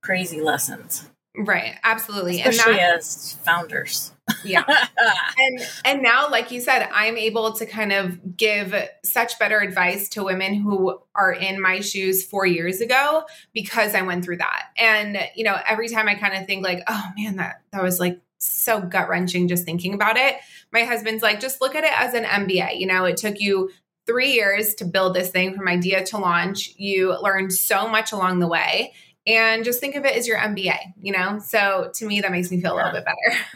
crazy 0.02 0.42
lessons. 0.42 1.10
Right, 1.38 1.76
absolutely. 1.84 2.42
Especially 2.42 2.74
and 2.74 2.80
that, 2.80 2.98
as 2.98 3.34
founders. 3.44 4.12
Yeah. 4.44 4.64
and 5.38 5.68
and 5.84 6.02
now 6.02 6.30
like 6.30 6.52
you 6.52 6.62
said, 6.62 6.88
I'm 6.94 7.18
able 7.18 7.54
to 7.54 7.66
kind 7.66 7.92
of 7.92 8.38
give 8.38 8.74
such 9.04 9.38
better 9.40 9.60
advice 9.60 10.10
to 10.10 10.24
women 10.24 10.56
who 10.56 11.00
are 11.14 11.32
in 11.32 11.62
my 11.62 11.80
shoes 11.82 12.24
4 12.26 12.46
years 12.46 12.82
ago 12.82 13.24
because 13.54 13.96
I 13.96 14.02
went 14.02 14.26
through 14.26 14.38
that. 14.38 14.68
And 14.78 15.18
you 15.36 15.44
know, 15.44 15.58
every 15.68 15.90
time 15.90 16.08
I 16.08 16.16
kind 16.16 16.36
of 16.36 16.46
think 16.46 16.64
like, 16.64 16.84
"Oh 16.88 17.04
man, 17.18 17.38
that 17.38 17.62
that 17.72 17.84
was 17.84 18.00
like 18.00 18.20
so 18.38 18.82
gut-wrenching 18.82 19.48
just 19.48 19.66
thinking 19.66 19.94
about 19.94 20.18
it." 20.18 20.38
My 20.72 20.84
husband's 20.84 21.24
like, 21.24 21.40
"Just 21.40 21.62
look 21.62 21.76
at 21.76 21.84
it 21.84 21.94
as 22.00 22.14
an 22.14 22.24
MBA. 22.24 22.80
You 22.80 22.88
know, 22.88 23.06
it 23.06 23.18
took 23.18 23.40
you 23.40 23.70
three 24.08 24.34
years 24.34 24.76
to 24.76 24.86
build 24.86 25.16
this 25.16 25.32
thing 25.32 25.56
from 25.56 25.68
idea 25.68 26.04
to 26.06 26.18
launch. 26.18 26.74
You 26.78 27.20
learned 27.22 27.54
so 27.54 27.88
much 27.88 28.12
along 28.12 28.40
the 28.40 28.48
way 28.48 28.94
and 29.28 29.64
just 29.64 29.80
think 29.80 29.96
of 29.96 30.06
it 30.06 30.16
as 30.16 30.28
your 30.28 30.38
MBA, 30.38 30.78
you 31.02 31.12
know? 31.12 31.40
So 31.40 31.92
to 31.96 32.06
me, 32.06 32.22
that 32.22 32.32
makes 32.32 32.52
me 32.52 32.62
feel 32.62 32.74
a 32.74 32.78
little 32.78 32.92
bit 32.92 33.06
better. 33.06 33.38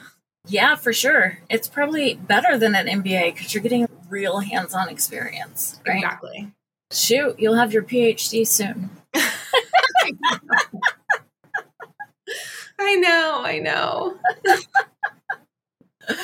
Yeah, 0.47 0.75
for 0.75 0.93
sure. 0.93 1.37
It's 1.49 1.67
probably 1.67 2.15
better 2.15 2.57
than 2.57 2.73
an 2.73 2.87
MBA 2.87 3.35
because 3.35 3.53
you're 3.53 3.61
getting 3.61 3.87
real 4.09 4.39
hands 4.39 4.73
on 4.73 4.89
experience. 4.89 5.79
Right? 5.87 5.97
Exactly. 5.97 6.51
Shoot, 6.91 7.39
you'll 7.39 7.55
have 7.55 7.71
your 7.71 7.83
PhD 7.83 8.47
soon. 8.47 8.89
I 12.79 12.95
know, 12.95 13.41
I 13.43 13.59
know. 13.59 14.17
Uh, 16.07 16.15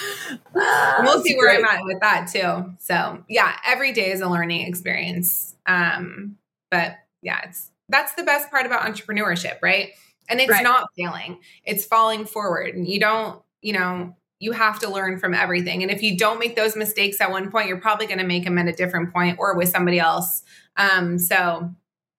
we'll 1.04 1.22
see 1.22 1.36
where. 1.36 1.56
I'm 1.56 1.66
at 1.66 1.84
with 1.84 2.00
that 2.00 2.30
too. 2.32 2.74
So 2.80 3.24
yeah, 3.28 3.58
every 3.66 3.92
day 3.92 4.12
is 4.12 4.22
a 4.22 4.28
learning 4.28 4.66
experience. 4.68 5.56
Um, 5.68 6.38
but 6.72 6.96
yeah, 7.22 7.42
it's 7.44 7.70
that's 7.90 8.14
the 8.14 8.24
best 8.24 8.50
part 8.50 8.66
about 8.66 8.82
entrepreneurship, 8.82 9.58
right? 9.62 9.92
And 10.30 10.40
it's 10.40 10.50
right. 10.50 10.64
not 10.64 10.90
failing, 10.98 11.40
it's 11.64 11.86
falling 11.86 12.26
forward. 12.26 12.76
And 12.76 12.88
you 12.88 13.00
don't, 13.00 13.42
you 13.62 13.74
know, 13.74 14.16
you 14.40 14.52
have 14.52 14.80
to 14.80 14.90
learn 14.90 15.18
from 15.18 15.34
everything. 15.34 15.82
And 15.82 15.92
if 15.92 16.02
you 16.02 16.18
don't 16.18 16.40
make 16.40 16.56
those 16.56 16.76
mistakes 16.76 17.22
at 17.22 17.32
one 17.32 17.52
point, 17.52 17.68
you're 17.68 17.80
probably 17.80 18.06
going 18.06 18.20
to 18.20 18.26
make 18.26 18.44
them 18.44 18.58
at 18.58 18.68
a 18.68 18.74
different 18.74 19.14
point 19.14 19.38
or 19.40 19.56
with 19.56 19.70
somebody 19.70 20.00
else. 20.00 20.44
Um, 20.78 21.18
so, 21.18 21.72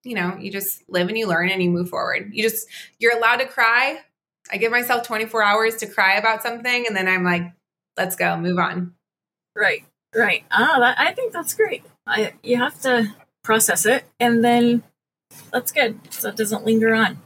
you 0.03 0.15
know, 0.15 0.35
you 0.39 0.51
just 0.51 0.83
live 0.89 1.09
and 1.09 1.17
you 1.17 1.27
learn 1.27 1.49
and 1.49 1.61
you 1.61 1.69
move 1.69 1.89
forward. 1.89 2.31
You 2.33 2.43
just, 2.43 2.67
you're 2.99 3.15
allowed 3.15 3.37
to 3.37 3.45
cry. 3.45 3.99
I 4.51 4.57
give 4.57 4.71
myself 4.71 5.05
24 5.05 5.43
hours 5.43 5.75
to 5.77 5.87
cry 5.87 6.15
about 6.15 6.41
something. 6.41 6.87
And 6.87 6.95
then 6.95 7.07
I'm 7.07 7.23
like, 7.23 7.51
let's 7.97 8.15
go, 8.15 8.37
move 8.37 8.57
on. 8.57 8.93
Right, 9.55 9.83
right. 10.15 10.43
Ah, 10.51 10.77
that, 10.79 10.99
I 10.99 11.13
think 11.13 11.33
that's 11.33 11.53
great. 11.53 11.83
I, 12.05 12.33
you 12.41 12.57
have 12.57 12.79
to 12.81 13.13
process 13.43 13.85
it 13.85 14.03
and 14.19 14.43
then 14.43 14.83
that's 15.51 15.71
good. 15.71 15.99
So 16.09 16.29
it 16.29 16.35
doesn't 16.35 16.65
linger 16.65 16.93
on. 16.93 17.19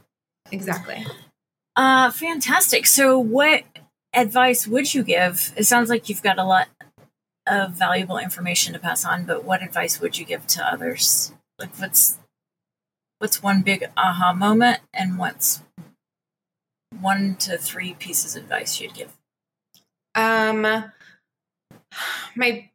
Exactly. 0.50 1.06
Uh, 1.74 2.10
fantastic. 2.10 2.86
So, 2.86 3.18
what 3.18 3.64
advice 4.12 4.66
would 4.66 4.92
you 4.92 5.02
give? 5.02 5.52
It 5.56 5.64
sounds 5.64 5.88
like 5.88 6.08
you've 6.08 6.22
got 6.22 6.38
a 6.38 6.44
lot 6.44 6.68
of 7.46 7.72
valuable 7.72 8.18
information 8.18 8.72
to 8.74 8.78
pass 8.78 9.04
on, 9.04 9.24
but 9.24 9.44
what 9.44 9.62
advice 9.62 10.00
would 10.00 10.18
you 10.18 10.24
give 10.24 10.46
to 10.48 10.66
others? 10.66 11.32
Like, 11.58 11.74
what's 11.78 12.18
what's 13.18 13.42
one 13.42 13.62
big 13.62 13.88
aha 13.96 14.32
moment, 14.32 14.80
and 14.92 15.18
what's 15.18 15.62
one 17.00 17.36
to 17.36 17.56
three 17.56 17.94
pieces 17.94 18.36
of 18.36 18.44
advice 18.44 18.80
you'd 18.80 18.94
give? 18.94 19.16
Um, 20.14 20.92
my 22.36 22.68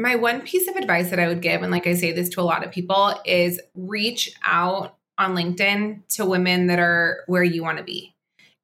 my 0.00 0.16
one 0.16 0.40
piece 0.40 0.68
of 0.68 0.76
advice 0.76 1.10
that 1.10 1.20
I 1.20 1.28
would 1.28 1.42
give, 1.42 1.62
and 1.62 1.70
like 1.70 1.86
I 1.86 1.94
say 1.94 2.12
this 2.12 2.28
to 2.30 2.40
a 2.40 2.42
lot 2.42 2.64
of 2.64 2.72
people, 2.72 3.14
is 3.24 3.60
reach 3.74 4.34
out 4.42 4.96
on 5.18 5.34
LinkedIn 5.34 6.06
to 6.16 6.24
women 6.24 6.66
that 6.68 6.78
are 6.78 7.24
where 7.26 7.44
you 7.44 7.62
want 7.62 7.78
to 7.78 7.84
be. 7.84 8.14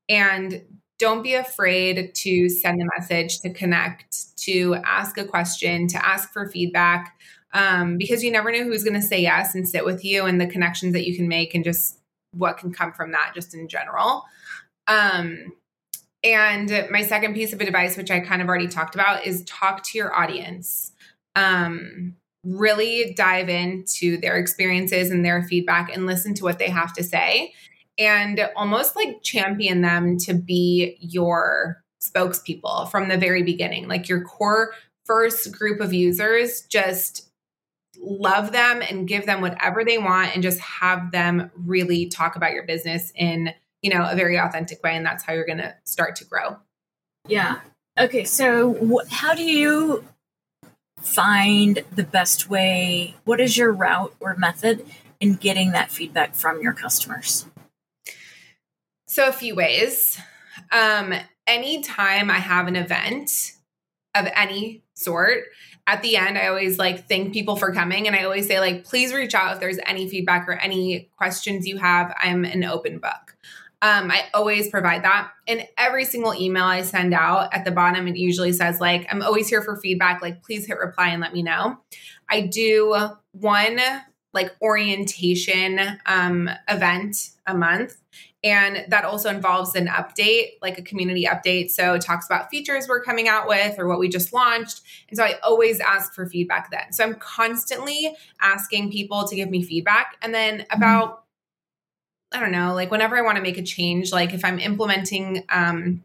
And 0.09 0.63
don't 0.99 1.23
be 1.23 1.35
afraid 1.35 2.15
to 2.15 2.49
send 2.49 2.81
a 2.81 2.87
message, 2.99 3.41
to 3.41 3.51
connect, 3.51 4.37
to 4.39 4.77
ask 4.85 5.19
a 5.19 5.25
question, 5.25 5.87
to 5.89 6.07
ask 6.07 6.33
for 6.33 6.49
feedback, 6.49 7.19
um, 7.53 7.99
because 7.99 8.25
you 8.25 8.31
never 8.31 8.51
know 8.51 8.65
who's 8.65 8.85
going 8.85 8.95
to 8.95 9.03
say 9.03 9.21
yes 9.21 9.55
and 9.55 9.69
sit 9.69 9.85
with 9.85 10.05
you 10.05 10.25
and 10.25 10.41
the 10.41 10.47
connections 10.47 10.95
that 10.95 11.07
you 11.07 11.15
can 11.15 11.29
make 11.29 11.55
and 11.55 11.65
just 11.65 11.99
what 12.33 12.57
can 12.57 12.73
come 12.73 12.93
from 12.93 13.13
that, 13.13 13.33
just 13.35 13.55
in 13.55 13.69
general. 13.69 14.25
Um, 14.87 15.53
and 16.25 16.89
my 16.91 17.03
second 17.03 17.35
piece 17.35 17.53
of 17.53 17.61
advice, 17.61 17.97
which 17.97 18.11
I 18.11 18.21
kind 18.21 18.41
of 18.41 18.49
already 18.49 18.69
talked 18.69 18.95
about, 18.95 19.27
is 19.27 19.45
talk 19.45 19.83
to 19.85 19.99
your 19.99 20.15
audience 20.15 20.93
um, 21.37 22.17
really 22.43 23.15
dive 23.17 23.49
into 23.49 24.17
their 24.17 24.37
experiences 24.37 25.13
and 25.13 25.25
their 25.25 25.45
feedback 25.45 25.95
and 25.95 26.07
listen 26.07 26.35
to 26.35 26.43
what 26.43 26.59
they 26.59 26.69
have 26.69 26.93
to 26.95 27.05
say 27.05 27.53
and 27.99 28.49
almost 28.57 28.97
like 28.97 29.23
champion 29.23 29.81
them 29.81 30.19
to 30.19 30.35
be 30.35 30.97
your 31.01 31.83
spokespeople 32.03 32.91
from 32.91 33.09
the 33.09 33.17
very 33.17 33.43
beginning. 33.43 33.89
Like 33.89 34.09
your 34.09 34.23
core 34.23 34.73
first 35.05 35.53
group 35.53 35.81
of 35.81 35.93
users 35.93 36.63
just 36.63 37.31
love 37.99 38.53
them 38.53 38.83
and 38.83 39.09
give 39.09 39.25
them 39.25 39.41
whatever 39.41 39.85
they 39.85 39.97
want 39.97 40.35
and 40.35 40.43
just 40.43 40.61
have 40.61 41.11
them 41.13 41.51
really 41.55 42.07
talk 42.07 42.37
about 42.37 42.53
your 42.53 42.65
business 42.65 43.11
in 43.15 43.55
you 43.81 43.91
know 43.91 44.07
a 44.09 44.15
very 44.15 44.37
authentic 44.37 44.83
way 44.83 44.95
and 44.95 45.07
that's 45.07 45.25
how 45.25 45.33
you're 45.33 45.47
going 45.47 45.59
to 45.59 45.75
start 45.85 46.17
to 46.17 46.25
grow. 46.25 46.57
Yeah. 47.27 47.61
Okay 47.99 48.25
so 48.25 48.75
wh- 48.75 49.11
how 49.11 49.35
do 49.35 49.43
you 49.43 50.05
find 51.07 51.85
the 51.95 52.05
best 52.05 52.51
way? 52.51 53.15
What 53.25 53.41
is 53.41 53.57
your 53.57 53.73
route 53.73 54.15
or 54.21 54.35
method 54.37 54.85
in 55.21 55.35
getting 55.35 55.71
that 55.73 55.91
feedback 55.91 56.35
from 56.35 56.61
your 56.61 56.73
customers? 56.73 57.47
So, 59.07 59.29
a 59.29 59.33
few 59.33 59.55
ways. 59.55 60.21
Um, 60.73 61.15
anytime 61.47 62.31
I 62.31 62.39
have 62.39 62.67
an 62.67 62.77
event 62.77 63.53
of 64.15 64.27
any 64.35 64.83
sort, 64.95 65.45
at 65.87 66.03
the 66.03 66.17
end, 66.17 66.37
I 66.37 66.49
always 66.49 66.79
like 66.79 67.09
thank 67.09 67.33
people 67.33 67.57
for 67.57 67.73
coming. 67.73 68.07
And 68.07 68.17
I 68.17 68.25
always 68.25 68.47
say, 68.49 68.59
like, 68.59 68.85
please 68.85 69.15
reach 69.15 69.35
out 69.35 69.55
if 69.55 69.61
there's 69.61 69.79
any 69.87 70.09
feedback 70.09 70.49
or 70.49 70.55
any 70.55 71.09
questions 71.17 71.67
you 71.67 71.79
have. 71.79 72.15
I'm 72.19 72.45
an 72.45 72.65
open 72.65 72.99
book. 72.99 73.37
Um, 73.87 74.11
I 74.11 74.25
always 74.35 74.69
provide 74.69 75.05
that. 75.05 75.31
In 75.47 75.63
every 75.79 76.05
single 76.05 76.35
email 76.35 76.65
I 76.65 76.83
send 76.83 77.15
out 77.15 77.55
at 77.55 77.65
the 77.65 77.71
bottom, 77.71 78.09
it 78.09 78.17
usually 78.17 78.53
says, 78.53 78.81
like, 78.81 79.07
I'm 79.13 79.23
always 79.23 79.49
here 79.49 79.63
for 79.63 79.77
feedback. 79.77 80.21
Like, 80.21 80.43
please 80.43 80.67
hit 80.67 80.79
reply 80.79 81.11
and 81.11 81.21
let 81.21 81.33
me 81.33 81.45
know. 81.45 81.79
I 82.29 82.41
do 82.41 83.11
one 83.31 83.79
like 84.33 84.51
orientation 84.61 85.79
um, 86.05 86.51
event 86.69 87.31
a 87.47 87.57
month. 87.57 87.97
And 88.43 88.85
that 88.89 89.05
also 89.05 89.31
involves 89.31 89.75
an 89.75 89.87
update, 89.87 90.59
like 90.61 90.79
a 90.79 90.83
community 90.83 91.25
update. 91.25 91.71
So 91.71 91.95
it 91.95 92.03
talks 92.03 92.27
about 92.27 92.51
features 92.51 92.87
we're 92.89 93.03
coming 93.03 93.29
out 93.29 93.49
with 93.49 93.79
or 93.79 93.87
what 93.87 93.99
we 93.99 94.09
just 94.09 94.33
launched. 94.33 94.83
And 95.09 95.17
so 95.17 95.25
I 95.25 95.37
always 95.43 95.81
ask 95.81 96.13
for 96.13 96.27
feedback 96.27 96.71
then. 96.71 96.93
So 96.93 97.05
I'm 97.05 97.15
constantly 97.15 98.17
asking 98.41 98.91
people 98.91 99.27
to 99.29 99.37
give 99.37 99.49
me 99.49 99.63
feedback. 99.63 100.17
And 100.23 100.35
then 100.35 100.59
mm-hmm. 100.59 100.77
about, 100.77 101.25
I 102.33 102.41
don't 102.41 102.53
know, 102.53 102.75
like 102.75 102.91
whenever 102.91 103.17
I 103.17 103.23
want 103.23 103.37
to 103.37 103.43
make 103.43 103.59
a 103.59 103.63
change, 103.63 104.13
like 104.13 104.35
if 104.35 104.45
I'm 104.45 104.59
implementing 104.59 105.45
um, 105.49 106.03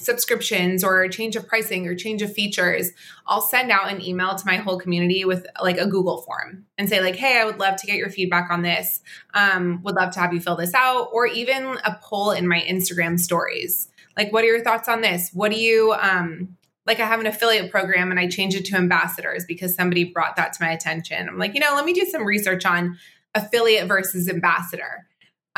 subscriptions 0.00 0.82
or 0.82 1.02
a 1.02 1.08
change 1.10 1.36
of 1.36 1.46
pricing 1.46 1.86
or 1.86 1.94
change 1.94 2.22
of 2.22 2.32
features, 2.32 2.90
I'll 3.26 3.42
send 3.42 3.70
out 3.70 3.92
an 3.92 4.00
email 4.00 4.34
to 4.34 4.46
my 4.46 4.56
whole 4.56 4.78
community 4.78 5.24
with 5.24 5.46
like 5.62 5.78
a 5.78 5.86
Google 5.86 6.22
form 6.22 6.64
and 6.78 6.88
say 6.88 7.00
like, 7.00 7.16
"Hey, 7.16 7.38
I 7.38 7.44
would 7.44 7.58
love 7.58 7.76
to 7.76 7.86
get 7.86 7.96
your 7.96 8.08
feedback 8.08 8.50
on 8.50 8.62
this. 8.62 9.00
Um, 9.34 9.82
would 9.82 9.94
love 9.94 10.12
to 10.14 10.20
have 10.20 10.32
you 10.32 10.40
fill 10.40 10.56
this 10.56 10.74
out," 10.74 11.10
or 11.12 11.26
even 11.26 11.76
a 11.84 11.98
poll 12.02 12.32
in 12.32 12.48
my 12.48 12.60
Instagram 12.60 13.20
stories. 13.20 13.88
Like, 14.16 14.32
what 14.32 14.44
are 14.44 14.48
your 14.48 14.64
thoughts 14.64 14.88
on 14.88 15.02
this? 15.02 15.30
What 15.32 15.52
do 15.52 15.58
you 15.58 15.94
um, 16.00 16.56
like? 16.86 17.00
I 17.00 17.06
have 17.06 17.20
an 17.20 17.26
affiliate 17.26 17.70
program 17.70 18.10
and 18.10 18.18
I 18.18 18.28
changed 18.28 18.56
it 18.56 18.64
to 18.66 18.76
ambassadors 18.76 19.44
because 19.44 19.74
somebody 19.74 20.04
brought 20.04 20.36
that 20.36 20.54
to 20.54 20.64
my 20.64 20.70
attention. 20.72 21.28
I'm 21.28 21.38
like, 21.38 21.54
you 21.54 21.60
know, 21.60 21.74
let 21.74 21.84
me 21.84 21.92
do 21.92 22.06
some 22.06 22.24
research 22.24 22.64
on 22.64 22.98
affiliate 23.34 23.86
versus 23.86 24.28
ambassador. 24.28 25.06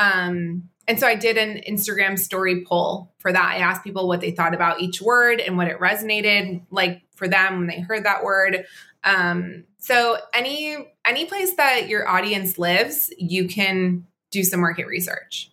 Um, 0.03 0.69
and 0.87 0.99
so 0.99 1.07
I 1.07 1.15
did 1.15 1.37
an 1.37 1.61
Instagram 1.67 2.19
story 2.19 2.65
poll 2.65 3.13
for 3.19 3.31
that. 3.31 3.45
I 3.55 3.57
asked 3.57 3.83
people 3.83 4.07
what 4.07 4.21
they 4.21 4.31
thought 4.31 4.53
about 4.53 4.81
each 4.81 5.01
word 5.01 5.39
and 5.39 5.57
what 5.57 5.67
it 5.67 5.79
resonated 5.79 6.61
like 6.71 7.03
for 7.15 7.27
them 7.27 7.59
when 7.59 7.67
they 7.67 7.79
heard 7.79 8.03
that 8.03 8.23
word. 8.23 8.65
Um, 9.03 9.63
so 9.77 10.17
any 10.33 10.77
any 11.05 11.25
place 11.25 11.55
that 11.55 11.87
your 11.87 12.07
audience 12.07 12.57
lives, 12.57 13.13
you 13.17 13.47
can 13.47 14.05
do 14.31 14.43
some 14.43 14.59
market 14.59 14.87
research. 14.87 15.51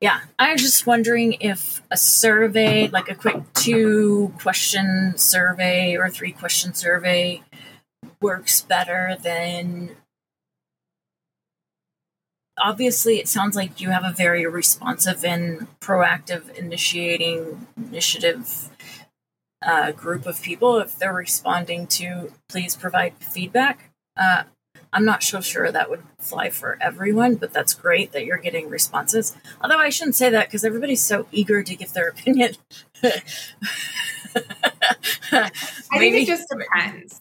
Yeah, 0.00 0.20
I 0.38 0.52
was 0.52 0.60
just 0.60 0.86
wondering 0.86 1.38
if 1.40 1.80
a 1.90 1.96
survey, 1.96 2.88
like 2.88 3.08
a 3.08 3.14
quick 3.14 3.42
two 3.54 4.32
question 4.40 5.14
survey 5.16 5.96
or 5.96 6.10
three 6.10 6.32
question 6.32 6.74
survey, 6.74 7.42
works 8.20 8.60
better 8.60 9.16
than 9.22 9.96
obviously 12.58 13.18
it 13.18 13.28
sounds 13.28 13.56
like 13.56 13.80
you 13.80 13.90
have 13.90 14.04
a 14.04 14.12
very 14.12 14.46
responsive 14.46 15.24
and 15.24 15.66
proactive 15.80 16.54
initiating 16.56 17.66
initiative 17.76 18.70
uh, 19.62 19.92
group 19.92 20.26
of 20.26 20.40
people. 20.42 20.78
If 20.78 20.98
they're 20.98 21.12
responding 21.12 21.86
to 21.88 22.32
please 22.48 22.76
provide 22.76 23.14
feedback. 23.20 23.90
Uh, 24.16 24.44
i'm 24.92 25.04
not 25.04 25.22
so 25.22 25.40
sure 25.40 25.70
that 25.70 25.90
would 25.90 26.02
fly 26.18 26.48
for 26.48 26.78
everyone 26.80 27.34
but 27.34 27.52
that's 27.52 27.74
great 27.74 28.12
that 28.12 28.24
you're 28.24 28.38
getting 28.38 28.70
responses. 28.70 29.36
Although 29.60 29.78
i 29.78 29.90
shouldn't 29.90 30.16
say 30.16 30.30
that 30.30 30.46
because 30.46 30.64
everybody's 30.64 31.04
so 31.04 31.26
eager 31.32 31.62
to 31.62 31.76
give 31.76 31.92
their 31.92 32.08
opinion. 32.08 32.54
I 35.32 35.50
think 35.98 36.14
it 36.14 36.26
just 36.26 36.48
depends 36.48 37.20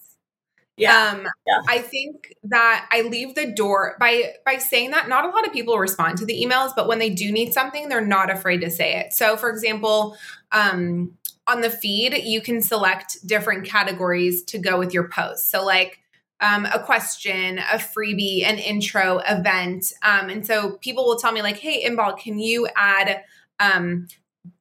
yeah. 0.77 1.11
Um, 1.13 1.21
yeah. 1.21 1.61
I 1.67 1.79
think 1.79 2.35
that 2.43 2.87
I 2.91 3.01
leave 3.01 3.35
the 3.35 3.51
door 3.51 3.95
by 3.99 4.33
by 4.45 4.57
saying 4.57 4.91
that 4.91 5.07
not 5.07 5.25
a 5.25 5.29
lot 5.29 5.45
of 5.47 5.53
people 5.53 5.77
respond 5.77 6.17
to 6.17 6.25
the 6.25 6.33
emails, 6.33 6.73
but 6.75 6.87
when 6.87 6.99
they 6.99 7.09
do 7.09 7.31
need 7.31 7.53
something, 7.53 7.87
they're 7.87 8.05
not 8.05 8.29
afraid 8.29 8.61
to 8.61 8.69
say 8.69 8.95
it. 8.99 9.13
So 9.13 9.37
for 9.37 9.49
example, 9.49 10.17
um, 10.51 11.13
on 11.47 11.61
the 11.61 11.69
feed, 11.69 12.13
you 12.23 12.41
can 12.41 12.61
select 12.61 13.25
different 13.25 13.65
categories 13.65 14.43
to 14.45 14.57
go 14.57 14.77
with 14.77 14.93
your 14.93 15.07
post. 15.07 15.49
So 15.49 15.63
like 15.63 15.99
um, 16.41 16.65
a 16.65 16.79
question, 16.79 17.59
a 17.59 17.77
freebie, 17.77 18.43
an 18.43 18.57
intro, 18.57 19.19
event. 19.19 19.93
Um, 20.03 20.29
and 20.29 20.45
so 20.45 20.71
people 20.81 21.05
will 21.05 21.17
tell 21.17 21.31
me 21.31 21.41
like, 21.41 21.57
hey, 21.57 21.87
Inbal, 21.89 22.17
can 22.17 22.39
you 22.39 22.67
add 22.75 23.23
um, 23.59 24.07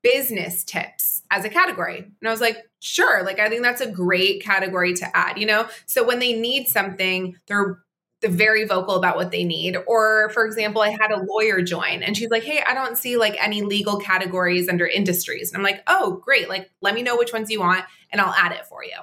business 0.03 0.65
tips 0.65 1.23
as 1.31 1.45
a 1.45 1.49
category. 1.49 1.99
And 1.99 2.29
I 2.29 2.31
was 2.31 2.41
like, 2.41 2.59
sure, 2.81 3.23
like 3.25 3.39
I 3.39 3.49
think 3.49 3.63
that's 3.63 3.81
a 3.81 3.91
great 3.91 4.43
category 4.43 4.95
to 4.95 5.17
add, 5.17 5.39
you 5.39 5.47
know? 5.47 5.69
So 5.87 6.05
when 6.05 6.19
they 6.19 6.33
need 6.33 6.69
something, 6.69 7.37
they're 7.47 7.79
very 8.23 8.65
vocal 8.65 8.95
about 8.95 9.17
what 9.17 9.31
they 9.31 9.45
need. 9.45 9.77
Or 9.87 10.31
for 10.31 10.47
example, 10.47 10.83
I 10.83 10.91
had 10.91 11.11
a 11.11 11.23
lawyer 11.23 11.61
join 11.63 12.03
and 12.03 12.17
she's 12.17 12.31
like, 12.31 12.43
"Hey, 12.43 12.63
I 12.67 12.73
don't 12.75 12.97
see 12.97 13.17
like 13.17 13.37
any 13.39 13.63
legal 13.63 13.99
categories 13.99 14.69
under 14.69 14.87
industries." 14.87 15.53
And 15.53 15.59
I'm 15.59 15.65
like, 15.65 15.83
"Oh, 15.87 16.23
great. 16.25 16.49
Like 16.49 16.71
let 16.81 16.95
me 16.95 17.03
know 17.03 17.17
which 17.17 17.33
ones 17.33 17.51
you 17.51 17.61
want 17.61 17.85
and 18.11 18.21
I'll 18.21 18.33
add 18.33 18.53
it 18.53 18.67
for 18.67 18.83
you." 18.83 18.97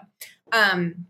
Um 0.52 1.06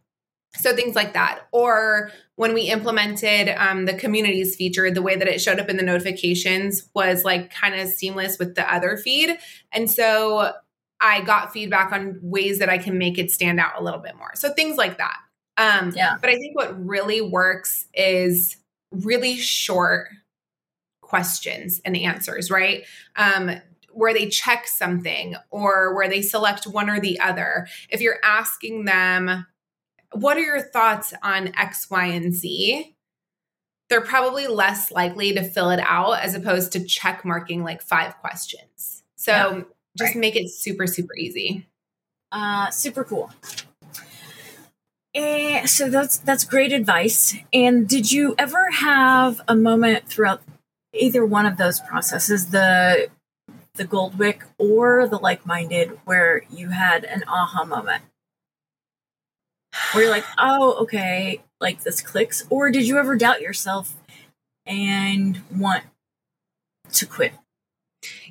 so 0.56 0.76
things 0.76 0.96
like 0.96 1.14
that. 1.14 1.48
Or 1.52 2.12
when 2.36 2.54
we 2.54 2.64
implemented 2.64 3.50
um, 3.58 3.86
the 3.86 3.94
communities 3.94 4.56
feature, 4.56 4.92
the 4.92 5.02
way 5.02 5.16
that 5.16 5.28
it 5.28 5.40
showed 5.40 5.60
up 5.60 5.70
in 5.70 5.78
the 5.78 5.84
notifications 5.84 6.90
was 6.94 7.24
like 7.24 7.54
kind 7.54 7.76
of 7.76 7.88
seamless 7.88 8.38
with 8.38 8.56
the 8.56 8.74
other 8.74 8.98
feed. 8.98 9.38
And 9.72 9.90
so 9.90 10.52
I 11.00 11.22
got 11.22 11.54
feedback 11.54 11.92
on 11.92 12.20
ways 12.22 12.60
that 12.60 12.70
I 12.70 12.78
can 12.78 12.98
make 12.98 13.18
it 13.18 13.32
stand 13.32 13.60
out 13.60 13.74
a 13.80 13.84
little 13.84 14.00
bit 14.00 14.16
more. 14.18 14.32
So 14.36 14.54
things 14.54 14.78
like 14.78 14.98
that. 14.98 15.18
Um, 15.58 15.94
yeah. 15.96 16.18
But 16.20 16.30
I 16.30 16.36
think 16.36 16.56
what 16.56 16.86
really 16.86 17.22
works 17.22 17.88
is 17.94 18.58
really 18.92 19.38
short 19.38 20.10
questions 21.02 21.82
and 21.86 21.96
answers, 21.98 22.52
right? 22.52 22.84
Um, 23.16 23.52
where 23.94 24.14
they 24.14 24.28
check 24.30 24.68
something 24.68 25.36
or 25.50 25.94
where 25.96 26.08
they 26.08 26.22
select 26.22 26.66
one 26.66 26.90
or 26.90 27.00
the 27.00 27.20
other. 27.20 27.68
If 27.90 28.00
you're 28.00 28.20
asking 28.24 28.86
them, 28.86 29.46
what 30.14 30.38
are 30.38 30.42
your 30.42 30.62
thoughts 30.62 31.14
on 31.24 31.54
X, 31.58 31.90
Y, 31.90 32.06
and 32.06 32.34
Z? 32.34 32.96
They're 33.90 34.02
probably 34.02 34.48
less 34.48 34.92
likely 34.92 35.34
to 35.34 35.44
fill 35.44 35.70
it 35.70 35.80
out 35.82 36.20
as 36.20 36.34
opposed 36.34 36.72
to 36.74 36.84
check 36.86 37.26
marking 37.26 37.64
like 37.64 37.82
five 37.82 38.18
questions. 38.18 39.04
So 39.16 39.32
yeah, 39.32 39.62
just 39.98 40.16
right. 40.16 40.22
make 40.22 40.36
it 40.36 40.50
super, 40.50 40.88
super 40.88 41.16
easy. 41.16 41.68
Uh, 42.32 42.70
super 42.70 43.04
cool. 43.04 43.32
And 45.14 45.70
so 45.70 45.90
that's 45.90 46.18
that's 46.18 46.46
great 46.46 46.72
advice. 46.72 47.36
And 47.52 47.88
did 47.88 48.12
you 48.12 48.34
ever 48.38 48.72
have 48.72 49.42
a 49.48 49.56
moment 49.56 50.08
throughout 50.08 50.42
either 50.94 51.26
one 51.26 51.46
of 51.46 51.58
those 51.58 51.82
processes, 51.82 52.48
the 52.48 53.10
the 53.74 53.84
Goldwick 53.84 54.44
or 54.58 55.08
the 55.08 55.18
like 55.18 55.46
minded, 55.46 56.00
where 56.06 56.44
you 56.50 56.70
had 56.70 57.04
an 57.04 57.24
aha 57.28 57.66
moment? 57.66 58.04
Where 59.92 60.04
you're 60.04 60.12
like, 60.12 60.26
oh, 60.38 60.74
okay, 60.82 61.42
like 61.60 61.84
this 61.84 62.02
clicks? 62.02 62.46
Or 62.50 62.72
did 62.72 62.88
you 62.88 62.98
ever 62.98 63.16
doubt 63.16 63.42
yourself 63.42 63.96
and 64.66 65.42
want 65.56 65.84
to 66.94 67.06
quit? 67.06 67.34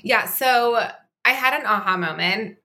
Yeah, 0.02 0.26
so 0.26 0.90
I 1.24 1.30
had 1.30 1.58
an 1.58 1.66
aha 1.66 1.96
moment. 1.96 2.58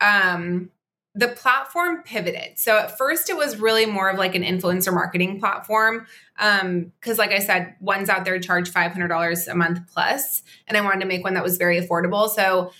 Um, 0.00 0.70
the 1.14 1.28
platform 1.28 2.02
pivoted. 2.04 2.56
So 2.56 2.78
at 2.78 2.96
first 2.96 3.28
it 3.28 3.36
was 3.36 3.56
really 3.56 3.84
more 3.84 4.08
of 4.08 4.18
like 4.18 4.34
an 4.36 4.42
influencer 4.42 4.94
marketing 4.94 5.40
platform. 5.40 6.06
Um, 6.38 6.92
cause 7.00 7.18
like 7.18 7.32
I 7.32 7.40
said, 7.40 7.74
ones 7.80 8.08
out 8.08 8.24
there 8.24 8.38
charge 8.38 8.70
$500 8.70 9.48
a 9.48 9.54
month 9.54 9.80
plus, 9.92 10.42
and 10.68 10.76
I 10.76 10.82
wanted 10.82 11.00
to 11.00 11.06
make 11.06 11.24
one 11.24 11.34
that 11.34 11.42
was 11.42 11.56
very 11.56 11.80
affordable. 11.80 12.30
So 12.30 12.72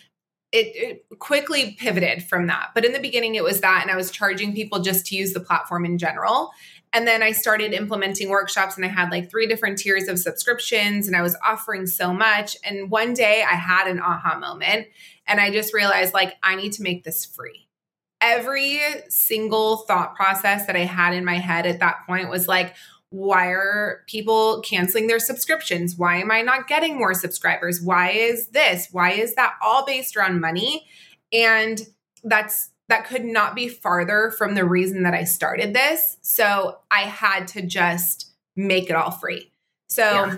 it, 0.53 1.07
it, 1.11 1.18
quickly 1.18 1.76
pivoted 1.78 2.24
from 2.24 2.48
that. 2.48 2.70
But 2.74 2.84
in 2.84 2.92
the 2.92 2.98
beginning, 2.98 3.34
it 3.36 3.44
was 3.44 3.61
that, 3.61 3.82
and 3.82 3.90
I 3.90 3.96
was 3.96 4.11
charging 4.11 4.55
people 4.55 4.80
just 4.80 5.07
to 5.07 5.16
use 5.16 5.32
the 5.32 5.40
platform 5.40 5.84
in 5.84 5.98
general. 5.98 6.51
And 6.92 7.07
then 7.07 7.22
I 7.22 7.30
started 7.30 7.72
implementing 7.72 8.30
workshops, 8.30 8.76
and 8.76 8.84
I 8.84 8.88
had 8.88 9.11
like 9.11 9.30
three 9.30 9.46
different 9.46 9.78
tiers 9.78 10.09
of 10.09 10.18
subscriptions, 10.18 11.07
and 11.07 11.16
I 11.16 11.22
was 11.22 11.36
offering 11.46 11.86
so 11.86 12.12
much. 12.12 12.57
And 12.64 12.90
one 12.90 13.14
day 13.14 13.44
I 13.48 13.55
had 13.55 13.86
an 13.86 14.01
aha 14.01 14.38
moment, 14.38 14.88
and 15.26 15.40
I 15.40 15.51
just 15.51 15.72
realized 15.72 16.14
like, 16.14 16.34
I 16.42 16.57
need 16.57 16.72
to 16.74 16.82
make 16.82 17.05
this 17.05 17.24
free. 17.24 17.68
Every 18.20 18.80
single 19.09 19.78
thought 19.78 20.16
process 20.16 20.66
that 20.66 20.76
I 20.76 20.80
had 20.80 21.14
in 21.14 21.24
my 21.24 21.36
head 21.36 21.64
at 21.64 21.78
that 21.78 22.07
point 22.07 22.28
was 22.28 22.48
like, 22.48 22.74
why 23.11 23.48
are 23.48 24.04
people 24.06 24.62
canceling 24.62 25.08
their 25.08 25.18
subscriptions? 25.18 25.96
Why 25.96 26.18
am 26.18 26.30
I 26.30 26.42
not 26.42 26.68
getting 26.68 26.96
more 26.96 27.12
subscribers? 27.12 27.80
Why 27.80 28.11
is 28.11 28.48
this? 28.48 28.88
Why 28.92 29.11
is 29.11 29.34
that 29.34 29.54
all 29.61 29.84
based 29.84 30.16
around 30.16 30.40
money? 30.40 30.86
And 31.32 31.80
that's 32.22 32.70
that 32.88 33.06
could 33.06 33.24
not 33.24 33.54
be 33.54 33.68
farther 33.68 34.32
from 34.36 34.54
the 34.54 34.64
reason 34.64 35.04
that 35.04 35.14
I 35.14 35.24
started 35.24 35.74
this. 35.74 36.18
So 36.22 36.78
I 36.90 37.02
had 37.02 37.46
to 37.48 37.62
just 37.62 38.32
make 38.56 38.90
it 38.90 38.96
all 38.96 39.12
free. 39.12 39.50
So 39.88 40.02
yeah. 40.02 40.36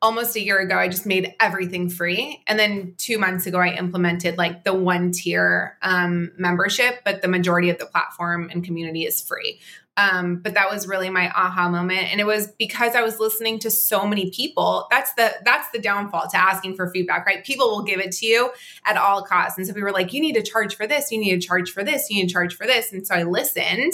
almost 0.00 0.36
a 0.36 0.40
year 0.40 0.60
ago, 0.60 0.78
I 0.78 0.88
just 0.88 1.04
made 1.04 1.34
everything 1.40 1.88
free. 1.88 2.42
And 2.46 2.58
then 2.60 2.94
two 2.96 3.18
months 3.18 3.46
ago, 3.46 3.58
I 3.58 3.74
implemented 3.74 4.38
like 4.38 4.62
the 4.62 4.72
one 4.72 5.10
tier 5.10 5.76
um, 5.82 6.30
membership, 6.38 7.00
but 7.04 7.22
the 7.22 7.28
majority 7.28 7.70
of 7.70 7.78
the 7.78 7.86
platform 7.86 8.50
and 8.52 8.64
community 8.64 9.04
is 9.04 9.20
free. 9.20 9.60
Um, 9.96 10.36
but 10.36 10.54
that 10.54 10.70
was 10.70 10.88
really 10.88 11.08
my 11.08 11.30
aha 11.30 11.68
moment. 11.68 12.10
And 12.10 12.20
it 12.20 12.26
was 12.26 12.48
because 12.58 12.96
I 12.96 13.02
was 13.02 13.20
listening 13.20 13.60
to 13.60 13.70
so 13.70 14.06
many 14.06 14.30
people. 14.30 14.88
That's 14.90 15.14
the 15.14 15.32
that's 15.44 15.70
the 15.70 15.78
downfall 15.78 16.28
to 16.30 16.36
asking 16.36 16.74
for 16.74 16.90
feedback, 16.90 17.26
right? 17.26 17.44
People 17.44 17.68
will 17.68 17.84
give 17.84 18.00
it 18.00 18.10
to 18.12 18.26
you 18.26 18.50
at 18.84 18.96
all 18.96 19.22
costs. 19.22 19.56
And 19.56 19.66
so 19.66 19.72
we 19.72 19.82
were 19.82 19.92
like, 19.92 20.12
you 20.12 20.20
need 20.20 20.34
to 20.34 20.42
charge 20.42 20.74
for 20.74 20.86
this, 20.86 21.12
you 21.12 21.18
need 21.18 21.40
to 21.40 21.46
charge 21.46 21.70
for 21.70 21.84
this, 21.84 22.10
you 22.10 22.20
need 22.20 22.28
to 22.28 22.32
charge 22.32 22.56
for 22.56 22.66
this. 22.66 22.92
And 22.92 23.06
so 23.06 23.14
I 23.14 23.22
listened. 23.22 23.92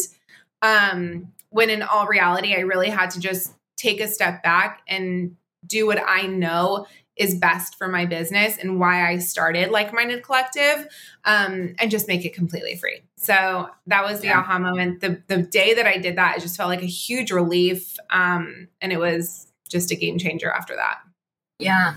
Um, 0.62 1.32
when 1.50 1.68
in 1.68 1.82
all 1.82 2.06
reality, 2.06 2.54
I 2.54 2.60
really 2.60 2.90
had 2.90 3.10
to 3.10 3.20
just 3.20 3.52
take 3.76 4.00
a 4.00 4.06
step 4.06 4.42
back 4.42 4.82
and 4.86 5.36
do 5.66 5.86
what 5.86 6.00
I 6.06 6.26
know 6.26 6.86
is 7.20 7.34
best 7.34 7.76
for 7.76 7.86
my 7.86 8.06
business 8.06 8.56
and 8.56 8.80
why 8.80 9.06
I 9.06 9.18
started 9.18 9.70
Like 9.70 9.92
Minded 9.92 10.22
Collective 10.22 10.88
um, 11.26 11.74
and 11.78 11.90
just 11.90 12.08
make 12.08 12.24
it 12.24 12.32
completely 12.32 12.76
free. 12.76 13.02
So 13.18 13.68
that 13.88 14.04
was 14.04 14.20
the 14.20 14.28
yeah. 14.28 14.40
aha 14.40 14.58
moment. 14.58 15.02
The, 15.02 15.22
the 15.26 15.36
day 15.36 15.74
that 15.74 15.86
I 15.86 15.98
did 15.98 16.16
that, 16.16 16.38
it 16.38 16.40
just 16.40 16.56
felt 16.56 16.70
like 16.70 16.80
a 16.80 16.86
huge 16.86 17.30
relief. 17.30 17.98
Um, 18.08 18.68
and 18.80 18.90
it 18.90 18.98
was 18.98 19.48
just 19.68 19.90
a 19.90 19.96
game 19.96 20.16
changer 20.16 20.50
after 20.50 20.74
that. 20.76 21.00
Yeah. 21.58 21.96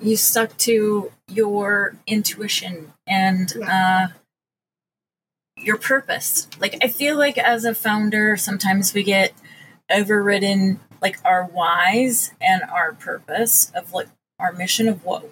You 0.00 0.16
stuck 0.16 0.56
to 0.58 1.12
your 1.28 1.94
intuition 2.06 2.94
and 3.06 3.52
yeah. 3.54 4.08
uh, 4.08 4.12
your 5.58 5.76
purpose. 5.76 6.48
Like, 6.58 6.78
I 6.82 6.88
feel 6.88 7.18
like 7.18 7.36
as 7.36 7.66
a 7.66 7.74
founder, 7.74 8.38
sometimes 8.38 8.94
we 8.94 9.02
get 9.02 9.34
overridden 9.90 10.80
like 11.02 11.18
our 11.26 11.44
whys 11.44 12.32
and 12.40 12.62
our 12.72 12.94
purpose 12.94 13.70
of 13.74 13.92
like 13.92 14.08
our 14.38 14.52
mission 14.52 14.88
of 14.88 15.04
what 15.04 15.30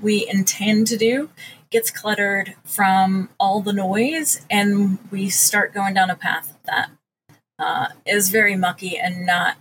we 0.00 0.28
intend 0.28 0.86
to 0.88 0.96
do 0.96 1.30
gets 1.70 1.90
cluttered 1.90 2.54
from 2.64 3.28
all 3.38 3.60
the 3.60 3.72
noise 3.72 4.40
and 4.50 4.98
we 5.10 5.28
start 5.28 5.74
going 5.74 5.94
down 5.94 6.10
a 6.10 6.16
path 6.16 6.56
that 6.64 6.90
uh, 7.58 7.88
is 8.06 8.28
very 8.28 8.56
mucky 8.56 8.98
and 8.98 9.26
not 9.26 9.56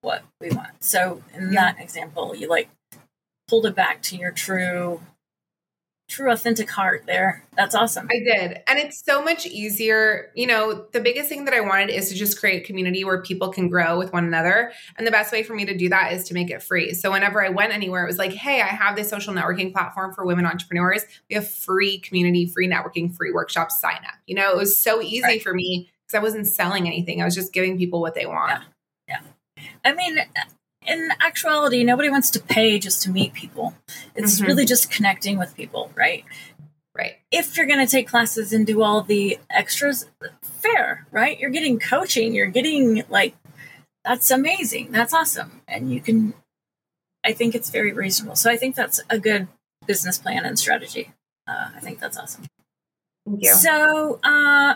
what 0.00 0.24
we 0.40 0.50
want. 0.50 0.82
So 0.82 1.22
in 1.34 1.52
yeah. 1.52 1.72
that 1.72 1.80
example, 1.80 2.34
you 2.34 2.48
like 2.48 2.68
pulled 3.48 3.66
it 3.66 3.74
back 3.74 4.02
to 4.02 4.16
your 4.16 4.32
true 4.32 5.00
true 6.12 6.30
authentic 6.30 6.70
heart 6.70 7.04
there. 7.06 7.44
That's 7.56 7.74
awesome. 7.74 8.08
I 8.10 8.18
did. 8.18 8.60
And 8.68 8.78
it's 8.78 9.02
so 9.02 9.22
much 9.22 9.46
easier. 9.46 10.30
You 10.34 10.46
know, 10.46 10.86
the 10.92 11.00
biggest 11.00 11.28
thing 11.28 11.46
that 11.46 11.54
I 11.54 11.60
wanted 11.60 11.90
is 11.90 12.10
to 12.10 12.14
just 12.14 12.38
create 12.38 12.64
community 12.64 13.02
where 13.02 13.22
people 13.22 13.48
can 13.48 13.68
grow 13.68 13.98
with 13.98 14.12
one 14.12 14.24
another. 14.24 14.72
And 14.96 15.06
the 15.06 15.10
best 15.10 15.32
way 15.32 15.42
for 15.42 15.54
me 15.54 15.64
to 15.64 15.76
do 15.76 15.88
that 15.88 16.12
is 16.12 16.24
to 16.24 16.34
make 16.34 16.50
it 16.50 16.62
free. 16.62 16.92
So 16.92 17.10
whenever 17.10 17.44
I 17.44 17.48
went 17.48 17.72
anywhere, 17.72 18.04
it 18.04 18.06
was 18.06 18.18
like, 18.18 18.32
hey, 18.32 18.60
I 18.60 18.66
have 18.66 18.94
this 18.94 19.08
social 19.08 19.32
networking 19.32 19.72
platform 19.72 20.12
for 20.12 20.26
women 20.26 20.44
entrepreneurs. 20.44 21.02
We 21.30 21.34
have 21.34 21.50
free 21.50 21.98
community, 21.98 22.46
free 22.46 22.68
networking, 22.68 23.14
free 23.14 23.32
workshops, 23.32 23.80
sign 23.80 23.96
up. 24.06 24.14
You 24.26 24.34
know, 24.34 24.50
it 24.52 24.56
was 24.56 24.76
so 24.76 25.00
easy 25.00 25.22
right. 25.22 25.42
for 25.42 25.54
me 25.54 25.90
because 26.06 26.18
I 26.18 26.22
wasn't 26.22 26.46
selling 26.46 26.86
anything. 26.86 27.22
I 27.22 27.24
was 27.24 27.34
just 27.34 27.52
giving 27.52 27.78
people 27.78 28.00
what 28.00 28.14
they 28.14 28.26
want. 28.26 28.62
Yeah. 29.08 29.20
yeah. 29.56 29.62
I 29.84 29.94
mean, 29.94 30.18
in 30.86 31.10
actuality, 31.20 31.84
nobody 31.84 32.10
wants 32.10 32.30
to 32.30 32.40
pay 32.40 32.78
just 32.78 33.02
to 33.02 33.10
meet 33.10 33.32
people. 33.32 33.74
It's 34.14 34.36
mm-hmm. 34.36 34.46
really 34.46 34.64
just 34.64 34.90
connecting 34.90 35.38
with 35.38 35.54
people, 35.56 35.90
right? 35.94 36.24
Right. 36.94 37.14
If 37.30 37.56
you're 37.56 37.66
going 37.66 37.84
to 37.84 37.90
take 37.90 38.06
classes 38.06 38.52
and 38.52 38.66
do 38.66 38.82
all 38.82 39.02
the 39.02 39.38
extras, 39.48 40.06
fair, 40.42 41.06
right? 41.10 41.38
You're 41.40 41.50
getting 41.50 41.78
coaching, 41.78 42.34
you're 42.34 42.48
getting 42.48 43.04
like, 43.08 43.34
that's 44.04 44.30
amazing. 44.30 44.92
That's 44.92 45.14
awesome. 45.14 45.62
And 45.66 45.90
you 45.90 46.00
can, 46.00 46.34
I 47.24 47.32
think 47.32 47.54
it's 47.54 47.70
very 47.70 47.92
reasonable. 47.92 48.36
So 48.36 48.50
I 48.50 48.56
think 48.56 48.74
that's 48.74 49.00
a 49.08 49.18
good 49.18 49.48
business 49.86 50.18
plan 50.18 50.44
and 50.44 50.58
strategy. 50.58 51.12
Uh, 51.46 51.70
I 51.74 51.80
think 51.80 51.98
that's 51.98 52.18
awesome. 52.18 52.44
Thank 53.26 53.42
you. 53.42 53.54
So, 53.54 54.20
uh, 54.22 54.74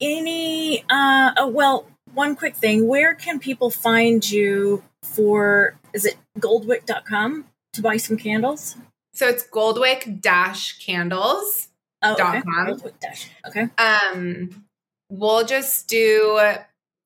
any, 0.00 0.84
uh, 0.90 1.32
oh, 1.36 1.48
well, 1.48 1.86
one 2.14 2.36
quick 2.36 2.56
thing. 2.56 2.86
Where 2.86 3.14
can 3.14 3.38
people 3.38 3.70
find 3.70 4.28
you 4.28 4.82
for 5.02 5.76
is 5.92 6.04
it 6.04 6.16
goldwick.com 6.38 7.44
to 7.74 7.82
buy 7.82 7.96
some 7.96 8.16
candles? 8.16 8.76
So 9.12 9.28
it's 9.28 9.46
goldwick 9.46 10.20
dash 10.20 10.84
candles 10.84 11.68
oh, 12.02 12.14
okay. 12.14 12.42
Goldwick 12.66 12.98
dash. 13.00 13.30
okay. 13.46 13.68
Um 13.78 14.64
we'll 15.10 15.44
just 15.44 15.88
do 15.88 16.40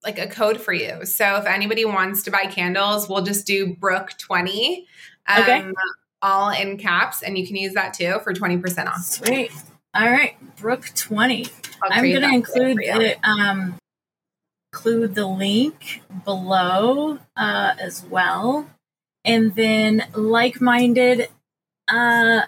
like 0.03 0.17
a 0.17 0.27
code 0.27 0.59
for 0.61 0.73
you. 0.73 1.05
So 1.05 1.35
if 1.35 1.45
anybody 1.45 1.85
wants 1.85 2.23
to 2.23 2.31
buy 2.31 2.45
candles 2.45 3.09
we'll 3.09 3.23
just 3.23 3.45
do 3.45 3.75
brook 3.75 4.13
20 4.17 4.87
um, 5.27 5.41
okay. 5.43 5.71
all 6.21 6.49
in 6.49 6.77
caps 6.77 7.21
and 7.21 7.37
you 7.37 7.45
can 7.45 7.55
use 7.55 7.73
that 7.73 7.93
too 7.93 8.19
for 8.23 8.33
20% 8.33 8.87
off. 8.87 9.03
Sweet. 9.03 9.51
All 9.93 10.09
right. 10.09 10.35
Brook 10.57 10.89
20 10.95 11.47
i'm 11.81 12.03
going 12.03 12.21
to 12.21 12.33
include 12.33 12.77
the 12.77 13.15
um 13.23 13.78
include 14.71 15.15
the 15.15 15.25
link 15.27 16.01
below 16.25 17.19
uh, 17.35 17.73
as 17.79 18.03
well. 18.05 18.69
And 19.25 19.55
then, 19.55 20.07
like 20.13 20.61
minded, 20.61 21.27
uh, 21.87 22.41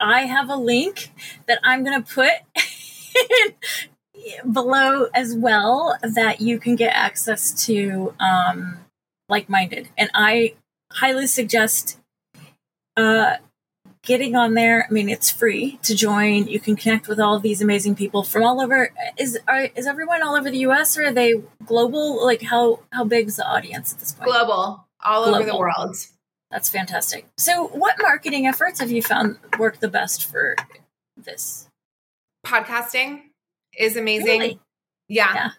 I 0.00 0.20
have 0.22 0.50
a 0.50 0.56
link 0.56 1.12
that 1.46 1.58
I'm 1.64 1.84
going 1.84 2.02
to 2.02 2.14
put 2.14 2.32
below 4.52 5.08
as 5.14 5.34
well 5.34 5.96
that 6.02 6.40
you 6.40 6.58
can 6.58 6.76
get 6.76 6.94
access 6.94 7.66
to 7.66 8.14
um, 8.20 8.78
like 9.28 9.48
minded. 9.48 9.88
And 9.96 10.10
I 10.14 10.54
highly 10.92 11.26
suggest 11.26 11.98
uh, 12.96 13.36
getting 14.02 14.36
on 14.36 14.54
there. 14.54 14.86
I 14.88 14.92
mean, 14.92 15.08
it's 15.08 15.30
free 15.30 15.78
to 15.82 15.94
join. 15.94 16.46
You 16.48 16.60
can 16.60 16.76
connect 16.76 17.08
with 17.08 17.20
all 17.20 17.34
of 17.34 17.42
these 17.42 17.60
amazing 17.60 17.94
people 17.94 18.22
from 18.22 18.44
all 18.44 18.60
over. 18.60 18.92
Is 19.18 19.38
are, 19.46 19.68
is 19.74 19.86
everyone 19.86 20.22
all 20.22 20.34
over 20.34 20.50
the 20.50 20.58
U.S. 20.58 20.96
or 20.96 21.06
are 21.06 21.12
they 21.12 21.42
global? 21.66 22.24
Like 22.24 22.42
how 22.42 22.80
how 22.92 23.04
big 23.04 23.28
is 23.28 23.36
the 23.36 23.46
audience 23.46 23.92
at 23.92 24.00
this 24.00 24.12
point? 24.12 24.30
Global, 24.30 24.86
all 25.04 25.24
global. 25.24 25.36
over 25.36 25.50
the 25.50 25.58
world. 25.58 25.96
That's 26.50 26.68
fantastic. 26.68 27.26
So, 27.36 27.68
what 27.68 27.96
marketing 28.00 28.46
efforts 28.46 28.80
have 28.80 28.90
you 28.90 29.02
found 29.02 29.38
work 29.58 29.80
the 29.80 29.88
best 29.88 30.24
for 30.24 30.56
this? 31.16 31.68
Podcasting 32.46 33.22
is 33.78 33.96
amazing. 33.96 34.40
Really? 34.40 34.60
Yeah. 35.08 35.50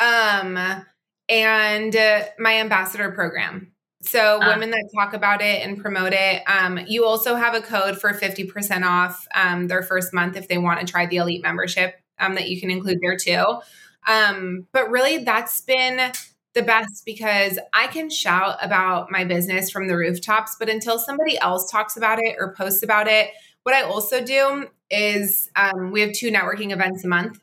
yeah. 0.00 0.40
Um, 0.40 0.84
and 1.28 1.94
uh, 1.94 2.24
my 2.38 2.60
ambassador 2.60 3.10
program 3.10 3.72
so 4.00 4.40
uh, 4.40 4.48
women 4.48 4.70
that 4.70 4.90
talk 4.94 5.12
about 5.12 5.40
it 5.42 5.66
and 5.66 5.78
promote 5.78 6.12
it. 6.12 6.42
Um, 6.46 6.78
you 6.86 7.04
also 7.04 7.34
have 7.34 7.54
a 7.54 7.60
code 7.60 8.00
for 8.00 8.12
50% 8.12 8.84
off 8.84 9.26
um, 9.34 9.66
their 9.66 9.82
first 9.82 10.14
month 10.14 10.36
if 10.36 10.48
they 10.48 10.58
want 10.58 10.80
to 10.80 10.86
try 10.86 11.06
the 11.06 11.16
elite 11.16 11.42
membership 11.42 12.00
um, 12.18 12.34
that 12.36 12.48
you 12.48 12.60
can 12.60 12.70
include 12.70 12.98
there 13.00 13.16
too. 13.16 13.60
Um, 14.06 14.66
but 14.72 14.90
really 14.90 15.24
that's 15.24 15.60
been 15.62 16.12
the 16.54 16.62
best 16.62 17.04
because 17.04 17.58
I 17.72 17.88
can 17.88 18.08
shout 18.08 18.56
about 18.62 19.10
my 19.10 19.24
business 19.24 19.70
from 19.70 19.88
the 19.88 19.96
rooftops, 19.96 20.56
but 20.58 20.68
until 20.68 20.98
somebody 20.98 21.38
else 21.38 21.70
talks 21.70 21.96
about 21.96 22.18
it 22.18 22.36
or 22.38 22.54
posts 22.54 22.82
about 22.82 23.08
it, 23.08 23.30
what 23.64 23.74
I 23.74 23.82
also 23.82 24.24
do 24.24 24.66
is 24.90 25.50
um, 25.56 25.90
we 25.90 26.00
have 26.00 26.12
two 26.12 26.30
networking 26.30 26.72
events 26.72 27.04
a 27.04 27.08
month 27.08 27.40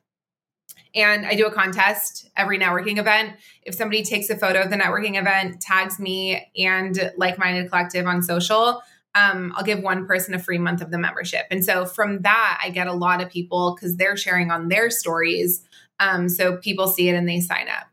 and 0.95 1.25
I 1.25 1.35
do 1.35 1.45
a 1.45 1.51
contest 1.51 2.29
every 2.37 2.57
networking 2.57 2.97
event. 2.97 3.35
If 3.63 3.75
somebody 3.75 4.03
takes 4.03 4.29
a 4.29 4.37
photo 4.37 4.61
of 4.61 4.69
the 4.69 4.77
networking 4.77 5.19
event, 5.19 5.61
tags 5.61 5.99
me 5.99 6.51
and 6.57 7.11
Like 7.17 7.37
Minded 7.37 7.69
Collective 7.69 8.07
on 8.07 8.21
social, 8.21 8.81
um, 9.13 9.53
I'll 9.55 9.63
give 9.63 9.81
one 9.81 10.07
person 10.07 10.33
a 10.33 10.39
free 10.39 10.57
month 10.57 10.81
of 10.81 10.91
the 10.91 10.97
membership. 10.97 11.45
And 11.51 11.63
so 11.63 11.85
from 11.85 12.21
that, 12.21 12.59
I 12.63 12.69
get 12.69 12.87
a 12.87 12.93
lot 12.93 13.21
of 13.21 13.29
people 13.29 13.75
because 13.75 13.97
they're 13.97 14.17
sharing 14.17 14.51
on 14.51 14.69
their 14.69 14.89
stories. 14.89 15.63
Um, 15.99 16.27
so 16.29 16.57
people 16.57 16.87
see 16.87 17.09
it 17.09 17.15
and 17.15 17.27
they 17.27 17.39
sign 17.39 17.67
up. 17.69 17.87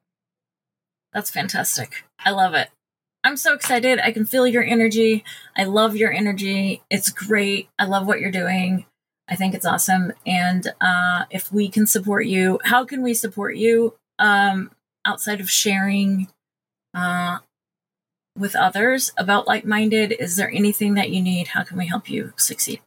That's 1.12 1.30
fantastic. 1.30 2.04
I 2.18 2.30
love 2.30 2.54
it. 2.54 2.68
I'm 3.24 3.36
so 3.36 3.52
excited. 3.52 4.00
I 4.00 4.10
can 4.10 4.26
feel 4.26 4.46
your 4.46 4.64
energy. 4.64 5.24
I 5.56 5.64
love 5.64 5.94
your 5.94 6.12
energy. 6.12 6.82
It's 6.90 7.10
great. 7.10 7.68
I 7.78 7.84
love 7.84 8.06
what 8.06 8.18
you're 8.18 8.32
doing. 8.32 8.86
I 9.32 9.34
think 9.34 9.54
it's 9.54 9.64
awesome. 9.64 10.12
And 10.26 10.70
uh, 10.78 11.24
if 11.30 11.50
we 11.50 11.70
can 11.70 11.86
support 11.86 12.26
you, 12.26 12.60
how 12.64 12.84
can 12.84 13.00
we 13.02 13.14
support 13.14 13.56
you 13.56 13.94
um, 14.18 14.70
outside 15.06 15.40
of 15.40 15.50
sharing 15.50 16.28
uh, 16.92 17.38
with 18.38 18.54
others 18.54 19.10
about 19.16 19.46
like 19.46 19.64
minded? 19.64 20.12
Is 20.12 20.36
there 20.36 20.50
anything 20.50 20.94
that 20.94 21.08
you 21.08 21.22
need? 21.22 21.48
How 21.48 21.64
can 21.64 21.78
we 21.78 21.86
help 21.86 22.10
you 22.10 22.34
succeed? 22.36 22.82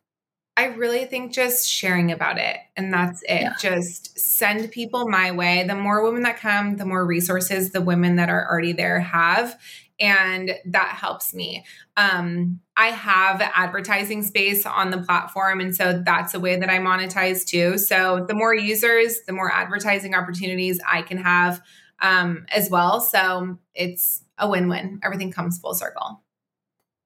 I 0.55 0.65
really 0.65 1.05
think 1.05 1.33
just 1.33 1.67
sharing 1.67 2.11
about 2.11 2.37
it 2.37 2.57
and 2.77 2.93
that's 2.93 3.23
it. 3.23 3.41
Yeah. 3.41 3.53
Just 3.59 4.19
send 4.19 4.69
people 4.71 5.09
my 5.09 5.31
way. 5.31 5.65
The 5.67 5.73
more 5.73 6.03
women 6.03 6.21
that 6.21 6.37
come, 6.37 6.77
the 6.77 6.85
more 6.85 7.03
resources 7.03 7.71
the 7.71 7.81
women 7.81 8.17
that 8.17 8.29
are 8.29 8.47
already 8.47 8.71
there 8.71 8.99
have 8.99 9.59
and 9.99 10.55
that 10.65 10.97
helps 10.99 11.33
me. 11.33 11.65
Um, 11.97 12.59
I 12.75 12.87
have 12.87 13.41
advertising 13.41 14.23
space 14.23 14.65
on 14.65 14.91
the 14.91 14.97
platform, 14.97 15.61
and 15.61 15.75
so 15.75 16.01
that's 16.05 16.33
a 16.33 16.39
way 16.39 16.57
that 16.57 16.69
I 16.69 16.79
monetize 16.79 17.45
too. 17.45 17.77
So 17.77 18.25
the 18.27 18.33
more 18.33 18.53
users, 18.53 19.21
the 19.21 19.33
more 19.33 19.51
advertising 19.51 20.13
opportunities 20.13 20.79
I 20.85 21.01
can 21.01 21.17
have 21.17 21.61
um, 22.01 22.45
as 22.51 22.69
well. 22.69 22.99
So 22.99 23.57
it's 23.73 24.23
a 24.37 24.49
win-win. 24.49 24.99
Everything 25.03 25.31
comes 25.31 25.59
full 25.59 25.73
circle. 25.73 26.21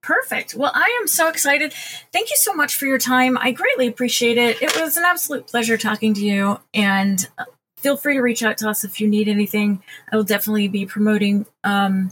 Perfect. 0.01 0.55
Well, 0.55 0.71
I 0.73 0.97
am 1.01 1.07
so 1.07 1.27
excited. 1.27 1.73
Thank 2.13 2.29
you 2.29 2.37
so 2.37 2.53
much 2.53 2.75
for 2.75 2.85
your 2.85 2.97
time. 2.97 3.37
I 3.37 3.51
greatly 3.51 3.85
appreciate 3.87 4.37
it. 4.37 4.61
It 4.61 4.79
was 4.79 4.97
an 4.97 5.03
absolute 5.05 5.45
pleasure 5.45 5.77
talking 5.77 6.13
to 6.15 6.25
you. 6.25 6.59
And 6.73 7.27
uh, 7.37 7.45
feel 7.77 7.97
free 7.97 8.13
to 8.15 8.21
reach 8.21 8.41
out 8.41 8.57
to 8.59 8.69
us 8.69 8.83
if 8.83 9.01
you 9.01 9.07
need 9.07 9.27
anything. 9.27 9.83
I 10.11 10.15
will 10.15 10.23
definitely 10.23 10.69
be 10.69 10.85
promoting 10.85 11.45
um, 11.63 12.11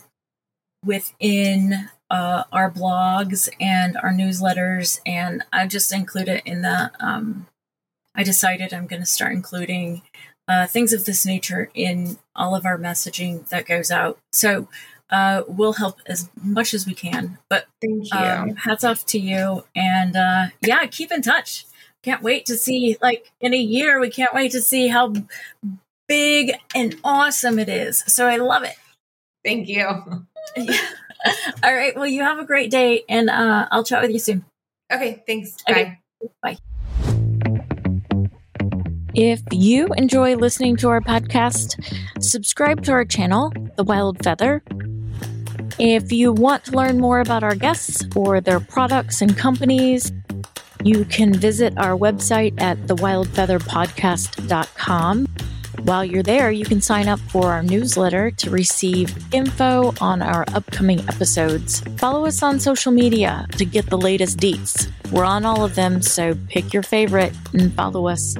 within 0.88 1.90
uh, 2.10 2.46
our 2.52 2.72
blogs 2.72 3.50
and 3.60 3.98
our 3.98 4.12
newsletters, 4.12 5.00
and 5.06 5.44
I 5.54 5.68
just 5.68 5.94
include 5.94 6.30
it 6.30 6.44
in 6.46 6.62
the. 6.64 6.92
Um, 7.00 7.48
I 8.16 8.24
decided 8.24 8.74
I'm 8.74 8.88
going 8.88 9.04
to 9.04 9.06
start 9.06 9.34
including 9.34 10.02
uh, 10.48 10.66
things 10.66 10.92
of 10.94 11.06
this 11.06 11.24
nature 11.24 11.70
in 11.76 12.18
all 12.36 12.56
of 12.56 12.66
our 12.66 12.78
messaging 12.80 13.48
that 13.50 13.68
goes 13.68 13.92
out. 13.92 14.18
So 14.32 14.70
uh, 15.12 15.44
we'll 15.48 15.74
help 15.74 16.00
as 16.08 16.30
much 16.42 16.74
as 16.74 16.88
we 16.88 16.96
can. 16.96 17.38
But 17.48 17.68
thank 17.80 18.12
you. 18.12 18.20
Um, 18.20 18.56
hats 18.56 18.84
off 18.84 19.06
to 19.08 19.20
you. 19.20 19.66
And 19.76 20.16
uh, 20.16 20.48
yeah, 20.62 20.86
keep 20.88 21.12
in 21.12 21.22
touch. 21.22 21.66
Can't 22.04 22.24
wait 22.24 22.46
to 22.48 22.56
see, 22.56 22.98
like, 23.02 23.32
in 23.42 23.54
a 23.54 23.58
year, 23.58 24.00
we 24.00 24.10
can't 24.10 24.34
wait 24.34 24.52
to 24.54 24.62
see 24.62 24.88
how 24.88 25.14
big 26.08 26.54
and 26.74 26.96
awesome 27.04 27.60
it 27.60 27.70
is. 27.70 28.04
So 28.08 28.28
I 28.28 28.38
love 28.38 28.64
it. 28.64 28.76
Thank 29.44 29.68
you. 29.68 30.26
All 31.64 31.74
right. 31.74 31.96
Well, 31.96 32.08
you 32.08 32.22
have 32.22 32.40
a 32.40 32.46
great 32.46 32.72
day, 32.72 33.04
and 33.10 33.30
uh, 33.30 33.68
I'll 33.72 33.84
chat 33.84 34.02
with 34.02 34.12
you 34.12 34.20
soon. 34.20 34.46
Okay. 34.92 35.24
Thanks. 35.26 35.56
Okay. 35.70 36.00
Bye. 36.42 36.58
If 39.14 39.42
you 39.52 39.88
enjoy 39.98 40.36
listening 40.36 40.78
to 40.78 40.90
our 40.90 41.02
podcast, 41.02 41.84
subscribe 42.20 42.84
to 42.84 42.92
our 42.92 43.04
channel, 43.04 43.52
The 43.76 43.84
Wild 43.84 44.24
Feather. 44.24 44.62
If 45.80 46.12
you 46.12 46.34
want 46.34 46.66
to 46.66 46.74
learn 46.74 47.00
more 47.00 47.20
about 47.20 47.44
our 47.44 47.56
guests 47.56 48.06
or 48.16 48.40
their 48.42 48.60
products 48.60 49.22
and 49.22 49.36
companies, 49.36 50.12
you 50.84 51.04
can 51.06 51.34
visit 51.34 51.74
our 51.78 51.98
website 51.98 52.62
at 52.62 52.78
thewildfeatherpodcast.com. 52.80 55.28
While 55.84 56.04
you're 56.04 56.24
there, 56.24 56.52
you 56.52 56.66
can 56.66 56.82
sign 56.82 57.08
up 57.08 57.20
for 57.20 57.52
our 57.52 57.64
newsletter 57.64 58.32
to 58.32 58.50
receive 58.50 59.34
info 59.34 59.94
on 60.02 60.22
our 60.22 60.44
upcoming 60.54 61.00
episodes. 61.08 61.80
Follow 61.98 62.26
us 62.26 62.44
on 62.44 62.60
social 62.60 62.92
media 62.92 63.48
to 63.58 63.64
get 63.64 63.90
the 63.90 63.98
latest 63.98 64.38
deets. 64.38 64.92
We're 65.12 65.24
on 65.24 65.46
all 65.46 65.64
of 65.64 65.76
them, 65.76 66.02
so 66.02 66.36
pick 66.50 66.74
your 66.74 66.84
favorite 66.84 67.34
and 67.54 67.74
follow 67.74 68.08
us. 68.08 68.36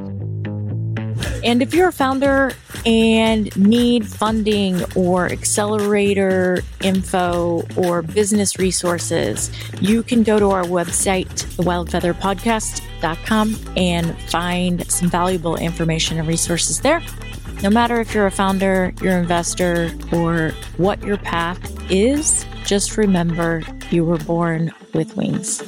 And 1.44 1.62
if 1.62 1.74
you're 1.74 1.90
a 1.90 1.94
founder 1.94 2.52
and 2.86 3.54
need 3.56 4.08
funding 4.08 4.82
or 4.96 5.28
accelerator 5.28 6.64
info 6.82 7.64
or 7.76 8.02
business 8.02 8.58
resources, 8.60 9.52
you 9.80 10.04
can 10.04 10.24
go 10.24 10.40
to 10.40 10.50
our 10.50 10.64
website, 10.64 11.28
thewildfeatherpodcast.com, 11.56 13.56
and 13.78 14.22
find 14.24 14.92
some 14.92 15.10
valuable 15.10 15.56
information 15.56 16.20
and 16.20 16.28
resources 16.28 16.82
there. 16.82 17.02
No 17.64 17.72
matter 17.72 18.00
if 18.00 18.14
you're 18.14 18.28
a 18.28 18.32
founder, 18.32 18.94
your 19.02 19.18
investor, 19.18 19.92
or 20.12 20.52
what 20.78 21.02
your 21.02 21.18
path 21.18 21.60
is, 21.90 22.46
just 22.66 22.98
remember 22.98 23.64
you 23.90 24.06
were 24.06 24.20
born 24.20 24.72
with 24.94 25.18
wings. 25.18 25.64